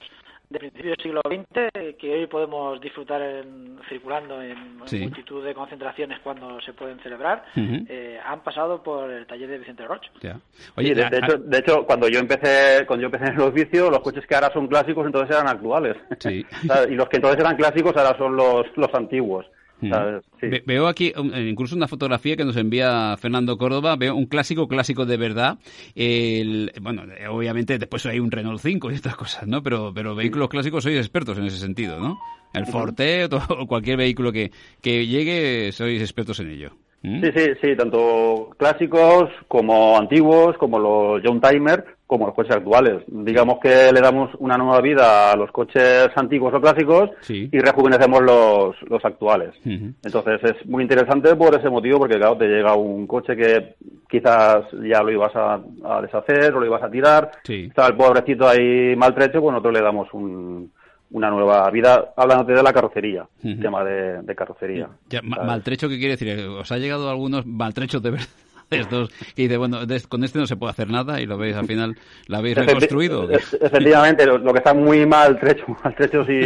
de 0.51 0.59
principios 0.59 0.97
del 0.97 1.03
siglo 1.03 1.21
XX 1.25 1.97
que 1.97 2.13
hoy 2.13 2.27
podemos 2.27 2.79
disfrutar 2.81 3.21
en- 3.21 3.79
circulando 3.87 4.41
en, 4.41 4.77
multitud 4.77 5.43
de 5.43 5.53
concentraciones 5.53 6.19
cuando 6.19 6.59
se 6.61 6.73
pueden 6.73 6.99
celebrar 6.99 7.45
eh, 7.55 8.19
han 8.25 8.41
pasado 8.41 8.83
por 8.83 9.09
el 9.09 9.25
taller 9.25 9.49
de 9.49 9.59
Vicente 9.59 9.85
Roch. 9.85 10.03
Ya. 10.21 10.37
Sí, 10.77 10.93
de, 10.93 11.09
de 11.09 11.17
hecho, 11.17 11.37
de 11.37 11.57
hecho, 11.57 11.85
cuando 11.85 12.07
yo 12.09 12.19
empecé, 12.19 12.85
cuando 12.85 13.01
yo 13.01 13.05
empecé 13.07 13.25
en 13.31 13.35
el 13.35 13.41
oficio, 13.47 13.89
los 13.89 14.01
coches 14.01 14.25
que 14.27 14.35
ahora 14.35 14.51
son 14.53 14.67
clásicos 14.67 15.05
entonces 15.05 15.35
eran 15.35 15.47
actuales. 15.47 15.95
Y 16.89 16.95
los 16.95 17.07
que 17.09 17.17
entonces 17.17 17.39
eran 17.39 17.55
clásicos 17.55 17.95
ahora 17.95 18.17
son 18.17 18.35
los, 18.35 18.65
los 18.75 18.93
antiguos. 18.93 19.45
¿Sabes? 19.90 20.23
Sí. 20.40 20.48
Ve- 20.48 20.63
Veo 20.65 20.88
aquí 20.88 21.08
eh, 21.15 21.48
incluso 21.50 21.75
una 21.75 21.88
fotografía 21.88 22.36
que 22.36 22.46
nos 22.46 22.56
envía 22.58 23.15
Fernando 23.17 23.58
Córdoba. 23.58 23.96
Veo 23.96 24.15
un 24.15 24.25
clásico, 24.25 24.67
clásico 24.67 25.06
de 25.06 25.17
verdad. 25.17 25.58
El, 25.96 26.71
bueno, 26.82 27.04
eh, 27.04 27.27
obviamente 27.27 27.77
después 27.77 28.06
hay 28.06 28.19
un 28.19 28.32
Renault 28.32 28.60
5 28.60 28.92
y 28.92 28.96
estas 28.96 29.15
cosas, 29.15 29.48
¿no? 29.48 29.62
Pero, 29.63 29.92
pero 29.94 30.15
vehículos 30.15 30.50
clásicos 30.50 30.84
sois 30.84 30.98
expertos 30.98 31.38
en 31.38 31.46
ese 31.46 31.58
sentido, 31.58 32.00
¿no? 32.00 32.17
El 32.54 32.65
Forte 32.65 33.25
o 33.50 33.65
cualquier 33.67 33.98
vehículo 33.98 34.32
que, 34.32 34.52
que 34.82 35.08
llegue, 35.08 35.71
sois 35.71 36.02
expertos 36.02 36.40
en 36.42 36.50
ello. 36.52 36.71
¿Mm? 37.04 37.21
Sí, 37.21 37.32
sí, 37.36 37.46
sí, 37.62 37.75
tanto 37.75 38.50
clásicos 38.60 39.29
como 39.48 39.98
antiguos, 39.98 40.56
como 40.58 40.77
los 40.77 41.23
Young 41.23 41.42
Timer, 41.42 41.84
como 42.12 42.25
los 42.25 42.35
coches 42.35 42.53
actuales. 42.57 43.03
Digamos 43.07 43.59
que 43.62 43.89
le 43.93 44.01
damos 44.01 44.31
una 44.39 44.57
nueva 44.57 44.81
vida 44.81 45.31
a 45.31 45.35
los 45.37 45.49
coches 45.49 46.09
antiguos 46.17 46.53
o 46.53 46.59
clásicos 46.59 47.09
Sí. 47.21 47.47
y 47.49 47.57
rejuvenecemos 47.57 48.21
los, 48.21 48.75
los 48.89 49.05
actuales. 49.05 49.51
Entonces 49.63 50.41
es 50.43 50.65
muy 50.67 50.83
interesante 50.83 51.33
por 51.37 51.55
ese 51.57 51.69
motivo, 51.69 51.99
porque 51.99 52.17
claro, 52.17 52.35
te 52.35 52.47
llega 52.47 52.75
un 52.75 53.07
coche 53.07 53.33
que 53.37 53.75
quizás 54.09 54.65
ya 54.83 55.01
lo 55.01 55.09
ibas 55.09 55.33
a, 55.37 55.62
a 55.85 56.01
deshacer 56.01 56.53
o 56.53 56.59
lo 56.59 56.65
ibas 56.65 56.83
a 56.83 56.91
tirar. 56.91 57.31
Sí. 57.43 57.67
Está 57.69 57.87
el 57.87 57.95
pobrecito 57.95 58.45
ahí 58.45 58.93
maltrecho, 58.97 59.39
pues 59.39 59.53
nosotros 59.53 59.73
le 59.73 59.81
damos 59.81 60.13
un- 60.13 60.69
una 61.12 61.29
nueva 61.29 61.69
vida, 61.71 62.13
hablándote 62.17 62.53
de 62.53 62.63
la 62.63 62.73
carrocería, 62.73 63.25
tema 63.62 63.83
de, 63.85 64.21
de 64.21 64.35
carrocería. 64.35 64.89
Maltrecho, 65.23 65.87
¿qué 65.87 65.97
quiere 65.97 66.17
decir? 66.17 66.45
¿Os 66.49 66.69
ha 66.73 66.77
llegado 66.77 67.09
algunos 67.09 67.45
maltrechos 67.45 68.01
de 68.03 68.12
verdad? 68.12 68.27
De 68.72 68.80
estos 68.82 69.10
que 69.36 69.44
dice, 69.44 69.58
bueno, 69.58 69.80
con 70.08 70.24
este 70.24 70.40
no 70.40 70.48
se 70.48 70.56
puede 70.56 70.72
hacer 70.72 70.90
nada 70.90 71.22
y 71.22 71.26
lo 71.26 71.38
veis 71.38 71.56
al 71.56 71.65
final, 71.67 71.96
¿la 72.28 72.38
habéis 72.40 72.58
reconstruido? 72.58 73.30
Efe- 73.30 73.58
Efectivamente, 73.62 74.26
lo, 74.26 74.38
lo 74.38 74.52
que 74.54 74.60
está 74.60 74.74
muy 74.74 75.06
mal 75.06 75.40
trecho, 75.40 75.65
mal 75.84 75.94
trecho 75.96 76.26
si 76.26 76.40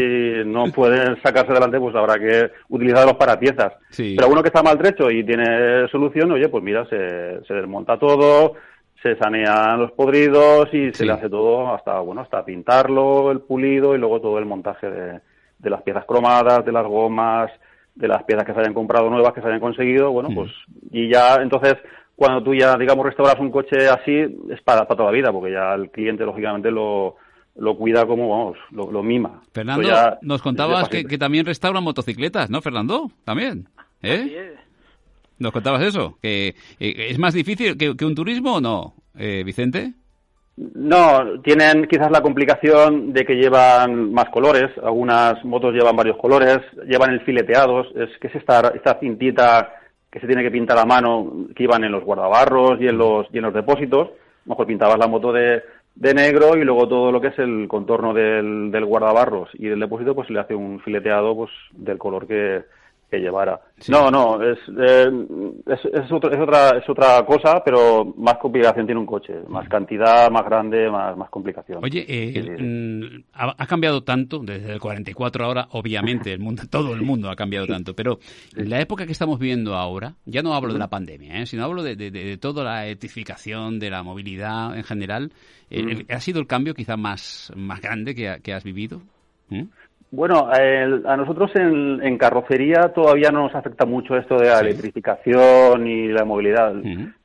no 0.46 0.66
pueden 0.72 1.22
sacarse 1.22 1.52
adelante, 1.52 1.80
pues 1.80 1.96
habrá 1.96 2.16
que 2.20 2.52
utilizarlos 2.70 3.16
para 3.16 3.40
piezas. 3.40 3.74
Sí. 3.92 4.16
Pero 4.18 4.30
uno 4.30 4.42
que 4.42 4.50
está 4.50 4.64
mal 4.64 4.78
trecho 4.78 5.10
y 5.12 5.24
tiene 5.24 5.88
solución, 5.90 6.32
oye, 6.32 6.50
pues 6.50 6.64
mira, 6.64 6.86
se, 6.88 7.42
se 7.48 7.54
desmonta 7.54 7.98
todo, 8.00 8.54
se 9.04 9.16
sanean 9.18 9.80
los 9.80 9.92
podridos 9.92 10.68
y 10.74 10.92
se 10.94 11.06
le 11.06 11.12
hace 11.14 11.30
todo 11.30 11.76
hasta, 11.76 12.00
bueno, 12.00 12.22
hasta 12.22 12.44
pintarlo, 12.44 13.30
el 13.32 13.42
pulido 13.42 13.94
y 13.96 14.00
luego 14.00 14.20
todo 14.20 14.40
el 14.40 14.46
montaje 14.46 14.90
de, 14.90 15.20
de 15.60 15.70
las 15.70 15.84
piezas 15.84 16.06
cromadas, 16.06 16.66
de 16.66 16.72
las 16.72 16.86
gomas, 16.88 17.52
de 17.94 18.08
las 18.10 18.24
piezas 18.24 18.44
que 18.46 18.54
se 18.54 18.60
hayan 18.60 18.74
comprado 18.74 19.10
nuevas, 19.10 19.32
que 19.34 19.40
se 19.42 19.48
hayan 19.48 19.60
conseguido, 19.62 20.12
bueno, 20.12 20.30
pues, 20.36 20.52
y 20.92 21.08
ya, 21.10 21.36
entonces, 21.36 21.76
cuando 22.16 22.44
tú 22.44 22.54
ya, 22.54 22.78
digamos, 22.78 23.06
restauras 23.06 23.40
un 23.40 23.52
coche 23.52 23.88
así, 23.88 24.14
es 24.50 24.62
para, 24.62 24.88
para 24.88 24.98
toda 24.98 25.12
la 25.12 25.18
vida, 25.18 25.32
porque 25.32 25.52
ya 25.52 25.74
el 25.74 25.90
cliente, 25.92 26.24
lógicamente, 26.24 26.72
lo, 26.72 27.16
lo 27.56 27.78
cuida 27.78 28.06
como, 28.06 28.30
vamos, 28.30 28.58
lo, 28.72 28.92
lo 28.92 29.04
mima. 29.04 29.42
Fernando, 29.52 29.88
ya 29.88 30.18
nos 30.22 30.42
contabas 30.42 30.90
que, 30.90 31.06
que 31.06 31.18
también 31.18 31.46
restauran 31.46 31.84
motocicletas, 31.84 32.50
¿no, 32.50 32.62
Fernando? 32.62 33.12
También, 33.24 33.68
¿eh? 34.02 34.56
¿Nos 35.38 35.52
contabas 35.52 35.84
eso? 35.84 36.18
¿Que 36.22 36.56
eh, 36.80 37.08
es 37.10 37.20
más 37.20 37.34
difícil 37.34 37.78
que, 37.78 37.96
que 37.98 38.06
un 38.06 38.16
turismo 38.16 38.56
o 38.56 38.62
no, 38.62 38.94
eh, 39.18 39.44
Vicente? 39.44 39.94
No, 40.58 41.42
tienen 41.42 41.86
quizás 41.86 42.10
la 42.10 42.22
complicación 42.22 43.12
de 43.12 43.26
que 43.26 43.36
llevan 43.36 44.14
más 44.14 44.30
colores. 44.30 44.72
Algunas 44.82 45.44
motos 45.44 45.74
llevan 45.74 45.98
varios 45.98 46.16
colores, 46.16 46.60
llevan 46.88 47.12
el 47.12 47.20
fileteados. 47.26 47.88
Es 47.94 48.18
que 48.20 48.28
es 48.28 48.36
esta, 48.36 48.72
esta 48.74 48.98
cintita 48.98 49.74
que 50.16 50.22
se 50.22 50.28
tiene 50.28 50.44
que 50.44 50.52
pintar 50.52 50.78
a 50.78 50.86
mano, 50.86 51.30
que 51.54 51.64
iban 51.64 51.84
en 51.84 51.92
los 51.92 52.06
guardabarros 52.06 52.80
y 52.80 52.88
en 52.88 52.98
los, 52.98 53.28
y 53.34 53.38
en 53.38 53.44
los 53.44 53.54
depósitos. 53.54 54.12
Lo 54.46 54.52
mejor 54.52 54.66
pintabas 54.66 54.98
la 54.98 55.08
moto 55.08 55.34
de, 55.34 55.62
de 55.94 56.14
negro 56.14 56.56
y 56.56 56.64
luego 56.64 56.88
todo 56.88 57.12
lo 57.12 57.20
que 57.20 57.28
es 57.28 57.38
el 57.38 57.68
contorno 57.68 58.14
del, 58.14 58.72
del 58.72 58.86
guardabarros 58.86 59.50
y 59.56 59.68
del 59.68 59.82
depósito, 59.82 60.16
pues 60.16 60.28
se 60.28 60.34
le 60.34 60.40
hace 60.40 60.56
un 60.56 60.80
fileteado 60.80 61.36
pues 61.36 61.52
del 61.74 61.98
color 61.98 62.28
que, 62.28 62.64
que 63.10 63.18
llevara. 63.20 63.60
No, 63.88 64.10
no, 64.10 64.42
es, 64.42 64.58
eh, 64.80 65.08
es, 65.68 65.80
es, 65.86 66.12
otra, 66.12 66.34
es, 66.36 66.42
otra, 66.42 66.70
es 66.78 66.90
otra 66.90 67.26
cosa, 67.26 67.62
pero 67.64 68.14
más 68.18 68.36
complicación 68.38 68.86
tiene 68.86 69.00
un 69.00 69.06
coche. 69.06 69.34
Más 69.48 69.68
cantidad, 69.70 70.30
más 70.32 70.44
grande, 70.46 70.90
más, 70.90 71.16
más 71.16 71.30
complicación. 71.30 71.84
Oye, 71.84 72.06
eh, 72.08 72.56
Sí, 72.58 72.64
mm, 72.64 73.24
ha, 73.34 73.56
ha 73.58 73.68
cambiado 73.68 74.04
tanto 74.04 74.40
desde 74.40 74.74
el 74.74 74.80
44 74.80 75.46
ahora, 75.46 75.68
obviamente, 75.72 76.34
el 76.34 76.40
mundo, 76.40 76.64
todo 76.70 76.94
el 76.94 77.02
mundo 77.04 77.30
ha 77.30 77.36
cambiado 77.36 77.68
tanto, 77.68 77.94
pero 77.96 78.20
la 78.56 78.80
época 78.82 79.06
que 79.06 79.12
estamos 79.12 79.40
viviendo 79.40 79.76
ahora, 79.76 80.16
ya 80.26 80.42
no 80.42 80.54
hablo 80.56 80.74
de 80.74 80.80
la 80.80 80.90
pandemia, 80.90 81.42
¿eh? 81.42 81.46
sino 81.46 81.64
hablo 81.64 81.84
de, 81.84 81.96
de- 81.96 82.38
toda 82.38 82.64
la 82.64 82.86
electrificación, 82.86 83.80
de 83.80 83.90
la 83.90 84.04
movilidad 84.04 84.76
en 84.78 84.84
general, 84.84 85.32
eh, 85.70 85.84
Mm. 85.84 85.90
el- 85.90 86.06
¿ha 86.10 86.20
sido 86.20 86.40
el 86.40 86.48
cambio 86.48 86.74
quizá 86.74 86.98
más, 86.98 87.52
más 87.56 87.82
grande 87.82 88.16
que, 88.16 88.40
que 88.42 88.54
has 88.54 88.64
vivido? 88.64 89.02
¿Mm? 89.50 89.64
Bueno, 90.16 90.50
el- 90.54 91.06
a 91.06 91.18
nosotros 91.18 91.52
en, 91.56 92.02
en 92.02 92.18
carrocería 92.18 92.94
todavía 92.96 93.32
no 93.32 93.44
nos 93.44 93.56
afecta 93.56 93.86
mucho 93.86 94.16
esto 94.16 94.38
de 94.38 94.48
la 94.48 94.60
electrificación 94.62 95.86
y 95.88 96.08
la 96.08 96.24
movilidad. 96.26 96.74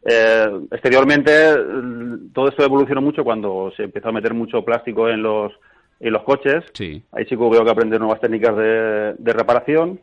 Eh, 0.05 0.61
exteriormente, 0.73 1.51
el- 1.51 2.31
todo 2.35 2.49
esto 2.49 2.65
evolucionó 2.65 3.01
mucho 3.01 3.23
cuando 3.25 3.71
se 3.77 3.85
empezó 3.85 4.09
a 4.09 4.13
meter 4.13 4.35
mucho 4.35 4.65
plástico 4.65 5.09
en 5.09 5.23
los, 5.23 5.53
en 6.01 6.13
los 6.13 6.23
coches. 6.25 6.65
Sí. 6.73 7.03
Ahí 7.13 7.25
sí 7.25 7.31
que 7.31 7.37
hubo 7.37 7.65
que 7.65 7.71
aprender 7.71 8.01
nuevas 8.01 8.21
técnicas 8.21 8.57
de, 8.57 9.15
de 9.19 9.33
reparación. 9.33 10.01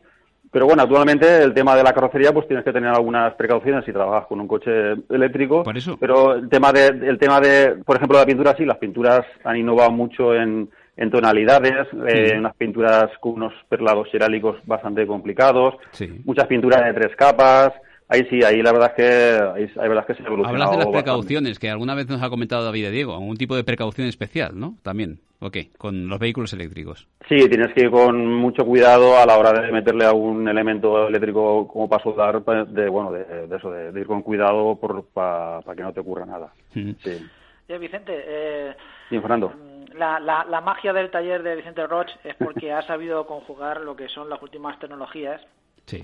Pero 0.50 0.64
bueno, 0.64 0.82
actualmente 0.82 1.42
el 1.42 1.52
tema 1.52 1.76
de 1.76 1.82
la 1.82 1.92
carrocería, 1.92 2.32
pues 2.32 2.46
tienes 2.48 2.64
que 2.64 2.72
tener 2.72 2.88
algunas 2.88 3.34
precauciones 3.34 3.84
si 3.84 3.92
trabajas 3.92 4.26
con 4.28 4.40
un 4.40 4.48
coche 4.48 4.70
eléctrico. 5.10 5.62
Por 5.62 5.76
eso. 5.76 5.98
Pero 6.00 6.36
el 6.36 6.48
tema 6.48 6.72
de, 6.72 6.86
el 6.86 7.18
tema 7.18 7.38
de, 7.38 7.74
por 7.84 7.96
ejemplo, 7.96 8.16
la 8.18 8.24
pintura, 8.24 8.54
sí, 8.56 8.64
las 8.64 8.78
pinturas 8.78 9.26
han 9.44 9.58
innovado 9.58 9.90
mucho 9.90 10.34
en, 10.34 10.70
en 10.98 11.10
tonalidades, 11.10 11.86
eh, 12.06 12.30
Sí. 12.32 12.36
unas 12.36 12.54
pinturas 12.56 13.06
con 13.20 13.32
unos 13.34 13.54
perlados 13.68 14.08
cerálicos 14.10 14.56
bastante 14.66 15.06
complicados, 15.06 15.74
Sí. 15.92 16.20
muchas 16.26 16.46
pinturas 16.46 16.84
de 16.84 16.92
tres 16.92 17.16
capas. 17.16 17.72
Ahí 18.10 18.26
sí, 18.30 18.40
ahí 18.42 18.62
la 18.62 18.72
verdad 18.72 18.92
es 18.96 18.96
que, 18.96 19.60
ahí, 19.60 19.70
la 19.76 19.82
verdad 19.82 19.98
es 20.00 20.06
que 20.06 20.14
se 20.14 20.22
ha 20.22 20.26
evolucionado 20.26 20.54
Hablas 20.54 20.70
de 20.70 20.76
las 20.78 20.86
bastante. 20.86 21.04
precauciones, 21.04 21.58
que 21.58 21.68
alguna 21.70 21.94
vez 21.94 22.08
nos 22.08 22.22
ha 22.22 22.30
comentado 22.30 22.64
David 22.64 22.84
de 22.86 22.90
Diego, 22.90 23.12
algún 23.14 23.36
tipo 23.36 23.54
de 23.54 23.64
precaución 23.64 24.08
especial, 24.08 24.58
¿no? 24.58 24.76
También, 24.82 25.18
ok, 25.40 25.56
con 25.76 26.08
los 26.08 26.18
vehículos 26.18 26.52
eléctricos. 26.54 27.06
Sí, 27.28 27.36
tienes 27.50 27.68
que 27.74 27.82
ir 27.82 27.90
con 27.90 28.24
mucho 28.34 28.64
cuidado 28.64 29.18
a 29.18 29.26
la 29.26 29.36
hora 29.38 29.52
de 29.60 29.70
meterle 29.70 30.06
a 30.06 30.12
un 30.14 30.48
elemento 30.48 31.06
eléctrico 31.06 31.68
como 31.68 31.86
para 31.86 32.02
soldar, 32.02 32.42
pa- 32.42 32.64
de, 32.64 32.88
bueno, 32.88 33.12
de, 33.12 33.46
de 33.46 33.56
eso, 33.56 33.70
de, 33.70 33.92
de 33.92 34.00
ir 34.00 34.06
con 34.06 34.22
cuidado 34.22 34.76
para 35.12 35.76
que 35.76 35.82
no 35.82 35.92
te 35.92 36.00
ocurra 36.00 36.24
nada. 36.24 36.50
Sí. 36.72 36.96
Oye, 37.68 37.78
Vicente, 37.78 38.12
eh, 38.26 38.74
Bien, 39.10 39.20
Fernando. 39.20 39.52
La, 39.98 40.18
la, 40.20 40.44
la 40.48 40.60
magia 40.60 40.92
del 40.92 41.10
taller 41.10 41.42
de 41.42 41.56
Vicente 41.56 41.86
Roch 41.86 42.08
es 42.24 42.34
porque 42.36 42.72
ha 42.72 42.82
sabido 42.82 43.26
conjugar 43.26 43.80
lo 43.80 43.94
que 43.96 44.08
son 44.08 44.28
las 44.30 44.40
últimas 44.40 44.78
tecnologías 44.78 45.40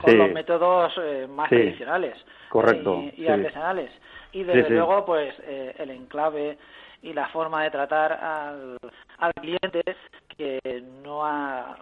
con 0.00 0.10
Sí. 0.12 0.16
los 0.16 0.30
métodos 0.32 0.92
eh, 0.98 1.26
más 1.28 1.48
Sí. 1.50 1.56
tradicionales 1.56 2.16
Correcto, 2.48 3.02
y, 3.16 3.20
y 3.22 3.26
sí. 3.26 3.28
artesanales. 3.28 3.90
Y 4.32 4.42
desde 4.42 4.62
Sí, 4.62 4.68
sí. 4.68 4.74
luego, 4.74 5.04
pues 5.04 5.34
eh, 5.42 5.74
el 5.78 5.90
enclave 5.90 6.58
y 7.02 7.12
la 7.12 7.28
forma 7.28 7.62
de 7.62 7.70
tratar 7.70 8.12
al, 8.12 8.78
al 9.18 9.32
cliente 9.34 9.82
que 10.36 10.60
no 11.02 11.24
ha 11.24 11.76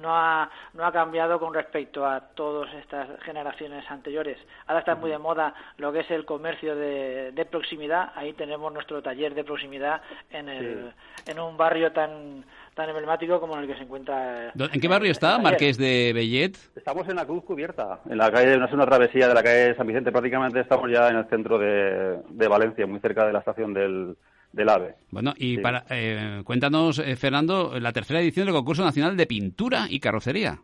no 0.00 0.14
ha, 0.16 0.50
no 0.74 0.84
ha 0.86 0.92
cambiado 0.92 1.38
con 1.38 1.54
respecto 1.54 2.06
a 2.06 2.20
todas 2.20 2.72
estas 2.74 3.08
generaciones 3.22 3.84
anteriores. 3.90 4.38
Ahora 4.66 4.80
está 4.80 4.94
muy 4.94 5.10
de 5.10 5.18
moda 5.18 5.54
lo 5.76 5.92
que 5.92 6.00
es 6.00 6.10
el 6.10 6.24
comercio 6.24 6.74
de, 6.76 7.32
de 7.32 7.44
proximidad. 7.46 8.12
Ahí 8.14 8.32
tenemos 8.32 8.72
nuestro 8.72 9.02
taller 9.02 9.34
de 9.34 9.44
proximidad 9.44 10.00
en, 10.30 10.48
el, 10.48 10.92
en 11.26 11.40
un 11.40 11.56
barrio 11.56 11.92
tan 11.92 12.44
tan 12.74 12.88
emblemático 12.90 13.40
como 13.40 13.54
en 13.56 13.62
el 13.62 13.66
que 13.66 13.74
se 13.74 13.82
encuentra. 13.82 14.52
¿Dó- 14.54 14.68
¿En 14.72 14.80
qué 14.80 14.86
barrio 14.86 15.10
está? 15.10 15.36
Marqués 15.40 15.76
de 15.78 16.12
Bellet. 16.14 16.56
Estamos 16.76 17.08
en 17.08 17.16
la 17.16 17.26
Cruz 17.26 17.42
Cubierta, 17.42 17.98
en 18.08 18.16
la 18.18 18.30
calle, 18.30 18.56
no 18.56 18.66
es 18.66 18.72
una 18.72 18.86
travesía 18.86 19.26
de 19.26 19.34
la 19.34 19.42
calle 19.42 19.74
San 19.74 19.84
Vicente, 19.88 20.12
prácticamente 20.12 20.60
estamos 20.60 20.88
ya 20.88 21.08
en 21.08 21.16
el 21.16 21.24
centro 21.28 21.58
de, 21.58 22.20
de 22.28 22.46
Valencia, 22.48 22.86
muy 22.86 23.00
cerca 23.00 23.26
de 23.26 23.32
la 23.32 23.40
estación 23.40 23.74
del, 23.74 24.16
del 24.52 24.68
AVE. 24.68 24.94
Bueno, 25.10 25.34
y 25.36 25.56
Sí. 25.56 25.60
para 25.62 25.84
eh, 25.90 26.42
cuéntanos, 26.44 26.98
eh, 26.98 27.16
Fernando, 27.16 27.78
la 27.78 27.92
tercera 27.92 28.20
edición 28.20 28.46
del 28.46 28.54
concurso 28.54 28.84
nacional 28.84 29.16
de 29.16 29.26
pintura 29.26 29.86
y 29.88 30.00
carrocería. 30.00 30.58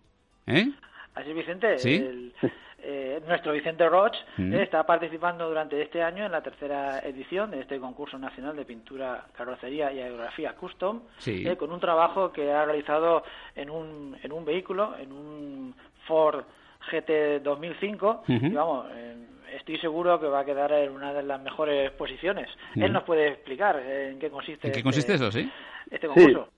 ¿Eh? 0.47 0.71
Así 1.15 1.31
es, 1.31 1.37
Vicente. 1.37 1.79
Sí. 1.79 1.95
el- 1.95 2.33
eh, 2.87 3.23
nuestro 3.27 3.53
Vicente 3.53 3.89
Roch 3.89 4.15
Mm. 4.37 4.53
eh, 4.53 4.63
está 4.63 4.85
participando 4.85 5.49
durante 5.49 5.81
este 5.81 6.03
año 6.03 6.27
en 6.27 6.33
la 6.33 6.43
tercera 6.43 6.99
edición 6.99 7.51
de 7.51 7.61
este 7.61 7.81
concurso 7.81 8.19
nacional 8.19 8.55
de 8.57 8.67
pintura, 8.67 9.25
carrocería 9.35 9.91
y 9.91 10.01
aerografía 10.01 10.53
custom, 10.55 11.01
Sí. 11.17 11.47
eh, 11.49 11.57
con 11.57 11.73
un 11.73 11.81
trabajo 11.81 12.31
que 12.31 12.53
ha 12.53 12.65
realizado 12.67 13.23
en 13.57 13.71
un, 13.71 14.17
en 14.23 14.33
un 14.33 14.45
vehículo, 14.45 14.95
en 14.99 15.13
un 15.13 15.75
Ford 16.07 16.45
GT 16.91 17.41
2005. 17.41 18.25
Ujú. 18.29 18.47
y 18.47 18.51
vamos, 18.51 18.87
eh, 18.95 19.17
estoy 19.57 19.79
seguro 19.79 20.21
que 20.21 20.27
va 20.27 20.41
a 20.41 20.45
quedar 20.45 20.73
en 20.73 20.93
una 20.93 21.13
de 21.13 21.23
las 21.23 21.41
mejores 21.43 21.91
posiciones. 21.93 22.49
Él 22.75 22.93
nos 22.93 23.05
puede 23.05 23.29
explicar 23.29 23.79
en 23.81 24.19
qué 24.19 24.31
consiste, 24.31 24.67
¿En 24.67 24.73
qué 24.73 24.79
este- 24.79 24.83
consiste 24.83 25.15
eso, 25.15 25.31
sí? 25.33 25.51
este 25.91 26.07
concurso. 26.07 26.49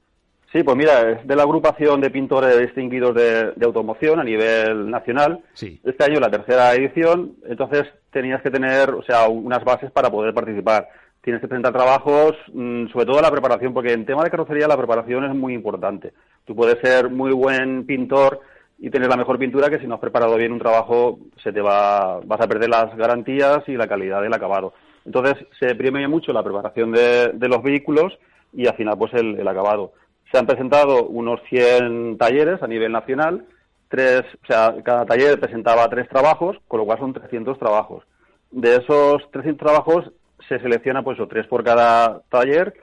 Sí, 0.53 0.62
pues 0.62 0.76
mira, 0.76 1.11
es 1.11 1.26
de 1.26 1.36
la 1.36 1.42
agrupación 1.42 2.01
de 2.01 2.09
pintores 2.11 2.59
distinguidos 2.59 3.14
de, 3.14 3.53
de 3.53 3.66
automoción 3.66 4.20
a 4.20 4.24
nivel 4.24 4.88
nacional. 4.88 5.40
Sí. 5.53 5.80
Este 5.84 6.05
año 6.05 6.20
la 6.20 6.30
tercera 6.30 6.72
edición, 6.74 7.34
entonces 7.47 7.84
tenías 8.11 8.40
que 8.42 8.51
tener, 8.51 8.90
o 8.90 9.03
sea, 9.03 9.28
unas 9.28 9.62
bases 9.64 9.90
para 9.90 10.09
poder 10.11 10.32
participar. 10.32 10.88
Tienes 11.20 11.42
que 11.42 11.49
presentar 11.49 11.72
trabajos, 11.72 12.36
mm, 12.53 12.86
sobre 12.88 13.05
todo 13.07 13.20
la 13.20 13.30
preparación, 13.32 13.74
porque 13.74 13.92
en 13.92 14.07
tema 14.07 14.22
de 14.22 14.30
carrocería 14.30 14.68
la 14.68 14.76
preparación 14.76 15.24
es 15.24 15.34
muy 15.34 15.53
importante. 15.53 16.12
Tú 16.44 16.55
puedes 16.55 16.78
ser 16.80 17.11
muy 17.11 17.32
buen 17.32 17.84
pintor 17.84 18.40
y 18.78 18.90
tener 18.90 19.08
la 19.08 19.16
mejor 19.16 19.38
pintura 19.38 19.70
que 19.70 19.78
si 19.78 19.86
no 19.86 19.94
has 19.94 20.00
preparado 20.00 20.36
bien 20.36 20.52
un 20.52 20.58
trabajo 20.58 21.18
se 21.42 21.52
te 21.52 21.60
va, 21.60 22.20
vas 22.24 22.40
a 22.40 22.48
perder 22.48 22.68
las 22.68 22.94
garantías 22.96 23.66
y 23.68 23.76
la 23.76 23.88
calidad 23.88 24.22
del 24.22 24.34
acabado. 24.34 24.74
Entonces 25.04 25.34
se 25.58 25.74
premia 25.74 26.08
mucho 26.08 26.32
la 26.32 26.42
preparación 26.42 26.92
de, 26.92 27.32
de 27.32 27.48
los 27.48 27.62
vehículos 27.62 28.18
y 28.52 28.66
al 28.66 28.76
final 28.76 28.98
pues 28.98 29.14
el, 29.14 29.38
el 29.38 29.48
acabado. 29.48 29.92
Se 30.30 30.38
han 30.38 30.46
presentado 30.46 31.06
unos 31.06 31.40
100 31.48 32.18
talleres 32.18 32.62
a 32.62 32.66
nivel 32.66 32.92
nacional, 32.92 33.46
tres, 33.88 34.22
o 34.42 34.46
sea, 34.46 34.74
cada 34.82 35.06
taller 35.06 35.38
presentaba 35.38 35.88
tres 35.88 36.08
trabajos, 36.08 36.56
con 36.66 36.80
lo 36.80 36.86
cual 36.86 36.98
son 36.98 37.12
300 37.12 37.58
trabajos. 37.58 38.04
De 38.50 38.76
esos 38.76 39.30
300 39.30 39.58
trabajos 39.58 40.12
se 40.48 40.58
selecciona 40.58 41.02
pues 41.02 41.18
o 41.20 41.28
tres 41.28 41.46
por 41.46 41.64
cada 41.64 42.20
taller 42.28 42.74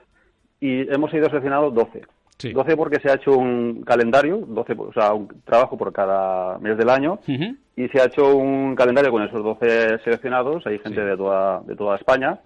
y 0.60 0.90
hemos 0.92 1.10
sido 1.10 1.26
seleccionados 1.26 1.74
12. 1.74 2.02
12 2.52 2.76
porque 2.76 3.00
se 3.00 3.10
ha 3.10 3.14
hecho 3.14 3.32
un 3.32 3.82
calendario, 3.82 4.38
12, 4.46 4.72
o 4.78 4.92
sea, 4.92 5.12
un 5.14 5.28
trabajo 5.44 5.76
por 5.78 5.92
cada 5.92 6.58
mes 6.58 6.76
del 6.76 6.90
año 6.90 7.18
y 7.76 7.88
se 7.88 8.00
ha 8.00 8.06
hecho 8.06 8.36
un 8.36 8.74
calendario 8.74 9.10
con 9.10 9.22
esos 9.22 9.42
12 9.42 9.98
seleccionados, 10.04 10.66
hay 10.66 10.78
gente 10.78 11.00
de 11.00 11.16
toda 11.16 11.60
de 11.60 11.76
toda 11.76 11.96
España 11.96 12.40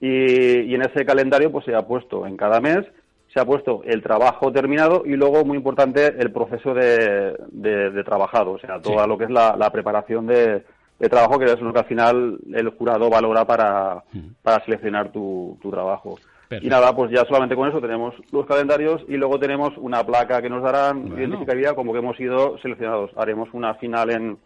y, 0.00 0.60
y 0.62 0.74
en 0.74 0.82
ese 0.82 1.04
calendario 1.04 1.50
pues 1.50 1.64
se 1.64 1.74
ha 1.74 1.82
puesto 1.86 2.26
en 2.26 2.36
cada 2.36 2.60
mes 2.60 2.84
se 3.32 3.40
ha 3.40 3.44
puesto 3.44 3.82
el 3.84 4.02
trabajo 4.02 4.50
terminado 4.52 5.02
y 5.04 5.10
luego 5.14 5.44
muy 5.44 5.56
importante 5.58 6.06
el 6.18 6.32
proceso 6.32 6.72
de, 6.72 7.36
de, 7.50 7.90
de 7.90 8.04
trabajado, 8.04 8.52
o 8.52 8.58
sea, 8.58 8.80
todo 8.80 9.06
lo 9.06 9.18
que 9.18 9.24
es 9.24 9.30
la, 9.30 9.54
la 9.56 9.70
preparación 9.70 10.26
de, 10.26 10.64
de 10.98 11.08
trabajo, 11.08 11.38
que 11.38 11.44
es 11.44 11.60
lo 11.60 11.72
que 11.72 11.78
al 11.80 11.84
final 11.84 12.38
el 12.54 12.70
jurado 12.70 13.10
valora 13.10 13.44
para, 13.44 14.02
para 14.42 14.64
seleccionar 14.64 15.12
tu, 15.12 15.58
tu 15.60 15.70
trabajo. 15.70 16.18
Perfecto. 16.48 16.66
Y 16.66 16.70
nada, 16.70 16.94
pues 16.96 17.10
ya 17.10 17.24
solamente 17.26 17.54
con 17.54 17.68
eso 17.68 17.80
tenemos 17.80 18.14
los 18.32 18.46
calendarios 18.46 19.02
y 19.06 19.16
luego 19.16 19.38
tenemos 19.38 19.76
una 19.76 20.04
placa 20.04 20.40
que 20.40 20.48
nos 20.48 20.62
darán 20.62 21.08
identificaría 21.08 21.74
como 21.74 21.92
que 21.92 21.98
hemos 21.98 22.16
sido 22.16 22.56
seleccionados. 22.58 23.10
Haremos 23.16 23.48
una 23.52 23.74
final 23.74 24.10
en, 24.10 24.38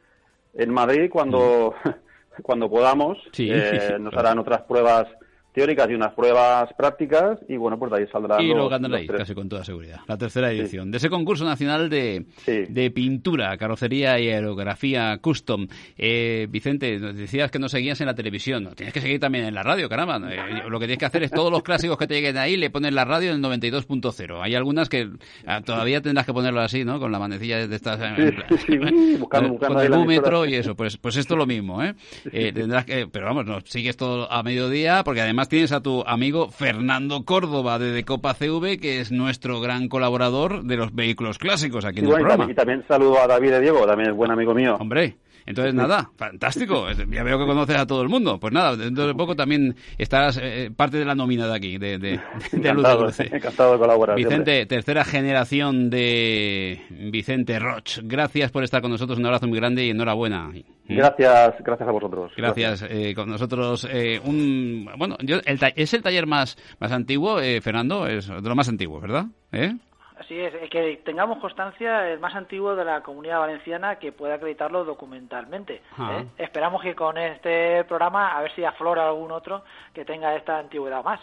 en 0.54 0.70
Madrid 0.70 1.08
cuando, 1.10 1.74
cuando 2.42 2.68
podamos. 2.68 3.18
Sí, 3.32 3.48
Eh, 3.50 3.80
sí, 3.88 4.02
nos 4.02 4.12
claro. 4.12 4.28
harán 4.28 4.38
otras 4.40 4.62
pruebas 4.62 5.06
teóricas 5.52 5.88
y 5.90 5.94
unas 5.94 6.14
pruebas 6.14 6.70
prácticas 6.76 7.38
y 7.48 7.56
bueno, 7.56 7.78
pues 7.78 7.92
de 7.92 7.98
ahí 7.98 8.06
saldrán 8.10 8.40
Y 8.40 8.48
los 8.54 8.70
ganaréis, 8.70 9.10
casi 9.10 9.34
con 9.34 9.48
toda 9.48 9.64
seguridad. 9.64 10.00
La 10.06 10.16
tercera 10.16 10.50
edición 10.50 10.90
de 10.90 10.96
ese 10.96 11.10
concurso 11.10 11.44
nacional 11.44 11.90
de, 11.90 12.24
de 12.46 12.90
pintura, 12.90 13.56
carrocería 13.58 14.18
y 14.18 14.28
aerografía 14.28 15.18
custom. 15.20 15.66
Eh, 15.98 16.46
Vicente, 16.50 16.98
nos 16.98 17.14
decías 17.16 17.50
que 17.50 17.58
nos 17.58 17.70
seguías 17.72 18.00
en 18.00 18.06
la 18.06 18.14
televisión. 18.14 18.64
No, 18.64 18.70
tienes 18.70 18.92
que 18.94 19.00
seguir 19.00 19.20
también 19.20 19.44
en 19.44 19.54
la 19.54 19.62
radio, 19.62 19.88
caramba. 19.88 20.16
Eh, 20.32 20.62
lo 20.68 20.78
que 20.80 20.86
tienes 20.86 20.98
que 20.98 21.06
hacer 21.06 21.22
es 21.22 21.30
todos 21.30 21.50
los 21.50 21.62
clásicos 21.62 21.98
que 21.98 22.06
te 22.06 22.14
lleguen 22.14 22.38
ahí, 22.38 22.56
le 22.56 22.70
pones 22.70 22.92
la 22.94 23.04
radio 23.04 23.32
en 23.32 23.44
el 23.44 23.50
92.0. 23.50 24.40
Hay 24.42 24.54
algunas 24.54 24.88
que 24.88 25.08
ah, 25.46 25.60
todavía 25.62 26.00
tendrás 26.00 26.26
que 26.26 26.32
ponerlo 26.32 26.60
así, 26.60 26.84
¿no? 26.84 26.98
Con 26.98 27.12
la 27.12 27.18
manecilla 27.18 27.66
de 27.66 27.76
estas... 27.76 28.00
eh, 28.18 28.32
Sí, 28.66 28.78
buscando- 29.18 29.48
con 29.48 29.50
buscando 29.58 29.80
el 29.82 29.90
búmetro 29.92 30.46
y 30.46 30.54
eso. 30.54 30.74
Pues, 30.74 30.96
pues 30.96 31.16
esto 31.16 31.34
es 31.34 31.38
lo 31.38 31.46
mismo, 31.46 31.82
¿eh? 31.82 31.94
Eh, 32.32 32.52
tendrás 32.52 32.84
que, 32.84 33.06
pero 33.06 33.26
vamos, 33.26 33.44
nos 33.46 33.64
sigues 33.64 33.96
todo 33.96 34.30
a 34.30 34.42
mediodía 34.42 35.02
porque 35.04 35.20
además 35.20 35.41
tienes 35.48 35.72
a 35.72 35.80
tu 35.80 36.02
amigo 36.06 36.48
Fernando 36.50 37.24
Córdoba 37.24 37.78
de 37.78 37.92
Decopa 37.92 38.34
CV, 38.34 38.78
que 38.78 39.00
es 39.00 39.12
nuestro 39.12 39.60
gran 39.60 39.88
colaborador 39.88 40.64
de 40.64 40.76
los 40.76 40.94
vehículos 40.94 41.38
clásicos 41.38 41.84
aquí 41.84 42.00
en 42.00 42.06
el 42.06 42.10
bueno, 42.10 42.20
y 42.20 42.24
programa. 42.24 42.46
también, 42.46 42.50
y 42.50 42.54
también 42.54 42.84
saludo 42.88 43.20
a 43.20 43.26
David 43.26 43.50
de 43.50 43.60
Diego, 43.60 43.86
también 43.86 44.10
es 44.10 44.16
buen 44.16 44.30
amigo 44.30 44.54
mío. 44.54 44.76
Hombre, 44.78 45.16
entonces 45.46 45.74
nada, 45.74 46.10
fantástico. 46.16 46.86
Ya 47.10 47.22
veo 47.22 47.38
que 47.38 47.46
conoces 47.46 47.76
a 47.76 47.86
todo 47.86 48.02
el 48.02 48.08
mundo. 48.08 48.38
Pues 48.38 48.52
nada, 48.52 48.76
dentro 48.76 49.06
de 49.06 49.14
poco 49.14 49.34
también 49.34 49.74
estarás 49.98 50.38
eh, 50.42 50.70
parte 50.74 50.96
de 50.98 51.04
la 51.04 51.14
nómina 51.14 51.46
de 51.46 51.54
aquí, 51.54 51.78
de, 51.78 51.98
de, 51.98 52.20
de 52.52 52.68
Encantado, 52.68 53.08
encantado 53.18 53.72
de 53.72 53.78
colaborar. 53.78 54.16
Vicente, 54.16 54.52
siempre. 54.52 54.66
tercera 54.66 55.04
generación 55.04 55.90
de 55.90 56.80
Vicente 57.10 57.58
Roch. 57.58 57.98
Gracias 58.02 58.50
por 58.50 58.64
estar 58.64 58.82
con 58.82 58.90
nosotros. 58.90 59.18
Un 59.18 59.26
abrazo 59.26 59.46
muy 59.46 59.58
grande 59.58 59.84
y 59.84 59.90
enhorabuena. 59.90 60.50
Gracias, 60.88 61.54
gracias 61.64 61.88
a 61.88 61.92
vosotros. 61.92 62.32
Gracias. 62.36 62.84
eh, 62.88 63.14
con 63.14 63.28
nosotros, 63.30 63.86
eh, 63.90 64.20
un, 64.24 64.88
bueno, 64.98 65.16
yo, 65.20 65.38
el 65.44 65.58
es 65.76 65.94
el 65.94 66.02
taller 66.02 66.26
más, 66.26 66.56
más 66.80 66.92
antiguo, 66.92 67.40
eh, 67.40 67.60
Fernando, 67.60 68.06
es 68.06 68.26
de 68.28 68.40
lo 68.42 68.54
más 68.54 68.68
antiguo, 68.68 69.00
¿verdad? 69.00 69.26
¿Eh? 69.52 69.74
Así 70.18 70.38
es, 70.38 70.54
eh, 70.54 70.68
que 70.68 71.00
tengamos 71.04 71.38
constancia 71.38 72.08
el 72.10 72.20
más 72.20 72.34
antiguo 72.34 72.76
de 72.76 72.84
la 72.84 73.02
comunidad 73.02 73.40
valenciana 73.40 73.96
que 73.96 74.12
pueda 74.12 74.34
acreditarlo 74.34 74.84
documentalmente. 74.84 75.82
Ah. 75.98 76.18
¿eh? 76.20 76.26
Esperamos 76.38 76.82
que 76.82 76.94
con 76.94 77.16
este 77.18 77.84
programa 77.84 78.36
a 78.36 78.42
ver 78.42 78.52
si 78.54 78.64
aflora 78.64 79.08
algún 79.08 79.32
otro 79.32 79.64
que 79.94 80.04
tenga 80.04 80.34
esta 80.34 80.58
antigüedad 80.58 81.02
más. 81.02 81.20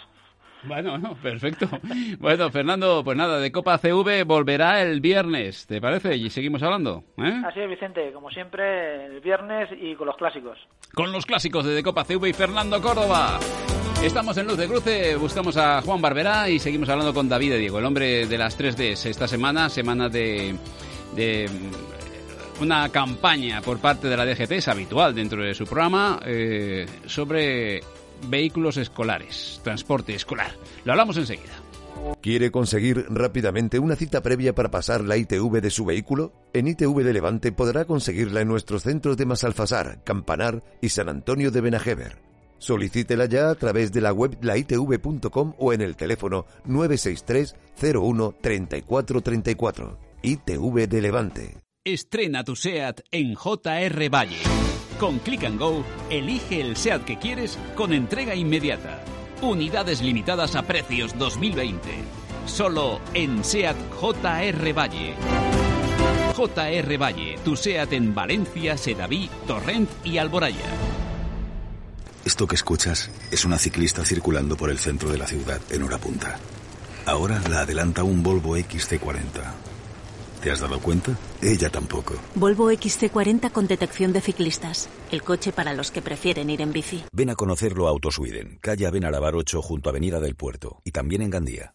Bueno, 0.64 0.92
bueno, 0.92 1.16
perfecto. 1.22 1.68
Bueno, 2.20 2.50
Fernando, 2.50 3.04
pues 3.04 3.18
nada, 3.18 3.40
de 3.40 3.52
Copa 3.52 3.78
CV 3.78 4.24
volverá 4.24 4.82
el 4.82 5.00
viernes, 5.00 5.66
¿te 5.68 5.80
parece? 5.80 6.16
Y 6.16 6.30
seguimos 6.30 6.62
hablando, 6.64 7.04
¿eh? 7.18 7.42
Así 7.46 7.60
es, 7.62 7.70
Vicente, 7.70 8.12
como 8.12 8.30
siempre, 8.30 9.06
el 9.06 9.22
viernes 9.22 9.70
y 9.80 9.96
con 9.96 10.08
los 10.08 10.18
clásicos. 10.18 10.58
Con 10.94 11.12
los 11.12 11.26
clásicos 11.26 11.66
de 11.66 11.74
Decopa 11.74 12.04
CV 12.04 12.30
y 12.30 12.34
Fernando 12.34 12.82
Córdoba. 12.82 13.40
Estamos 14.04 14.38
en 14.38 14.48
Luz 14.48 14.58
de 14.58 14.68
Cruce, 14.68 15.16
buscamos 15.18 15.58
a 15.58 15.82
Juan 15.82 16.02
Barberá 16.02 16.50
y 16.50 16.58
seguimos 16.58 16.90
hablando 16.90 17.14
con 17.14 17.28
David 17.28 17.52
de 17.52 17.58
Diego, 17.58 17.80
el 17.80 17.86
hombre 17.86 18.26
de 18.26 18.38
las 18.38 18.58
3Ds. 18.58 19.08
Esta 19.08 19.28
semana, 19.28 19.70
semana 19.70 20.08
de, 20.10 20.56
de 21.16 21.50
mm, 21.50 22.64
una 22.64 22.90
campaña 22.90 23.62
por 23.62 23.80
parte 23.80 24.08
de 24.08 24.18
la 24.18 24.26
DGT, 24.26 24.52
es 24.54 24.68
habitual 24.68 25.14
dentro 25.14 25.44
de 25.44 25.54
su 25.54 25.66
programa, 25.66 26.20
eh, 26.26 26.86
sobre 27.06 27.82
vehículos 28.28 28.78
escolares, 28.78 29.62
transporte 29.64 30.14
escolar. 30.16 30.52
Lo 30.86 30.94
hablamos 30.94 31.18
enseguida. 31.18 31.54
¿Quiere 32.22 32.52
conseguir 32.52 33.06
rápidamente 33.10 33.80
una 33.80 33.96
cita 33.96 34.22
previa 34.22 34.56
para 34.56 34.72
pasar 34.72 35.02
la 35.02 35.18
ITV 35.18 35.62
de 35.62 35.70
su 35.70 35.86
vehículo? 35.86 36.34
En 36.54 36.68
ITV 36.68 37.04
de 37.04 37.14
Levante 37.14 37.52
podrá 37.52 37.86
conseguirla 37.86 38.42
en 38.42 38.48
nuestros 38.48 38.84
centros 38.84 39.18
de 39.18 39.26
Masalfasar, 39.26 40.04
Campanar 40.04 40.64
y 40.82 40.90
San 40.90 41.10
Antonio 41.10 41.52
de 41.52 41.62
Benajever. 41.62 42.18
Solicítela 42.58 43.26
ya 43.26 43.50
a 43.50 43.56
través 43.56 43.92
de 43.94 44.02
la 44.02 44.12
web 44.12 44.38
laitv.com 44.42 45.54
o 45.58 45.74
en 45.74 45.82
el 45.82 45.96
teléfono 45.96 46.46
963 46.66 47.56
01 47.82 48.36
34 48.42 49.22
34. 49.22 49.98
ITV 50.22 50.88
de 50.88 51.02
Levante. 51.02 51.58
Estrena 51.86 52.44
tu 52.44 52.56
SEAT 52.56 53.02
en 53.12 53.36
JR 53.36 54.10
Valle. 54.10 54.69
Con 55.00 55.20
Click 55.20 55.46
and 55.46 55.58
Go, 55.58 55.86
elige 56.10 56.60
el 56.60 56.76
SEAT 56.76 57.06
que 57.06 57.18
quieres 57.18 57.58
con 57.76 57.94
entrega 57.94 58.36
inmediata. 58.36 59.02
Unidades 59.42 60.02
limitadas 60.02 60.58
a 60.58 60.64
precios 60.64 61.18
2020. 61.18 61.90
Solo 62.46 63.00
en 63.14 63.46
SEAT 63.46 63.78
JR 64.02 64.74
Valle. 64.74 65.16
JR 66.36 66.98
Valle, 67.02 67.38
tu 67.46 67.56
SEAT 67.56 67.94
en 67.94 68.14
Valencia, 68.14 68.76
Sedaví, 68.78 69.30
Torrent 69.48 69.90
y 70.04 70.18
Alboraya. 70.18 70.70
Esto 72.26 72.46
que 72.46 72.56
escuchas 72.56 73.10
es 73.32 73.46
una 73.46 73.58
ciclista 73.58 74.04
circulando 74.04 74.58
por 74.58 74.70
el 74.70 74.80
centro 74.80 75.10
de 75.10 75.18
la 75.18 75.28
ciudad 75.28 75.62
en 75.70 75.84
hora 75.84 75.98
punta. 75.98 76.38
Ahora 77.06 77.42
la 77.50 77.62
adelanta 77.62 78.04
un 78.04 78.22
Volvo 78.22 78.58
XC40. 78.58 79.69
¿Te 80.42 80.52
has 80.52 80.62
dado 80.62 80.80
cuenta? 80.80 81.18
Ella 81.42 81.70
tampoco. 81.70 82.16
Volvo 82.36 82.72
XC40 82.72 83.52
con 83.52 83.68
detección 83.68 84.14
de 84.14 84.22
ciclistas. 84.22 84.90
El 85.12 85.22
coche 85.22 85.52
para 85.52 85.74
los 85.74 85.92
que 85.92 86.02
prefieren 86.02 86.50
ir 86.50 86.62
en 86.62 86.72
bici. 86.72 87.04
Ven 87.12 87.30
a 87.30 87.36
conocerlo 87.36 87.88
a 87.88 87.90
Autosweden, 87.90 88.58
calle 88.62 88.88
Avenarabar 88.88 89.36
8 89.36 89.62
junto 89.62 89.90
a 89.90 89.92
Avenida 89.92 90.20
del 90.22 90.36
Puerto 90.36 90.82
y 90.86 90.92
también 90.92 91.24
en 91.24 91.30
Gandía. 91.30 91.74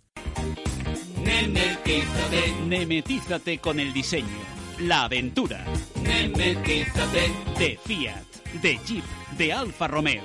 Nemetízate. 1.22 2.54
Nemetízate 2.66 3.58
con 3.58 3.80
el 3.80 3.92
diseño, 3.92 4.38
la 4.80 5.04
aventura. 5.04 5.64
Nemetízate. 6.02 7.32
De 7.58 7.78
Fiat, 7.84 8.24
de 8.62 8.78
Jeep, 8.86 9.04
de 9.36 9.52
Alfa 9.52 9.88
Romeo. 9.88 10.22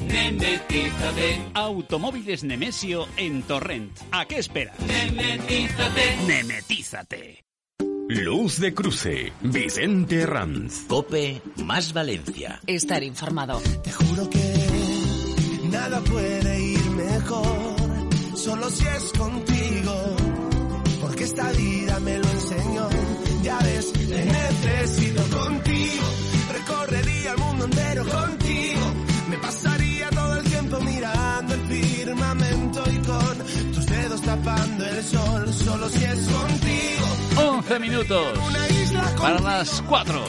Nemetízate. 0.00 1.40
Automóviles 1.54 2.44
Nemesio 2.44 3.06
en 3.16 3.42
Torrent. 3.42 3.98
¿A 4.10 4.26
qué 4.26 4.38
esperas? 4.38 4.78
Nemetízate. 4.80 6.16
Nemetízate. 6.26 7.47
Luz 8.08 8.58
de 8.58 8.72
Cruce, 8.72 9.34
Vicente 9.42 10.24
Ranz. 10.24 10.86
Cope 10.88 11.42
más 11.56 11.92
Valencia. 11.92 12.58
Estar 12.66 13.02
informado. 13.02 13.60
Te 13.82 13.92
juro 13.92 14.30
que 14.30 15.68
nada 15.70 16.00
puede 16.00 16.58
ir 16.58 16.90
mejor, 16.92 17.76
solo 18.34 18.70
si 18.70 18.86
es 18.86 19.12
contigo, 19.12 20.16
porque 21.02 21.24
esta 21.24 21.52
vida 21.52 22.00
me 22.00 22.16
lo 22.16 22.30
enseñó. 22.30 22.88
Ya 23.42 23.58
ves, 23.58 23.92
te 23.92 24.24
necesito 24.24 25.22
contigo, 25.36 26.06
recorrería 26.54 27.32
el 27.32 27.38
mundo 27.38 27.64
entero 27.66 28.06
contigo, 28.06 28.94
me 29.28 29.36
pasaría 29.36 30.08
todo 30.08 30.34
el 30.36 30.44
tiempo 30.44 30.80
mirando 30.80 31.27
tus 33.74 33.86
dedos 33.86 34.22
tapando 34.22 34.84
el 34.86 35.04
sol, 35.04 35.52
solo 35.52 35.88
si 35.88 36.04
es 36.04 36.28
contigo. 36.28 37.06
11 37.50 37.78
minutos. 37.78 38.38
Para 39.20 39.40
las 39.40 39.82
4. 39.88 40.24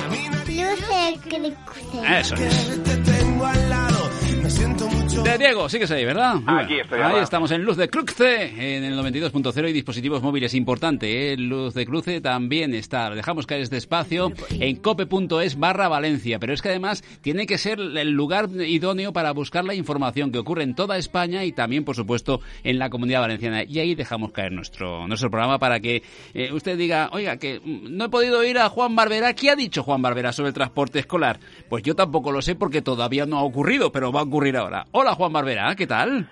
Eso 2.20 2.36
es. 2.36 2.84
Te 2.84 2.98
tengo 2.98 3.46
al 3.46 3.70
lado. 3.70 4.09
De 4.40 5.38
Diego, 5.38 5.68
sigues 5.68 5.92
ahí, 5.92 6.06
¿verdad? 6.06 6.38
Aquí 6.48 6.80
estoy, 6.80 7.00
Ahí 7.02 7.22
estamos 7.22 7.52
en 7.52 7.64
Luz 7.64 7.76
de 7.78 7.90
Cruce, 7.90 8.78
en 8.78 8.84
el 8.84 8.98
92.0 8.98 9.70
y 9.70 9.74
dispositivos 9.74 10.24
móviles. 10.24 10.54
Importante, 10.54 11.34
¿eh? 11.34 11.38
Luz 11.38 11.74
de 11.74 11.86
Cruce 11.86 12.22
también 12.22 12.74
está. 12.74 13.10
Dejamos 13.10 13.46
caer 13.46 13.62
este 13.62 13.78
espacio 13.78 14.32
en 14.50 14.78
cope.es 14.78 15.60
barra 15.60 15.90
Valencia. 15.90 16.40
Pero 16.40 16.54
es 16.54 16.62
que 16.62 16.70
además 16.70 17.04
tiene 17.22 17.46
que 17.46 17.58
ser 17.58 17.80
el 17.80 18.12
lugar 18.12 18.50
idóneo 18.50 19.12
para 19.12 19.32
buscar 19.34 19.66
la 19.66 19.74
información 19.74 20.32
que 20.32 20.40
ocurre 20.40 20.64
en 20.64 20.74
toda 20.74 20.98
España 20.98 21.44
y 21.44 21.52
también, 21.52 21.84
por 21.84 21.96
supuesto, 21.96 22.40
en 22.64 22.80
la 22.80 22.90
comunidad 22.90 23.22
valenciana. 23.22 23.64
Y 23.64 23.80
ahí 23.80 23.96
dejamos 23.96 24.32
caer 24.32 24.54
nuestro, 24.54 25.08
nuestro 25.08 25.30
programa 25.30 25.60
para 25.60 25.80
que 25.80 26.02
eh, 26.34 26.54
usted 26.54 26.78
diga, 26.78 27.10
oiga, 27.12 27.38
que 27.38 27.60
mm, 27.60 27.98
no 27.98 28.06
he 28.06 28.10
podido 28.10 28.44
ir 28.44 28.58
a 28.58 28.70
Juan 28.70 28.96
Barbera. 28.96 29.34
¿Qué 29.34 29.50
ha 29.50 29.56
dicho 29.56 29.84
Juan 29.84 30.02
Barbera 30.02 30.32
sobre 30.32 30.50
el 30.50 30.54
transporte 30.54 31.00
escolar? 31.00 31.40
Pues 31.68 31.84
yo 31.84 31.96
tampoco 31.96 32.32
lo 32.32 32.42
sé 32.42 32.56
porque 32.56 32.82
todavía 32.82 33.26
no 33.26 33.38
ha 33.38 33.44
ocurrido, 33.44 33.92
pero 33.92 34.12
va 34.12 34.22
a 34.22 34.29
ocurrir 34.30 34.56
ahora. 34.56 34.86
Hola 34.92 35.14
Juan 35.16 35.34
Barbera, 35.34 35.76
¿qué 35.76 35.86
tal? 35.86 36.28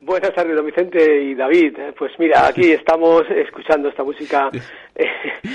Buenas 0.00 0.32
tardes, 0.32 0.56
don 0.56 0.64
Vicente 0.64 1.22
y 1.24 1.34
David. 1.34 1.76
Pues 1.98 2.12
mira, 2.18 2.46
aquí 2.46 2.72
estamos 2.72 3.22
escuchando 3.30 3.90
esta 3.90 4.02
música. 4.02 4.50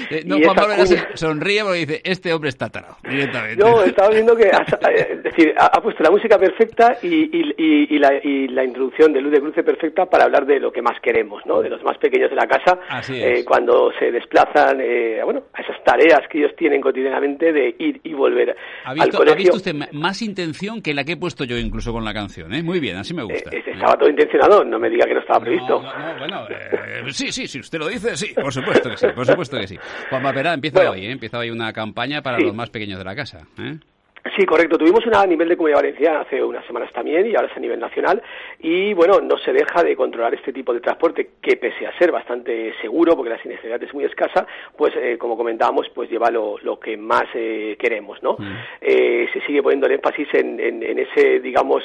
Eh, 0.10 0.24
no, 0.26 0.38
Juan 0.40 0.56
Pablo 0.56 0.76
sonríe 1.14 1.64
porque 1.64 1.80
dice, 1.80 2.02
este 2.04 2.34
hombre 2.34 2.50
está 2.50 2.70
tarado, 2.70 2.98
directamente. 3.04 3.64
No, 3.64 3.84
estaba 3.84 4.10
viendo 4.10 4.36
que 4.36 4.50
es 4.50 5.24
decir, 5.24 5.54
ha, 5.58 5.82
puesto 5.82 6.04
la 6.04 6.12
música 6.12 6.38
perfecta 6.38 6.98
y, 7.02 7.98
la, 8.00 8.64
introducción 8.64 9.14
de 9.14 9.22
Luz 9.22 9.32
de 9.32 9.40
Cruce 9.40 9.64
perfecta 9.64 10.06
para 10.06 10.26
hablar 10.26 10.46
de 10.46 10.60
lo 10.60 10.72
que 10.72 10.82
más 10.82 11.00
queremos, 11.02 11.46
¿no? 11.46 11.62
De 11.62 11.70
los 11.70 11.84
más 11.84 11.98
pequeños 11.98 12.30
de 12.30 12.36
la 12.36 12.48
casa, 12.48 12.80
eh, 13.10 13.44
cuando 13.46 13.92
se 14.00 14.12
desplazan, 14.12 14.80
eh, 14.82 15.22
bueno, 15.24 15.44
a 15.54 15.62
esas 15.62 15.84
tareas 15.84 16.22
que 16.30 16.40
ellos 16.40 16.52
tienen 16.58 16.82
cotidianamente 16.82 17.52
de 17.52 17.76
ir 17.80 18.02
y 18.04 18.14
volver 18.14 18.56
¿Ha 18.84 18.94
visto, 18.94 19.04
al 19.04 19.12
colegio. 19.12 19.34
¿Ha 19.34 19.38
visto 19.38 19.56
usted 19.58 19.74
más 19.94 20.22
intención 20.22 20.82
que 20.82 20.94
la 20.94 21.04
que 21.04 21.14
he 21.14 21.18
puesto 21.18 21.44
yo 21.44 21.58
incluso 21.58 21.92
con 21.92 22.04
la 22.04 22.14
canción? 22.14 22.54
¿eh? 22.54 22.64
Muy 22.64 22.80
bien, 22.80 22.98
así 22.98 23.14
me 23.14 23.24
gusta. 23.24 23.50
estaba 23.56 23.98
todo 23.98 24.10
intencionado, 24.10 24.64
no 24.64 24.80
me 24.80 24.90
diga 24.90 25.06
que 25.06 25.14
no 25.14 25.20
estaba 25.20 25.40
previsto. 25.40 25.84
bueno, 26.20 26.48
sí, 27.10 27.32
sí, 27.32 27.48
si 27.48 27.60
usted 27.60 27.80
lo 27.80 27.88
dice, 27.88 28.16
sí, 28.16 28.34
por 28.34 28.52
supuesto 28.52 28.90
que 28.90 28.98
sí, 28.98 29.08
por 29.16 29.26
supuesto 29.26 29.35
que 29.38 29.68
sí. 29.68 29.78
Juan 30.10 30.24
Verá, 30.36 30.54
empieza 30.54 30.90
hoy, 30.90 31.06
¿eh? 31.06 31.12
empieza 31.12 31.38
hoy 31.38 31.50
una 31.50 31.72
campaña 31.74 32.22
para 32.22 32.40
los 32.40 32.54
más 32.54 32.70
pequeños 32.70 32.98
de 32.98 33.06
la 33.06 33.16
casa. 33.16 33.48
¿eh? 33.60 33.80
Sí, 34.34 34.44
correcto. 34.44 34.78
Tuvimos 34.80 35.06
una 35.06 35.22
a 35.22 35.28
nivel 35.28 35.48
de 35.48 35.56
Comunidad 35.56 35.82
Valenciana 35.82 36.22
hace 36.22 36.44
unas 36.44 36.66
semanas 36.66 36.92
también 36.92 37.28
y 37.28 37.36
ahora 37.36 37.48
es 37.48 37.56
a 37.56 37.60
nivel 37.60 37.80
nacional. 37.80 38.24
Y 38.60 38.92
bueno, 38.96 39.22
no 39.22 39.38
se 39.38 39.54
deja 39.54 39.84
de 39.84 39.96
controlar 39.96 40.34
este 40.34 40.52
tipo 40.52 40.74
de 40.74 40.80
transporte 40.80 41.30
que 41.40 41.58
pese 41.58 41.86
a 41.86 41.96
ser 42.00 42.12
bastante 42.12 42.74
seguro, 42.82 43.16
porque 43.16 43.30
la 43.30 43.42
siniestralidad 43.42 43.84
es 43.84 43.94
muy 43.94 44.04
escasa, 44.04 44.48
pues 44.76 44.94
eh, 44.96 45.20
como 45.20 45.38
comentábamos, 45.38 45.90
pues 45.94 46.10
lleva 46.10 46.32
lo, 46.32 46.80
que 46.80 46.98
más 46.98 47.26
eh, 47.36 47.78
queremos, 47.80 48.22
¿no? 48.24 48.36
Mm. 48.40 48.54
Eh, 48.82 49.28
se 49.32 49.42
sigue 49.42 49.62
poniendo 49.62 49.86
el 49.86 49.94
énfasis 49.94 50.28
en, 50.34 50.60
en 50.60 51.00
ese, 51.00 51.40
digamos, 51.40 51.84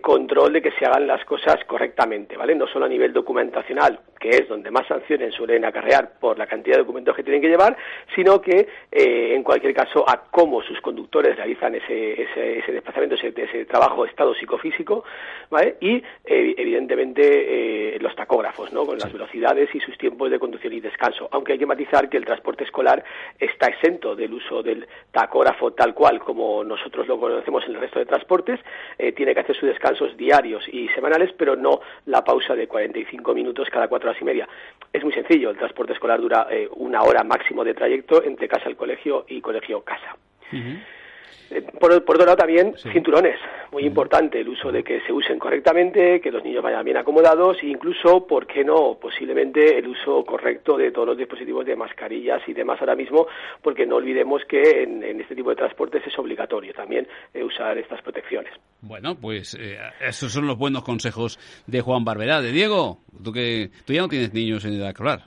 control 0.00 0.54
de 0.54 0.62
que 0.62 0.72
se 0.72 0.84
hagan 0.84 1.06
las 1.06 1.24
cosas 1.24 1.64
correctamente, 1.66 2.36
¿vale? 2.36 2.56
No 2.56 2.66
solo 2.66 2.86
a 2.86 2.88
nivel 2.88 3.12
documentacional, 3.12 4.00
que 4.18 4.30
es 4.30 4.48
donde 4.48 4.72
más 4.72 4.86
sanciones 4.88 5.34
suelen 5.34 5.64
acarrear 5.64 6.18
por 6.18 6.36
la 6.36 6.46
cantidad 6.46 6.76
de 6.76 6.82
documentos 6.82 7.14
que 7.14 7.22
tienen 7.22 7.40
que 7.40 7.48
llevar, 7.48 7.76
sino 8.14 8.40
que 8.40 8.66
en 8.90 9.42
cualquier 9.44 9.72
caso 9.72 10.04
a 10.08 10.24
cómo 10.30 10.62
sus 10.62 10.80
conductores 10.80 11.36
realizan 11.36 11.75
ese, 11.78 12.22
ese, 12.22 12.72
desplazamiento, 12.72 13.16
ese, 13.16 13.32
ese, 13.36 13.64
trabajo 13.64 14.04
estado 14.04 14.34
psicofísico, 14.34 15.04
¿vale? 15.50 15.76
Y 15.80 15.96
eh, 15.96 16.54
evidentemente 16.56 17.94
eh, 17.94 17.98
los 18.00 18.14
tacógrafos, 18.14 18.72
¿no? 18.72 18.84
Con 18.84 18.98
las 18.98 19.12
velocidades 19.12 19.74
y 19.74 19.80
sus 19.80 19.96
tiempos 19.98 20.30
de 20.30 20.38
conducción 20.38 20.72
y 20.72 20.80
descanso. 20.80 21.28
Aunque 21.32 21.52
hay 21.52 21.58
que 21.58 21.66
matizar 21.66 22.08
que 22.08 22.16
el 22.16 22.24
transporte 22.24 22.64
escolar 22.64 23.04
está 23.38 23.68
exento 23.68 24.14
del 24.14 24.32
uso 24.34 24.62
del 24.62 24.86
tacógrafo 25.10 25.72
tal 25.72 25.94
cual 25.94 26.20
como 26.20 26.64
nosotros 26.64 27.06
lo 27.06 27.18
conocemos 27.18 27.64
en 27.64 27.74
el 27.74 27.80
resto 27.80 27.98
de 27.98 28.06
transportes, 28.06 28.60
eh, 28.98 29.12
tiene 29.12 29.34
que 29.34 29.40
hacer 29.40 29.56
sus 29.56 29.68
descansos 29.68 30.16
diarios 30.16 30.64
y 30.68 30.88
semanales, 30.88 31.32
pero 31.36 31.56
no 31.56 31.80
la 32.06 32.24
pausa 32.24 32.54
de 32.54 32.66
45 32.66 33.34
minutos 33.34 33.68
cada 33.70 33.88
cuatro 33.88 34.10
horas 34.10 34.20
y 34.20 34.24
media. 34.24 34.48
Es 34.92 35.02
muy 35.02 35.12
sencillo, 35.12 35.50
el 35.50 35.56
transporte 35.56 35.92
escolar 35.92 36.20
dura 36.20 36.48
una 36.76 37.02
hora 37.02 37.22
máximo 37.24 37.64
de 37.64 37.74
trayecto 37.74 38.22
entre 38.22 38.48
casa 38.48 38.68
al 38.68 38.76
colegio 38.76 39.24
y 39.28 39.40
colegio-casa. 39.40 40.16
Eh, 40.52 40.78
por, 41.80 41.92
otro 41.92 42.24
lado 42.24 42.36
también 42.36 42.74
cinturones, 42.92 43.38
muy 43.72 43.84
importante 43.84 44.40
el 44.40 44.48
uso 44.48 44.72
de 44.72 44.82
que 44.82 45.00
se 45.02 45.12
usen 45.12 45.38
correctamente, 45.38 46.20
que 46.20 46.30
los 46.30 46.42
niños 46.42 46.62
vayan 46.62 46.84
bien 46.84 46.96
acomodados 46.96 47.58
e 47.62 47.66
incluso, 47.66 48.26
¿por 48.26 48.46
qué 48.46 48.64
no?, 48.64 48.98
posiblemente 49.00 49.78
el 49.78 49.88
uso 49.88 50.24
correcto 50.24 50.76
de 50.76 50.90
todos 50.90 51.08
los 51.08 51.18
dispositivos 51.18 51.64
de 51.64 51.76
mascarillas 51.76 52.42
y 52.46 52.52
demás 52.52 52.80
ahora 52.80 52.96
mismo, 52.96 53.26
porque 53.62 53.86
no 53.86 53.96
olvidemos 53.96 54.42
que 54.48 54.82
en, 54.82 55.02
este 55.20 55.34
tipo 55.34 55.50
de 55.50 55.56
transportes 55.56 56.02
es 56.06 56.18
obligatorio 56.18 56.72
también 56.72 57.06
eh, 57.32 57.42
usar 57.42 57.78
estas 57.78 58.02
protecciones. 58.02 58.52
Bueno, 58.80 59.16
pues 59.16 59.54
eh, 59.54 59.78
esos 60.00 60.32
son 60.32 60.46
los 60.46 60.58
buenos 60.58 60.82
consejos 60.82 61.38
de 61.66 61.80
Juan 61.80 62.04
Barberá. 62.04 62.40
De 62.40 62.52
Diego, 62.52 62.98
tú 63.22 63.32
que 63.32 63.70
tú 63.84 63.92
ya 63.92 64.02
no 64.02 64.08
tienes 64.08 64.32
niños 64.32 64.64
en 64.64 64.74
edad 64.74 64.88
escolar, 64.88 65.22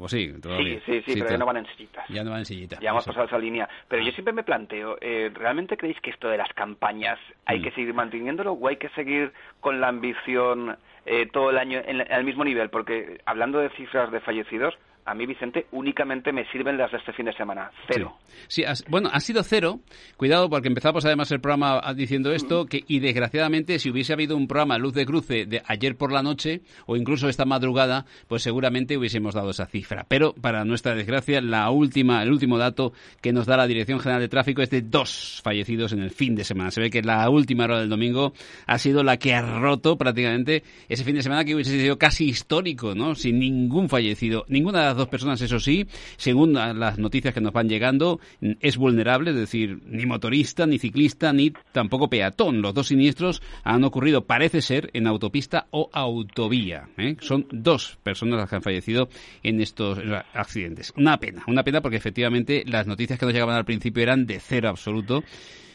¿o, 0.00 0.08
sí? 0.08 0.32
Sí, 0.32 0.80
sí, 0.86 1.02
sí, 1.06 1.14
pero 1.14 1.30
ya 1.30 1.38
no 1.38 1.46
van 1.46 1.58
en 1.58 1.66
sillitas. 1.66 2.04
Ya 2.08 2.24
no 2.24 2.30
van 2.30 2.40
en 2.40 2.44
sillitas. 2.44 2.80
Ya 2.80 2.90
hemos 2.90 3.04
pasado 3.04 3.26
esa 3.26 3.38
línea. 3.38 3.68
Pero 3.88 4.02
yo 4.02 4.10
siempre 4.12 4.32
me 4.32 4.42
planteo, 4.42 4.96
¿realmente 5.44 5.76
creéis 5.76 6.00
que 6.00 6.08
esto 6.08 6.28
de 6.28 6.38
las 6.38 6.50
campañas 6.54 7.18
hay 7.44 7.60
que 7.60 7.70
mm. 7.70 7.74
seguir 7.74 7.92
manteniéndolo 7.92 8.52
o 8.52 8.66
hay 8.66 8.78
que 8.78 8.88
seguir 8.90 9.30
con 9.60 9.78
la 9.78 9.88
ambición 9.88 10.78
eh, 11.04 11.28
todo 11.30 11.50
el 11.50 11.58
año 11.58 11.82
en, 11.84 12.00
al 12.10 12.24
mismo 12.24 12.44
nivel? 12.44 12.70
Porque 12.70 13.20
hablando 13.26 13.58
de 13.58 13.68
cifras 13.76 14.10
de 14.10 14.20
fallecidos, 14.20 14.74
a 15.06 15.14
mí, 15.14 15.26
Vicente, 15.26 15.66
únicamente 15.72 16.32
me 16.32 16.50
sirven 16.50 16.78
las 16.78 16.90
de 16.90 16.98
este 16.98 17.12
fin 17.12 17.26
de 17.26 17.34
semana. 17.34 17.70
Cero. 17.86 18.16
Sí, 18.48 18.64
bueno, 18.88 19.10
ha 19.12 19.20
sido 19.20 19.42
cero. 19.42 19.80
Cuidado, 20.16 20.48
porque 20.48 20.68
empezamos 20.68 21.04
además 21.04 21.30
el 21.30 21.40
programa 21.40 21.82
diciendo 21.94 22.32
esto, 22.32 22.64
que, 22.64 22.84
y 22.88 23.00
desgraciadamente, 23.00 23.78
si 23.78 23.90
hubiese 23.90 24.14
habido 24.14 24.34
un 24.34 24.48
programa 24.48 24.78
Luz 24.78 24.94
de 24.94 25.04
Cruce 25.04 25.44
de 25.44 25.62
ayer 25.66 25.96
por 25.96 26.10
la 26.10 26.22
noche, 26.22 26.62
o 26.86 26.96
incluso 26.96 27.28
esta 27.28 27.44
madrugada, 27.44 28.06
pues 28.28 28.42
seguramente 28.42 28.96
hubiésemos 28.96 29.34
dado 29.34 29.50
esa 29.50 29.66
cifra. 29.66 30.06
Pero, 30.08 30.34
para 30.34 30.64
nuestra 30.64 30.94
desgracia, 30.94 31.42
la 31.42 31.68
última, 31.70 32.22
el 32.22 32.32
último 32.32 32.56
dato 32.56 32.94
que 33.20 33.32
nos 33.32 33.46
da 33.46 33.58
la 33.58 33.66
Dirección 33.66 34.00
General 34.00 34.22
de 34.22 34.28
Tráfico 34.28 34.62
es 34.62 34.70
de 34.70 34.80
dos 34.80 35.40
fallecidos 35.44 35.92
en 35.92 36.00
el 36.00 36.12
fin 36.12 36.34
de 36.34 36.44
semana. 36.44 36.70
Se 36.70 36.80
ve 36.80 36.88
que 36.88 37.02
la 37.02 37.28
última 37.28 37.64
hora 37.64 37.80
del 37.80 37.90
domingo 37.90 38.32
ha 38.66 38.78
sido 38.78 39.02
la 39.02 39.18
que 39.18 39.34
ha 39.34 39.42
roto 39.42 39.98
prácticamente 39.98 40.62
ese 40.88 41.04
fin 41.04 41.14
de 41.14 41.22
semana 41.22 41.44
que 41.44 41.54
hubiese 41.54 41.78
sido 41.78 41.98
casi 41.98 42.26
histórico, 42.26 42.94
¿no? 42.94 43.14
Sin 43.14 43.38
ningún 43.38 43.90
fallecido, 43.90 44.46
ninguna 44.48 44.93
dos 44.96 45.08
personas, 45.08 45.40
eso 45.40 45.58
sí, 45.60 45.86
según 46.16 46.54
las 46.54 46.98
noticias 46.98 47.34
que 47.34 47.40
nos 47.40 47.52
van 47.52 47.68
llegando, 47.68 48.20
es 48.60 48.76
vulnerable, 48.76 49.30
es 49.30 49.36
decir, 49.36 49.80
ni 49.86 50.06
motorista, 50.06 50.66
ni 50.66 50.78
ciclista, 50.78 51.32
ni 51.32 51.52
tampoco 51.72 52.08
peatón. 52.08 52.62
Los 52.62 52.74
dos 52.74 52.88
siniestros 52.88 53.42
han 53.62 53.84
ocurrido, 53.84 54.24
parece 54.24 54.62
ser, 54.62 54.90
en 54.92 55.06
autopista 55.06 55.66
o 55.70 55.90
autovía. 55.92 56.88
¿eh? 56.98 57.16
Son 57.20 57.46
dos 57.50 57.98
personas 58.02 58.38
las 58.38 58.48
que 58.48 58.56
han 58.56 58.62
fallecido 58.62 59.08
en 59.42 59.60
estos 59.60 59.98
accidentes. 60.32 60.92
Una 60.96 61.18
pena, 61.18 61.44
una 61.46 61.62
pena 61.62 61.80
porque 61.80 61.96
efectivamente 61.96 62.64
las 62.66 62.86
noticias 62.86 63.18
que 63.18 63.26
nos 63.26 63.32
llegaban 63.32 63.56
al 63.56 63.64
principio 63.64 64.02
eran 64.02 64.26
de 64.26 64.40
cero 64.40 64.68
absoluto 64.68 65.22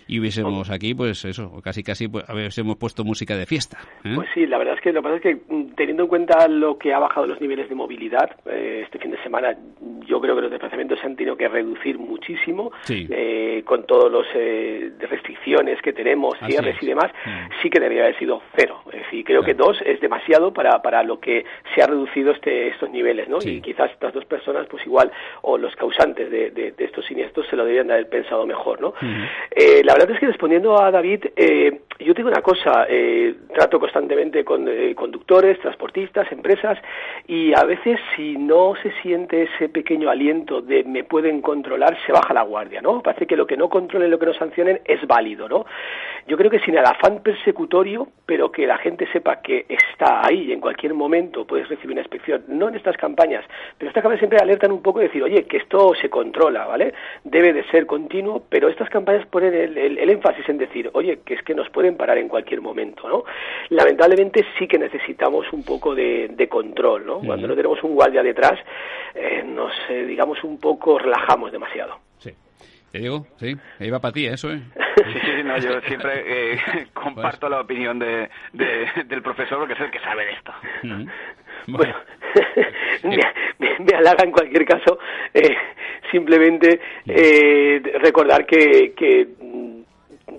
y 0.09 0.19
hubiésemos 0.19 0.71
aquí, 0.71 0.95
pues 0.95 1.23
eso, 1.23 1.61
casi 1.63 1.83
casi 1.83 2.07
pues, 2.07 2.25
hubiésemos 2.29 2.77
puesto 2.77 3.03
música 3.03 3.37
de 3.37 3.45
fiesta. 3.45 3.77
¿eh? 4.03 4.13
Pues 4.15 4.27
sí, 4.33 4.47
la 4.47 4.57
verdad 4.57 4.73
es 4.73 4.81
que 4.81 4.91
lo 4.91 5.01
que 5.01 5.03
pasa 5.03 5.15
es 5.17 5.21
que 5.21 5.53
mm, 5.53 5.75
teniendo 5.75 6.03
en 6.03 6.09
cuenta 6.09 6.47
lo 6.47 6.79
que 6.79 6.91
ha 6.91 6.99
bajado 6.99 7.27
los 7.27 7.39
niveles 7.39 7.69
de 7.69 7.75
movilidad 7.75 8.31
eh, 8.47 8.81
este 8.85 8.97
fin 8.97 9.11
de 9.11 9.21
semana, 9.21 9.55
yo 10.07 10.19
creo 10.19 10.35
que 10.35 10.41
los 10.41 10.49
desplazamientos 10.49 10.99
se 10.99 11.05
han 11.05 11.15
tenido 11.15 11.37
que 11.37 11.47
reducir 11.47 11.99
muchísimo 11.99 12.71
eh, 12.89 13.61
con 13.65 13.85
todas 13.85 14.11
las 14.11 15.09
restricciones 15.11 15.79
que 15.83 15.93
tenemos, 15.93 16.33
cierres 16.47 16.81
y 16.81 16.87
demás, 16.87 17.11
mm. 17.25 17.61
sí 17.61 17.69
que 17.69 17.79
debería 17.79 18.05
haber 18.05 18.17
sido 18.17 18.41
cero. 18.55 18.81
Es 18.91 19.03
decir, 19.03 19.23
creo 19.23 19.43
que 19.43 19.53
dos 19.53 19.79
es 19.85 20.01
demasiado 20.01 20.51
para, 20.51 20.81
para 20.81 21.03
lo 21.03 21.19
que 21.19 21.45
se 21.75 21.83
ha 21.83 21.85
reducido 21.85 22.31
este, 22.31 22.69
estos 22.69 22.89
niveles, 22.89 23.29
¿no? 23.29 23.37
Y 23.43 23.61
quizás 23.61 23.91
estas 23.91 24.11
dos 24.11 24.25
personas, 24.25 24.65
pues 24.67 24.83
igual, 24.87 25.11
o 25.43 25.55
los 25.59 25.75
causantes 25.75 26.31
de, 26.31 26.49
de, 26.49 26.73
estos 26.79 27.05
siniestros 27.05 27.45
se 27.47 27.55
lo 27.55 27.63
deberían 27.63 27.87
de 27.87 27.93
haber 27.93 28.09
pensado 28.09 28.47
mejor, 28.47 28.81
¿no? 28.81 28.93
la 29.83 29.98
verdad 30.05 30.15
es 30.15 30.19
que 30.19 30.27
respondiendo 30.27 30.79
a 30.81 30.91
David, 30.91 31.25
eh, 31.35 31.81
yo 31.99 32.13
digo 32.13 32.29
una 32.29 32.41
cosa, 32.41 32.85
eh, 32.89 33.35
trato 33.53 33.79
constantemente 33.79 34.43
con 34.43 34.67
eh, 34.67 34.95
conductores, 34.95 35.59
transportistas, 35.59 36.31
empresas, 36.31 36.77
y 37.27 37.53
a 37.53 37.63
veces 37.63 37.99
si 38.15 38.37
no 38.37 38.73
se 38.81 38.91
siente 39.01 39.43
ese 39.43 39.69
pequeño 39.69 40.09
aliento 40.09 40.61
de 40.61 40.83
me 40.83 41.03
pueden 41.03 41.41
controlar, 41.41 41.97
se 42.05 42.11
baja 42.11 42.33
la 42.33 42.43
guardia, 42.43 42.81
¿no? 42.81 43.01
Parece 43.01 43.27
que 43.27 43.35
lo 43.35 43.45
que 43.45 43.57
no 43.57 43.69
controlen, 43.69 44.09
lo 44.09 44.19
que 44.19 44.27
no 44.27 44.33
sancionen 44.33 44.81
es 44.85 45.05
válido, 45.07 45.49
¿no? 45.49 45.65
Yo 46.27 46.37
creo 46.37 46.51
que 46.51 46.59
sin 46.59 46.77
el 46.77 46.85
afán 46.85 47.21
persecutorio, 47.23 48.07
pero 48.25 48.51
que 48.51 48.67
la 48.67 48.77
gente 48.77 49.07
sepa 49.11 49.41
que 49.41 49.65
está 49.67 50.25
ahí 50.25 50.45
y 50.49 50.51
en 50.53 50.61
cualquier 50.61 50.93
momento 50.93 51.45
puedes 51.45 51.67
recibir 51.67 51.91
una 51.91 52.01
inspección, 52.01 52.43
no 52.47 52.69
en 52.69 52.75
estas 52.75 52.97
campañas, 52.97 53.43
pero 53.77 53.89
estas 53.89 54.03
campañas 54.03 54.19
siempre 54.19 54.39
alertan 54.39 54.71
un 54.71 54.81
poco 54.81 55.01
y 55.01 55.05
decir, 55.05 55.23
oye, 55.23 55.43
que 55.45 55.57
esto 55.57 55.93
se 55.99 56.09
controla, 56.09 56.65
¿vale? 56.65 56.93
Debe 57.23 57.51
de 57.53 57.63
ser 57.65 57.85
continuo, 57.85 58.43
pero 58.49 58.69
estas 58.69 58.89
campañas 58.89 59.25
ponen 59.27 59.53
el 59.53 59.77
el, 59.97 60.09
énfasis 60.09 60.47
en 60.49 60.57
decir, 60.57 60.89
oye, 60.93 61.19
que 61.25 61.33
es 61.35 61.43
que 61.43 61.55
nos 61.55 61.69
pueden 61.89 61.97
parar 61.97 62.17
en 62.17 62.27
cualquier 62.27 62.61
momento, 62.61 63.07
¿no? 63.07 63.23
Lamentablemente 63.69 64.45
sí 64.57 64.67
que 64.67 64.77
necesitamos 64.77 65.51
un 65.51 65.63
poco 65.63 65.95
de, 65.95 66.47
control, 66.49 67.05
¿no? 67.05 67.19
Cuando 67.19 67.47
no 67.47 67.55
tenemos 67.55 67.81
un 67.83 67.95
guardia 67.95 68.23
detrás, 68.23 68.59
eh, 69.15 69.43
nos, 69.45 69.71
eh, 69.89 70.05
digamos, 70.05 70.43
un 70.43 70.59
poco 70.59 70.97
relajamos 70.99 71.51
demasiado. 71.51 71.99
Sí. 72.17 72.31
¿Te 72.91 72.99
digo? 72.99 73.25
Sí, 73.37 73.55
iba 73.79 73.99
para 73.99 74.13
ti 74.13 74.25
eso, 74.25 74.51
¿eh? 74.51 74.61
Sí, 74.75 75.19
sí, 75.23 75.43
no, 75.43 75.57
yo 75.57 75.79
siempre 75.81 76.53
eh, 76.53 76.59
comparto 76.93 77.49
la 77.49 77.61
opinión 77.61 77.99
de, 77.99 78.29
del 78.53 79.21
profesor 79.21 79.59
porque 79.59 79.73
es 79.73 79.79
el 79.79 79.91
que 79.91 79.99
sabe 79.99 80.25
de 80.25 80.31
esto. 80.31 80.53
Bueno, 81.67 81.95
me, 83.59 83.95
halaga 83.95 84.23
en 84.23 84.31
cualquier 84.31 84.65
caso 84.65 84.99
eh, 85.33 85.55
simplemente 86.11 86.79
eh, 87.05 87.81
recordar 88.01 88.45
que, 88.45 88.93
que 88.95 89.27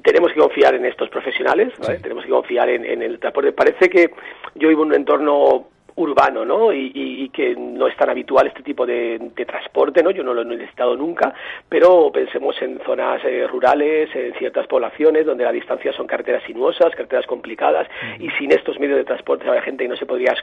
tenemos 0.02 0.32
que 0.32 0.40
confiar 0.40 0.74
en 0.74 0.84
estos 0.84 1.08
profesionales, 1.08 1.72
tenemos 2.02 2.24
que 2.24 2.30
confiar 2.30 2.68
en, 2.68 3.02
el 3.02 3.18
transporte. 3.18 3.52
Parece 3.52 3.88
que 3.88 4.10
yo 4.54 4.68
vivo 4.68 4.82
en 4.82 4.88
un 4.88 4.94
entorno 4.94 5.68
urbano, 6.00 6.44
¿no? 6.44 6.72
Y, 6.72 6.92
y, 6.94 7.28
que 7.30 7.54
no 7.54 7.86
es 7.86 7.96
tan 7.96 8.10
habitual 8.10 8.48
este 8.48 8.62
tipo 8.62 8.84
de, 8.84 9.18
de 9.36 9.44
transporte, 9.44 10.02
¿no? 10.02 10.10
Yo 10.10 10.24
no 10.24 10.34
lo 10.34 10.42
he 10.42 10.44
necesitado 10.44 10.96
nunca, 10.96 11.32
pero 11.68 12.10
pensemos 12.12 12.60
en 12.60 12.80
zonas 12.84 13.22
eh, 13.24 13.46
rurales, 13.46 14.08
en 14.14 14.34
ciertas 14.34 14.66
poblaciones 14.66 15.26
donde 15.26 15.44
la 15.44 15.52
distancia 15.52 15.92
son 15.92 16.06
carreteras 16.06 16.42
sinuosas, 16.44 16.90
carreteras 16.94 17.26
complicadas, 17.26 17.86
y 18.18 18.30
sin 18.30 18.52
estos 18.52 18.78
medios 18.80 18.98
de 18.98 19.04
transporte 19.04 19.46
habrá 19.48 19.62
gente 19.62 19.84
que 19.84 19.88
no 19.88 19.96
se 19.96 20.06
podría 20.06 20.34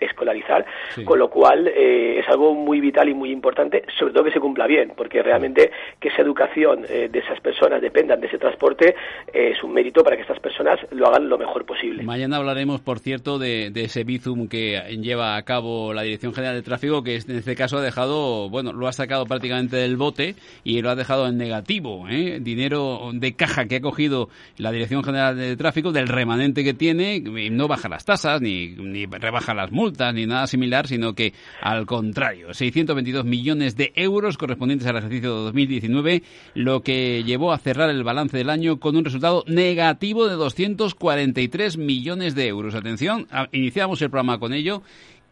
escolarizar, 0.00 0.64
con 1.04 1.18
lo 1.18 1.28
cual 1.28 1.68
eh, 1.68 2.20
es 2.20 2.28
algo 2.28 2.54
muy 2.54 2.80
vital 2.80 3.08
y 3.08 3.14
muy 3.14 3.30
importante, 3.30 3.82
sobre 3.98 4.12
todo 4.12 4.24
que 4.24 4.32
se 4.32 4.40
cumpla 4.40 4.66
bien, 4.66 4.92
porque 4.96 5.22
realmente 5.22 5.70
que 5.98 6.08
esa 6.08 6.22
educación 6.22 6.84
eh, 6.88 7.08
de 7.10 7.18
esas 7.18 7.40
personas 7.40 7.80
dependan 7.80 8.20
de 8.20 8.28
ese 8.28 8.38
transporte 8.38 8.94
es 9.32 9.62
un 9.62 9.72
mérito 9.72 10.04
para 10.04 10.16
que 10.16 10.22
estas 10.22 10.38
personas 10.40 10.78
lo 10.90 11.08
hagan 11.08 11.28
lo 11.28 11.38
mejor 11.38 11.64
posible. 11.64 12.02
Mañana 12.02 12.36
hablaremos, 12.36 12.80
por 12.80 12.98
cierto, 12.98 13.38
de, 13.38 13.70
de 13.70 13.84
ese 13.84 14.04
Bizum 14.04 14.48
que 14.48 14.76
lleva 15.06 15.36
a 15.36 15.42
cabo 15.42 15.94
la 15.94 16.02
Dirección 16.02 16.34
General 16.34 16.54
de 16.54 16.62
Tráfico, 16.62 17.02
que 17.02 17.16
en 17.16 17.36
este 17.36 17.54
caso 17.54 17.78
ha 17.78 17.82
dejado, 17.82 18.50
bueno, 18.50 18.72
lo 18.72 18.88
ha 18.88 18.92
sacado 18.92 19.24
prácticamente 19.24 19.76
del 19.76 19.96
bote 19.96 20.34
y 20.64 20.82
lo 20.82 20.90
ha 20.90 20.96
dejado 20.96 21.26
en 21.26 21.38
negativo. 21.38 22.06
¿eh? 22.08 22.38
Dinero 22.42 23.10
de 23.14 23.34
caja 23.34 23.66
que 23.66 23.76
ha 23.76 23.80
cogido 23.80 24.28
la 24.58 24.72
Dirección 24.72 25.02
General 25.02 25.36
de 25.36 25.56
Tráfico, 25.56 25.92
del 25.92 26.08
remanente 26.08 26.64
que 26.64 26.74
tiene, 26.74 27.20
no 27.20 27.68
baja 27.68 27.88
las 27.88 28.04
tasas, 28.04 28.42
ni, 28.42 28.68
ni 28.68 29.06
rebaja 29.06 29.54
las 29.54 29.72
multas, 29.72 30.12
ni 30.12 30.26
nada 30.26 30.46
similar, 30.46 30.86
sino 30.86 31.14
que 31.14 31.32
al 31.62 31.86
contrario, 31.86 32.52
622 32.52 33.24
millones 33.24 33.76
de 33.76 33.92
euros 33.94 34.36
correspondientes 34.36 34.86
al 34.88 34.96
ejercicio 34.96 35.30
2019, 35.30 36.22
lo 36.54 36.82
que 36.82 37.22
llevó 37.24 37.52
a 37.52 37.58
cerrar 37.58 37.88
el 37.90 38.04
balance 38.04 38.36
del 38.36 38.50
año 38.50 38.78
con 38.78 38.96
un 38.96 39.04
resultado 39.04 39.44
negativo 39.46 40.28
de 40.28 40.34
243 40.34 41.78
millones 41.78 42.34
de 42.34 42.48
euros. 42.48 42.74
Atención, 42.74 43.28
iniciamos 43.52 44.02
el 44.02 44.10
programa 44.10 44.38
con 44.38 44.52
ello 44.52 44.82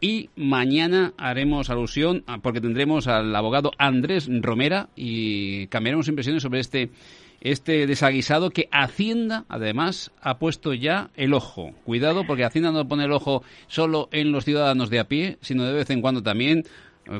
y 0.05 0.29
mañana 0.35 1.15
haremos 1.17 1.71
alusión, 1.71 2.23
porque 2.43 2.61
tendremos 2.61 3.07
al 3.07 3.35
abogado 3.35 3.71
Andrés 3.79 4.29
Romera 4.29 4.89
y 4.95 5.65
cambiaremos 5.65 6.07
impresiones 6.07 6.43
sobre 6.43 6.59
este, 6.59 6.91
este 7.41 7.87
desaguisado 7.87 8.51
que 8.51 8.69
Hacienda, 8.71 9.45
además, 9.49 10.11
ha 10.21 10.37
puesto 10.37 10.75
ya 10.75 11.09
el 11.15 11.33
ojo. 11.33 11.71
Cuidado, 11.85 12.23
porque 12.27 12.43
Hacienda 12.43 12.71
no 12.71 12.87
pone 12.87 13.05
el 13.05 13.13
ojo 13.13 13.41
solo 13.65 14.07
en 14.11 14.31
los 14.31 14.45
ciudadanos 14.45 14.91
de 14.91 14.99
a 14.99 15.07
pie, 15.07 15.39
sino 15.41 15.65
de 15.65 15.73
vez 15.73 15.89
en 15.89 16.01
cuando 16.01 16.21
también 16.21 16.65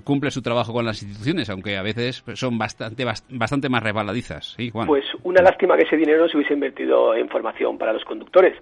cumple 0.04 0.32
su 0.32 0.42
trabajo 0.42 0.74
con 0.74 0.86
las 0.86 1.02
instituciones, 1.02 1.50
aunque 1.50 1.78
a 1.78 1.84
veces 1.84 2.24
son 2.34 2.58
bastante 2.58 3.06
bastante 3.30 3.70
más 3.70 3.84
resbaladizas. 3.84 4.56
Pues 4.88 5.06
una 5.24 5.42
lástima 5.42 5.76
que 5.78 5.84
ese 5.84 5.98
dinero 5.98 6.28
se 6.28 6.38
hubiese 6.38 6.54
invertido 6.54 7.16
en 7.16 7.30
formación 7.30 7.78
para 7.78 7.94
los 7.94 8.04
conductores. 8.04 8.58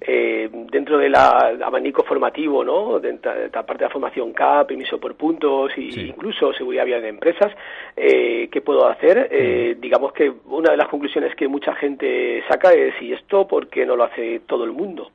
Eh, 0.00 0.48
dentro 0.70 0.98
del 0.98 1.14
abanico 1.14 2.02
formativo, 2.04 2.64
¿no? 2.64 2.98
de 2.98 3.18
la 3.52 3.62
parte 3.64 3.84
de 3.84 3.88
la 3.88 3.92
formación 3.92 4.32
CAP, 4.32 4.68
permiso 4.68 4.98
por 4.98 5.14
puntos 5.16 5.72
e 5.76 6.00
incluso 6.02 6.52
seguridad 6.52 6.84
vial 6.84 7.02
de 7.02 7.08
empresas, 7.08 7.52
eh, 7.96 8.48
¿qué 8.50 8.60
puedo 8.60 8.88
hacer? 8.88 9.28
Eh, 9.30 9.76
digamos 9.80 10.12
que 10.12 10.32
una 10.46 10.70
de 10.70 10.76
las 10.76 10.88
conclusiones 10.88 11.34
que 11.34 11.48
mucha 11.48 11.74
gente 11.74 12.42
saca 12.48 12.72
es, 12.72 12.94
¿y 13.00 13.12
esto 13.12 13.46
por 13.46 13.68
qué 13.68 13.84
no 13.84 13.96
lo 13.96 14.04
hace 14.04 14.40
todo 14.46 14.64
el 14.64 14.72
mundo? 14.72 15.10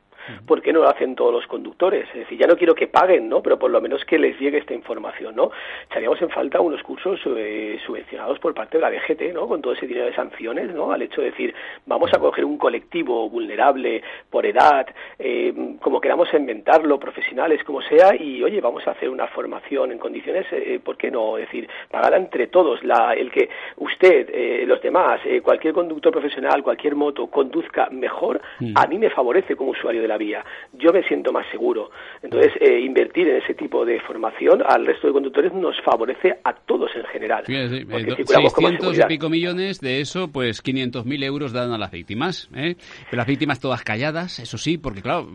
¿Por 0.46 0.62
qué 0.62 0.74
no 0.74 0.82
lo 0.82 0.90
hacen 0.90 1.16
todos 1.16 1.34
los 1.34 1.48
conductores? 1.48 2.08
Es 2.10 2.22
decir, 2.22 2.38
ya 2.38 2.48
no 2.48 2.56
quiero 2.56 2.76
que 2.76 2.88
paguen, 2.88 3.30
¿no? 3.30 3.42
Pero 3.42 3.58
por 3.58 3.72
lo 3.72 3.82
menos 3.82 4.04
que 4.06 4.18
les 4.18 4.40
llegue 4.40 4.58
esta 4.58 4.74
información, 4.74 5.36
¿no? 5.36 5.52
Echaríamos 5.90 6.22
en 6.22 6.30
falta 6.30 6.62
unos 6.62 6.82
cursos 6.84 7.20
eh, 7.26 7.80
subvencionados 7.86 8.40
por 8.40 8.54
parte 8.54 8.78
de 8.78 8.82
la 8.82 8.92
DGT, 8.92 9.34
¿no? 9.34 9.48
Con 9.48 9.62
todo 9.62 9.74
ese 9.74 9.88
dinero 9.88 10.06
de 10.06 10.16
sanciones, 10.16 10.74
¿no? 10.74 10.92
Al 10.92 11.02
hecho 11.02 11.22
de 11.22 11.32
decir, 11.32 11.54
vamos 11.86 12.12
a 12.14 12.20
coger 12.20 12.46
un 12.46 12.58
colectivo 12.58 13.30
vulnerable 13.30 14.04
por 14.30 14.46
edad, 14.46 14.88
eh, 15.20 15.54
como 15.82 16.00
queramos 16.00 16.34
inventarlo, 16.34 17.00
profesionales, 17.00 17.64
como 17.64 17.82
sea, 17.82 18.16
y 18.20 18.44
oye, 18.44 18.62
vamos 18.62 18.88
a 18.88 18.92
hacer 18.92 19.10
una 19.10 19.28
formación 19.28 19.92
en 19.92 20.00
condiciones, 20.00 20.46
eh, 20.52 20.80
¿por 20.84 20.98
qué 20.98 21.12
no? 21.12 21.38
Es 21.38 21.46
decir, 21.46 21.68
pagar 21.90 22.14
entre 22.16 22.48
todos, 22.48 22.84
la, 22.84 23.14
el 23.14 23.32
que 23.32 23.50
usted, 23.78 24.66
los 24.66 24.82
demás, 24.82 25.22
cualquier 25.42 25.74
conductor 25.74 26.12
profesional, 26.12 26.64
cualquier 26.64 26.96
moto 26.96 27.28
conduzca 27.28 27.90
mejor, 27.92 28.42
a 28.76 28.88
mí 28.88 28.98
me 28.98 29.10
favorece 29.10 29.56
como 29.56 29.72
usuario 29.72 30.02
de 30.02 30.08
la 30.08 30.13
vía. 30.18 30.44
Yo 30.74 30.92
me 30.92 31.04
siento 31.04 31.32
más 31.32 31.46
seguro. 31.52 31.92
Entonces, 32.22 32.52
eh, 32.60 32.80
invertir 32.80 33.28
en 33.28 33.38
ese 33.38 33.54
tipo 33.54 33.86
de 33.86 34.00
formación 34.02 34.62
al 34.66 34.86
resto 34.86 35.08
de 35.08 35.14
conductores 35.14 35.54
nos 35.54 35.80
favorece 35.82 36.40
a 36.44 36.54
todos 36.54 36.92
en 36.96 37.04
general. 37.06 37.44
Sí, 37.46 37.56
sí, 37.70 37.86
600 38.26 39.00
y 39.00 39.04
pico 39.04 39.30
millones, 39.30 39.80
de 39.80 40.02
eso, 40.02 40.32
pues 40.32 40.64
500.000 40.64 41.24
euros 41.24 41.54
dan 41.54 41.72
a 41.72 41.78
las 41.78 41.92
víctimas. 41.92 42.50
¿eh? 42.56 42.76
Pero 43.10 43.18
las 43.18 43.28
víctimas 43.28 43.60
todas 43.60 43.84
calladas, 43.84 44.40
eso 44.40 44.58
sí, 44.58 44.78
porque 44.78 45.02
claro, 45.02 45.28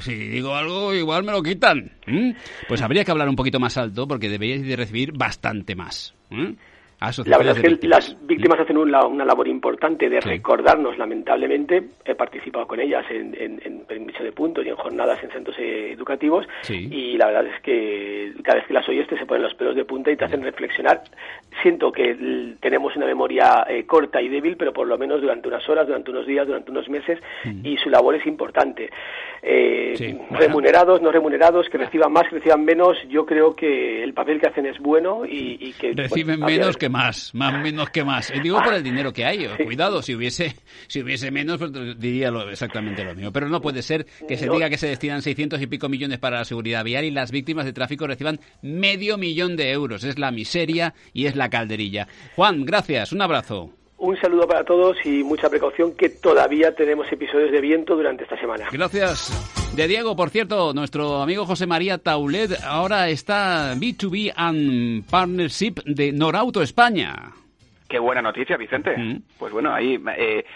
si 0.00 0.14
digo 0.14 0.54
algo, 0.54 0.94
igual 0.94 1.24
me 1.24 1.32
lo 1.32 1.42
quitan. 1.42 1.92
Pues 2.68 2.82
habría 2.82 3.04
que 3.04 3.10
hablar 3.10 3.28
un 3.28 3.36
poquito 3.36 3.60
más 3.60 3.76
alto, 3.76 4.06
porque 4.06 4.28
deberíais 4.28 4.66
de 4.66 4.76
recibir 4.76 5.12
bastante 5.12 5.74
más. 5.74 6.14
La 7.24 7.38
verdad 7.38 7.56
es 7.56 7.78
que 7.78 7.88
las 7.88 8.14
víctimas 8.26 8.60
hacen 8.60 8.76
una, 8.76 9.24
labor 9.24 9.48
importante 9.48 10.10
de 10.10 10.20
recordarnos, 10.20 10.98
lamentablemente, 10.98 11.82
he 12.04 12.14
participado 12.14 12.66
con 12.66 12.78
ellas 12.78 13.06
en, 13.10 13.34
en, 13.38 13.80
permiso 13.86 14.22
de 14.22 14.32
puntos 14.32 14.64
y 14.64 14.68
en 14.68 14.76
jornadas 14.76 15.18
en 15.24 15.30
centros 15.30 15.56
educativos 15.58 16.46
y 16.68 17.16
la 17.16 17.26
verdad 17.26 17.46
es 17.46 17.60
que 17.62 18.32
cada 18.44 18.58
vez 18.58 18.66
que 18.66 18.74
las 18.74 18.88
oyes 18.88 19.08
te 19.08 19.18
se 19.18 19.26
ponen 19.26 19.42
los 19.42 19.54
pelos 19.54 19.74
de 19.74 19.84
punta 19.84 20.10
y 20.10 20.16
te 20.16 20.26
hacen 20.26 20.42
reflexionar. 20.42 21.02
Siento 21.62 21.90
que 21.90 22.54
tenemos 22.60 22.94
una 22.96 23.06
memoria 23.06 23.64
eh, 23.68 23.84
corta 23.86 24.20
y 24.20 24.28
débil, 24.28 24.56
pero 24.56 24.72
por 24.72 24.86
lo 24.86 24.98
menos 24.98 25.22
durante 25.22 25.48
unas 25.48 25.66
horas, 25.68 25.86
durante 25.86 26.10
unos 26.10 26.26
días, 26.26 26.46
durante 26.46 26.70
unos 26.70 26.88
meses 26.88 27.18
y 27.64 27.76
su 27.78 27.88
labor 27.88 28.14
es 28.14 28.26
importante. 28.26 28.90
Eh, 29.42 30.18
remunerados, 30.30 31.00
no 31.00 31.10
remunerados, 31.10 31.68
que 31.70 31.78
reciban 31.78 32.12
más, 32.12 32.24
que 32.28 32.36
reciban 32.36 32.62
menos, 32.62 32.98
yo 33.08 33.24
creo 33.24 33.56
que 33.56 34.04
el 34.04 34.12
papel 34.12 34.38
que 34.38 34.48
hacen 34.48 34.66
es 34.66 34.78
bueno 34.78 35.22
y, 35.26 35.72
que... 35.80 35.94
Reciben 35.94 36.40
menos 36.40 36.76
que 36.76 36.89
más, 36.90 37.34
más 37.34 37.62
menos 37.62 37.90
que 37.90 38.04
más. 38.04 38.30
Eh, 38.30 38.40
digo 38.42 38.62
por 38.62 38.74
el 38.74 38.82
dinero 38.82 39.12
que 39.12 39.24
hay. 39.24 39.46
Cuidado, 39.64 40.02
si 40.02 40.14
hubiese 40.14 40.56
si 40.88 41.02
hubiese 41.02 41.30
menos, 41.30 41.58
pues, 41.58 41.72
diría 41.98 42.30
lo, 42.30 42.50
exactamente 42.50 43.04
lo 43.04 43.14
mismo. 43.14 43.32
Pero 43.32 43.48
no 43.48 43.60
puede 43.60 43.82
ser 43.82 44.06
que 44.28 44.36
se 44.36 44.48
diga 44.48 44.68
que 44.68 44.78
se 44.78 44.88
destinan 44.88 45.22
600 45.22 45.60
y 45.60 45.66
pico 45.66 45.88
millones 45.88 46.18
para 46.18 46.38
la 46.38 46.44
seguridad 46.44 46.84
vial 46.84 47.04
y 47.04 47.10
las 47.10 47.30
víctimas 47.30 47.64
de 47.64 47.72
tráfico 47.72 48.06
reciban 48.06 48.40
medio 48.62 49.16
millón 49.18 49.56
de 49.56 49.70
euros. 49.70 50.04
Es 50.04 50.18
la 50.18 50.30
miseria 50.30 50.94
y 51.12 51.26
es 51.26 51.36
la 51.36 51.48
calderilla. 51.48 52.08
Juan, 52.36 52.64
gracias. 52.64 53.12
Un 53.12 53.22
abrazo. 53.22 53.79
Un 54.00 54.16
saludo 54.18 54.48
para 54.48 54.64
todos 54.64 54.96
y 55.04 55.22
mucha 55.22 55.50
precaución 55.50 55.94
que 55.94 56.08
todavía 56.08 56.74
tenemos 56.74 57.12
episodios 57.12 57.52
de 57.52 57.60
viento 57.60 57.94
durante 57.94 58.24
esta 58.24 58.40
semana. 58.40 58.66
Gracias. 58.72 59.30
De 59.76 59.86
Diego, 59.86 60.16
por 60.16 60.30
cierto, 60.30 60.72
nuestro 60.72 61.20
amigo 61.20 61.44
José 61.44 61.66
María 61.66 61.98
Taulet 61.98 62.50
ahora 62.64 63.10
está 63.10 63.74
B2B 63.74 64.32
and 64.34 65.04
Partnership 65.04 65.74
de 65.84 66.12
Norauto 66.12 66.62
España. 66.62 67.32
Qué 67.90 67.98
buena 67.98 68.22
noticia, 68.22 68.56
Vicente. 68.56 68.96
Mm. 68.96 69.22
Pues 69.38 69.52
bueno, 69.52 69.74
ahí 69.74 70.02
eh, 70.16 70.46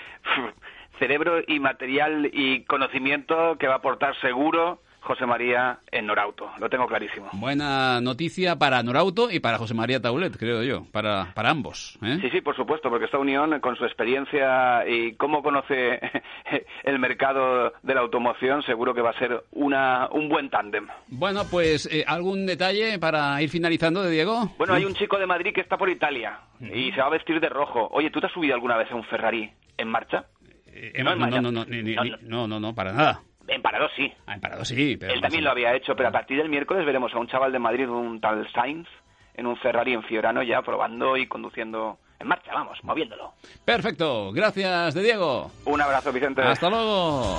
cerebro 0.99 1.43
y 1.47 1.61
material 1.61 2.31
y 2.33 2.65
conocimiento 2.65 3.59
que 3.59 3.67
va 3.67 3.75
a 3.75 3.79
aportar 3.79 4.19
seguro 4.23 4.81
José 5.05 5.27
María 5.27 5.79
en 5.93 6.07
Norauto. 6.07 6.51
Lo 6.59 6.69
tengo 6.71 6.87
clarísimo. 6.87 7.29
Buena 7.35 8.01
noticia 8.01 8.57
para 8.57 8.83
Norauto 8.83 9.31
y 9.31 9.39
para 9.39 9.59
José 9.59 9.75
María 9.75 10.01
Taulet, 10.01 10.37
creo 10.37 10.63
yo, 10.63 10.87
para, 10.93 11.33
para 11.35 11.51
ambos. 11.51 11.99
¿eh? 12.03 12.19
Sí, 12.23 12.31
sí, 12.31 12.41
por 12.41 12.57
supuesto, 12.57 12.89
porque 12.89 13.05
esta 13.05 13.19
unión, 13.19 13.61
con 13.61 13.77
su 13.77 13.85
experiencia 13.85 14.89
y 14.89 15.15
cómo 15.15 15.43
conoce 15.43 16.01
el 16.85 16.99
mercado 16.99 17.73
de 17.83 17.95
la 17.95 18.01
automoción, 18.01 18.63
seguro 18.63 18.95
que 18.95 19.03
va 19.03 19.11
a 19.11 19.19
ser 19.19 19.45
una, 19.53 20.09
un 20.11 20.29
buen 20.29 20.49
tándem. 20.49 20.89
Bueno, 21.09 21.43
pues, 21.51 21.87
eh, 21.93 22.05
¿algún 22.07 22.47
detalle 22.47 22.99
para 22.99 23.41
ir 23.43 23.51
finalizando 23.51 24.03
de 24.03 24.11
Diego? 24.11 24.51
Bueno, 24.57 24.73
hay 24.73 24.87
un 24.87 24.95
chico 24.95 25.19
de 25.19 25.27
Madrid 25.27 25.53
que 25.55 25.61
está 25.61 25.77
por 25.77 25.91
Italia 25.91 26.41
y 26.61 26.93
se 26.93 27.01
va 27.01 27.09
a 27.09 27.11
vestir 27.11 27.41
de 27.41 27.49
rojo. 27.51 27.89
Oye, 27.93 28.11
¿tú 28.11 28.21
te 28.21 28.27
has 28.27 28.33
subido 28.33 28.55
alguna 28.55 28.77
vez 28.77 28.91
a 28.91 28.95
un 28.95 29.05
Ferrari 29.05 29.51
en 29.77 29.89
marcha? 29.89 30.25
Eh, 30.67 31.03
no, 31.05 31.15
no, 31.15 31.27
no, 31.41 31.53
no, 31.53 32.47
no, 32.49 32.61
no, 32.61 32.75
para 32.75 32.93
nada. 32.93 33.21
En 33.49 33.63
Parado 33.63 33.89
sí. 33.97 34.13
Ah, 34.27 34.35
en 34.35 34.41
Parado 34.41 34.65
sí. 34.65 34.97
Pero 34.97 35.13
Él 35.13 35.21
también 35.21 35.45
lo 35.45 35.51
había 35.51 35.75
hecho, 35.75 35.95
pero 35.95 36.09
a 36.09 36.13
partir 36.13 36.39
del 36.39 36.49
miércoles 36.49 36.85
veremos 36.87 37.13
a 37.15 37.19
un 37.19 37.27
chaval 37.27 37.53
de 37.53 37.59
Madrid, 37.59 37.89
un 37.89 38.21
tal 38.21 38.51
Sainz, 38.53 38.89
en 39.35 39.47
un 39.47 39.57
Ferrari 39.57 39.93
en 39.93 40.03
Fiorano 40.03 40.43
ya 40.43 40.63
probando 40.63 41.17
y 41.17 41.27
conduciendo 41.27 41.99
en 42.19 42.29
marcha, 42.29 42.53
vamos, 42.55 42.79
moviéndolo. 42.83 43.35
Perfecto, 43.65 44.33
gracias 44.33 44.95
de 44.95 45.03
Diego. 45.03 45.51
Un 45.67 45.81
abrazo, 45.81 46.13
Vicente. 46.13 46.43
Hasta 46.43 46.71
luego. 46.71 47.37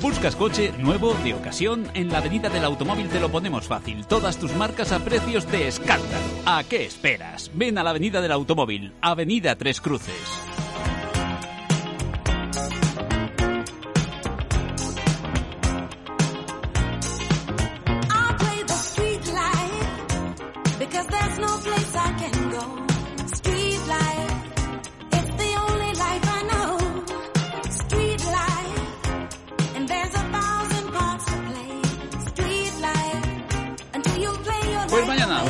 ¿Buscas 0.00 0.36
coche 0.36 0.72
nuevo, 0.78 1.12
de 1.24 1.34
ocasión? 1.34 1.88
En 1.92 2.10
la 2.10 2.18
Avenida 2.18 2.48
del 2.48 2.64
Automóvil 2.64 3.08
te 3.08 3.18
lo 3.18 3.30
ponemos 3.30 3.66
fácil. 3.66 4.06
Todas 4.06 4.38
tus 4.38 4.54
marcas 4.54 4.92
a 4.92 5.00
precios 5.00 5.50
de 5.50 5.66
escándalo. 5.66 6.24
¿A 6.46 6.62
qué 6.62 6.84
esperas? 6.84 7.50
Ven 7.54 7.78
a 7.78 7.82
la 7.82 7.90
Avenida 7.90 8.20
del 8.20 8.32
Automóvil, 8.32 8.92
Avenida 9.00 9.56
Tres 9.56 9.80
Cruces. 9.80 10.67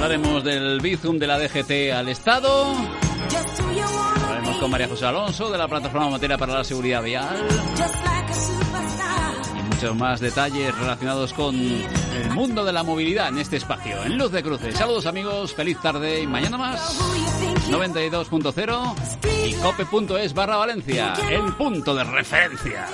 Hablaremos 0.09 0.43
del 0.43 0.81
Bizum 0.81 1.19
de 1.19 1.27
la 1.27 1.39
DGT 1.39 1.93
al 1.93 2.09
Estado. 2.09 2.73
Hablaremos 4.25 4.57
con 4.57 4.71
María 4.71 4.89
José 4.89 5.05
Alonso 5.05 5.51
de 5.51 5.59
la 5.59 5.69
plataforma 5.69 6.09
Materia 6.09 6.39
para 6.39 6.55
la 6.55 6.65
Seguridad 6.65 7.03
Vial. 7.03 7.37
y 9.55 9.63
muchos 9.75 9.95
más 9.97 10.19
detalles 10.21 10.75
relacionados 10.79 11.35
con 11.35 11.55
el 11.55 12.31
mundo 12.31 12.65
de 12.65 12.73
la 12.73 12.83
movilidad 12.85 13.29
en 13.29 13.37
este 13.37 13.59
espacio, 13.59 14.03
en 14.03 14.17
Luz 14.17 14.33
de 14.33 14.43
Cruces. 14.43 14.79
Saludos 14.79 15.05
amigos, 15.05 15.53
feliz 15.53 15.79
tarde 15.83 16.23
y 16.23 16.27
mañana 16.27 16.57
más. 16.57 16.99
92.0 17.71 18.95
y 19.47 19.53
cope.es 19.57 20.33
barra 20.33 20.57
Valencia, 20.57 21.13
el 21.31 21.53
punto 21.53 21.95
de 21.95 22.05
referencia. 22.05 22.87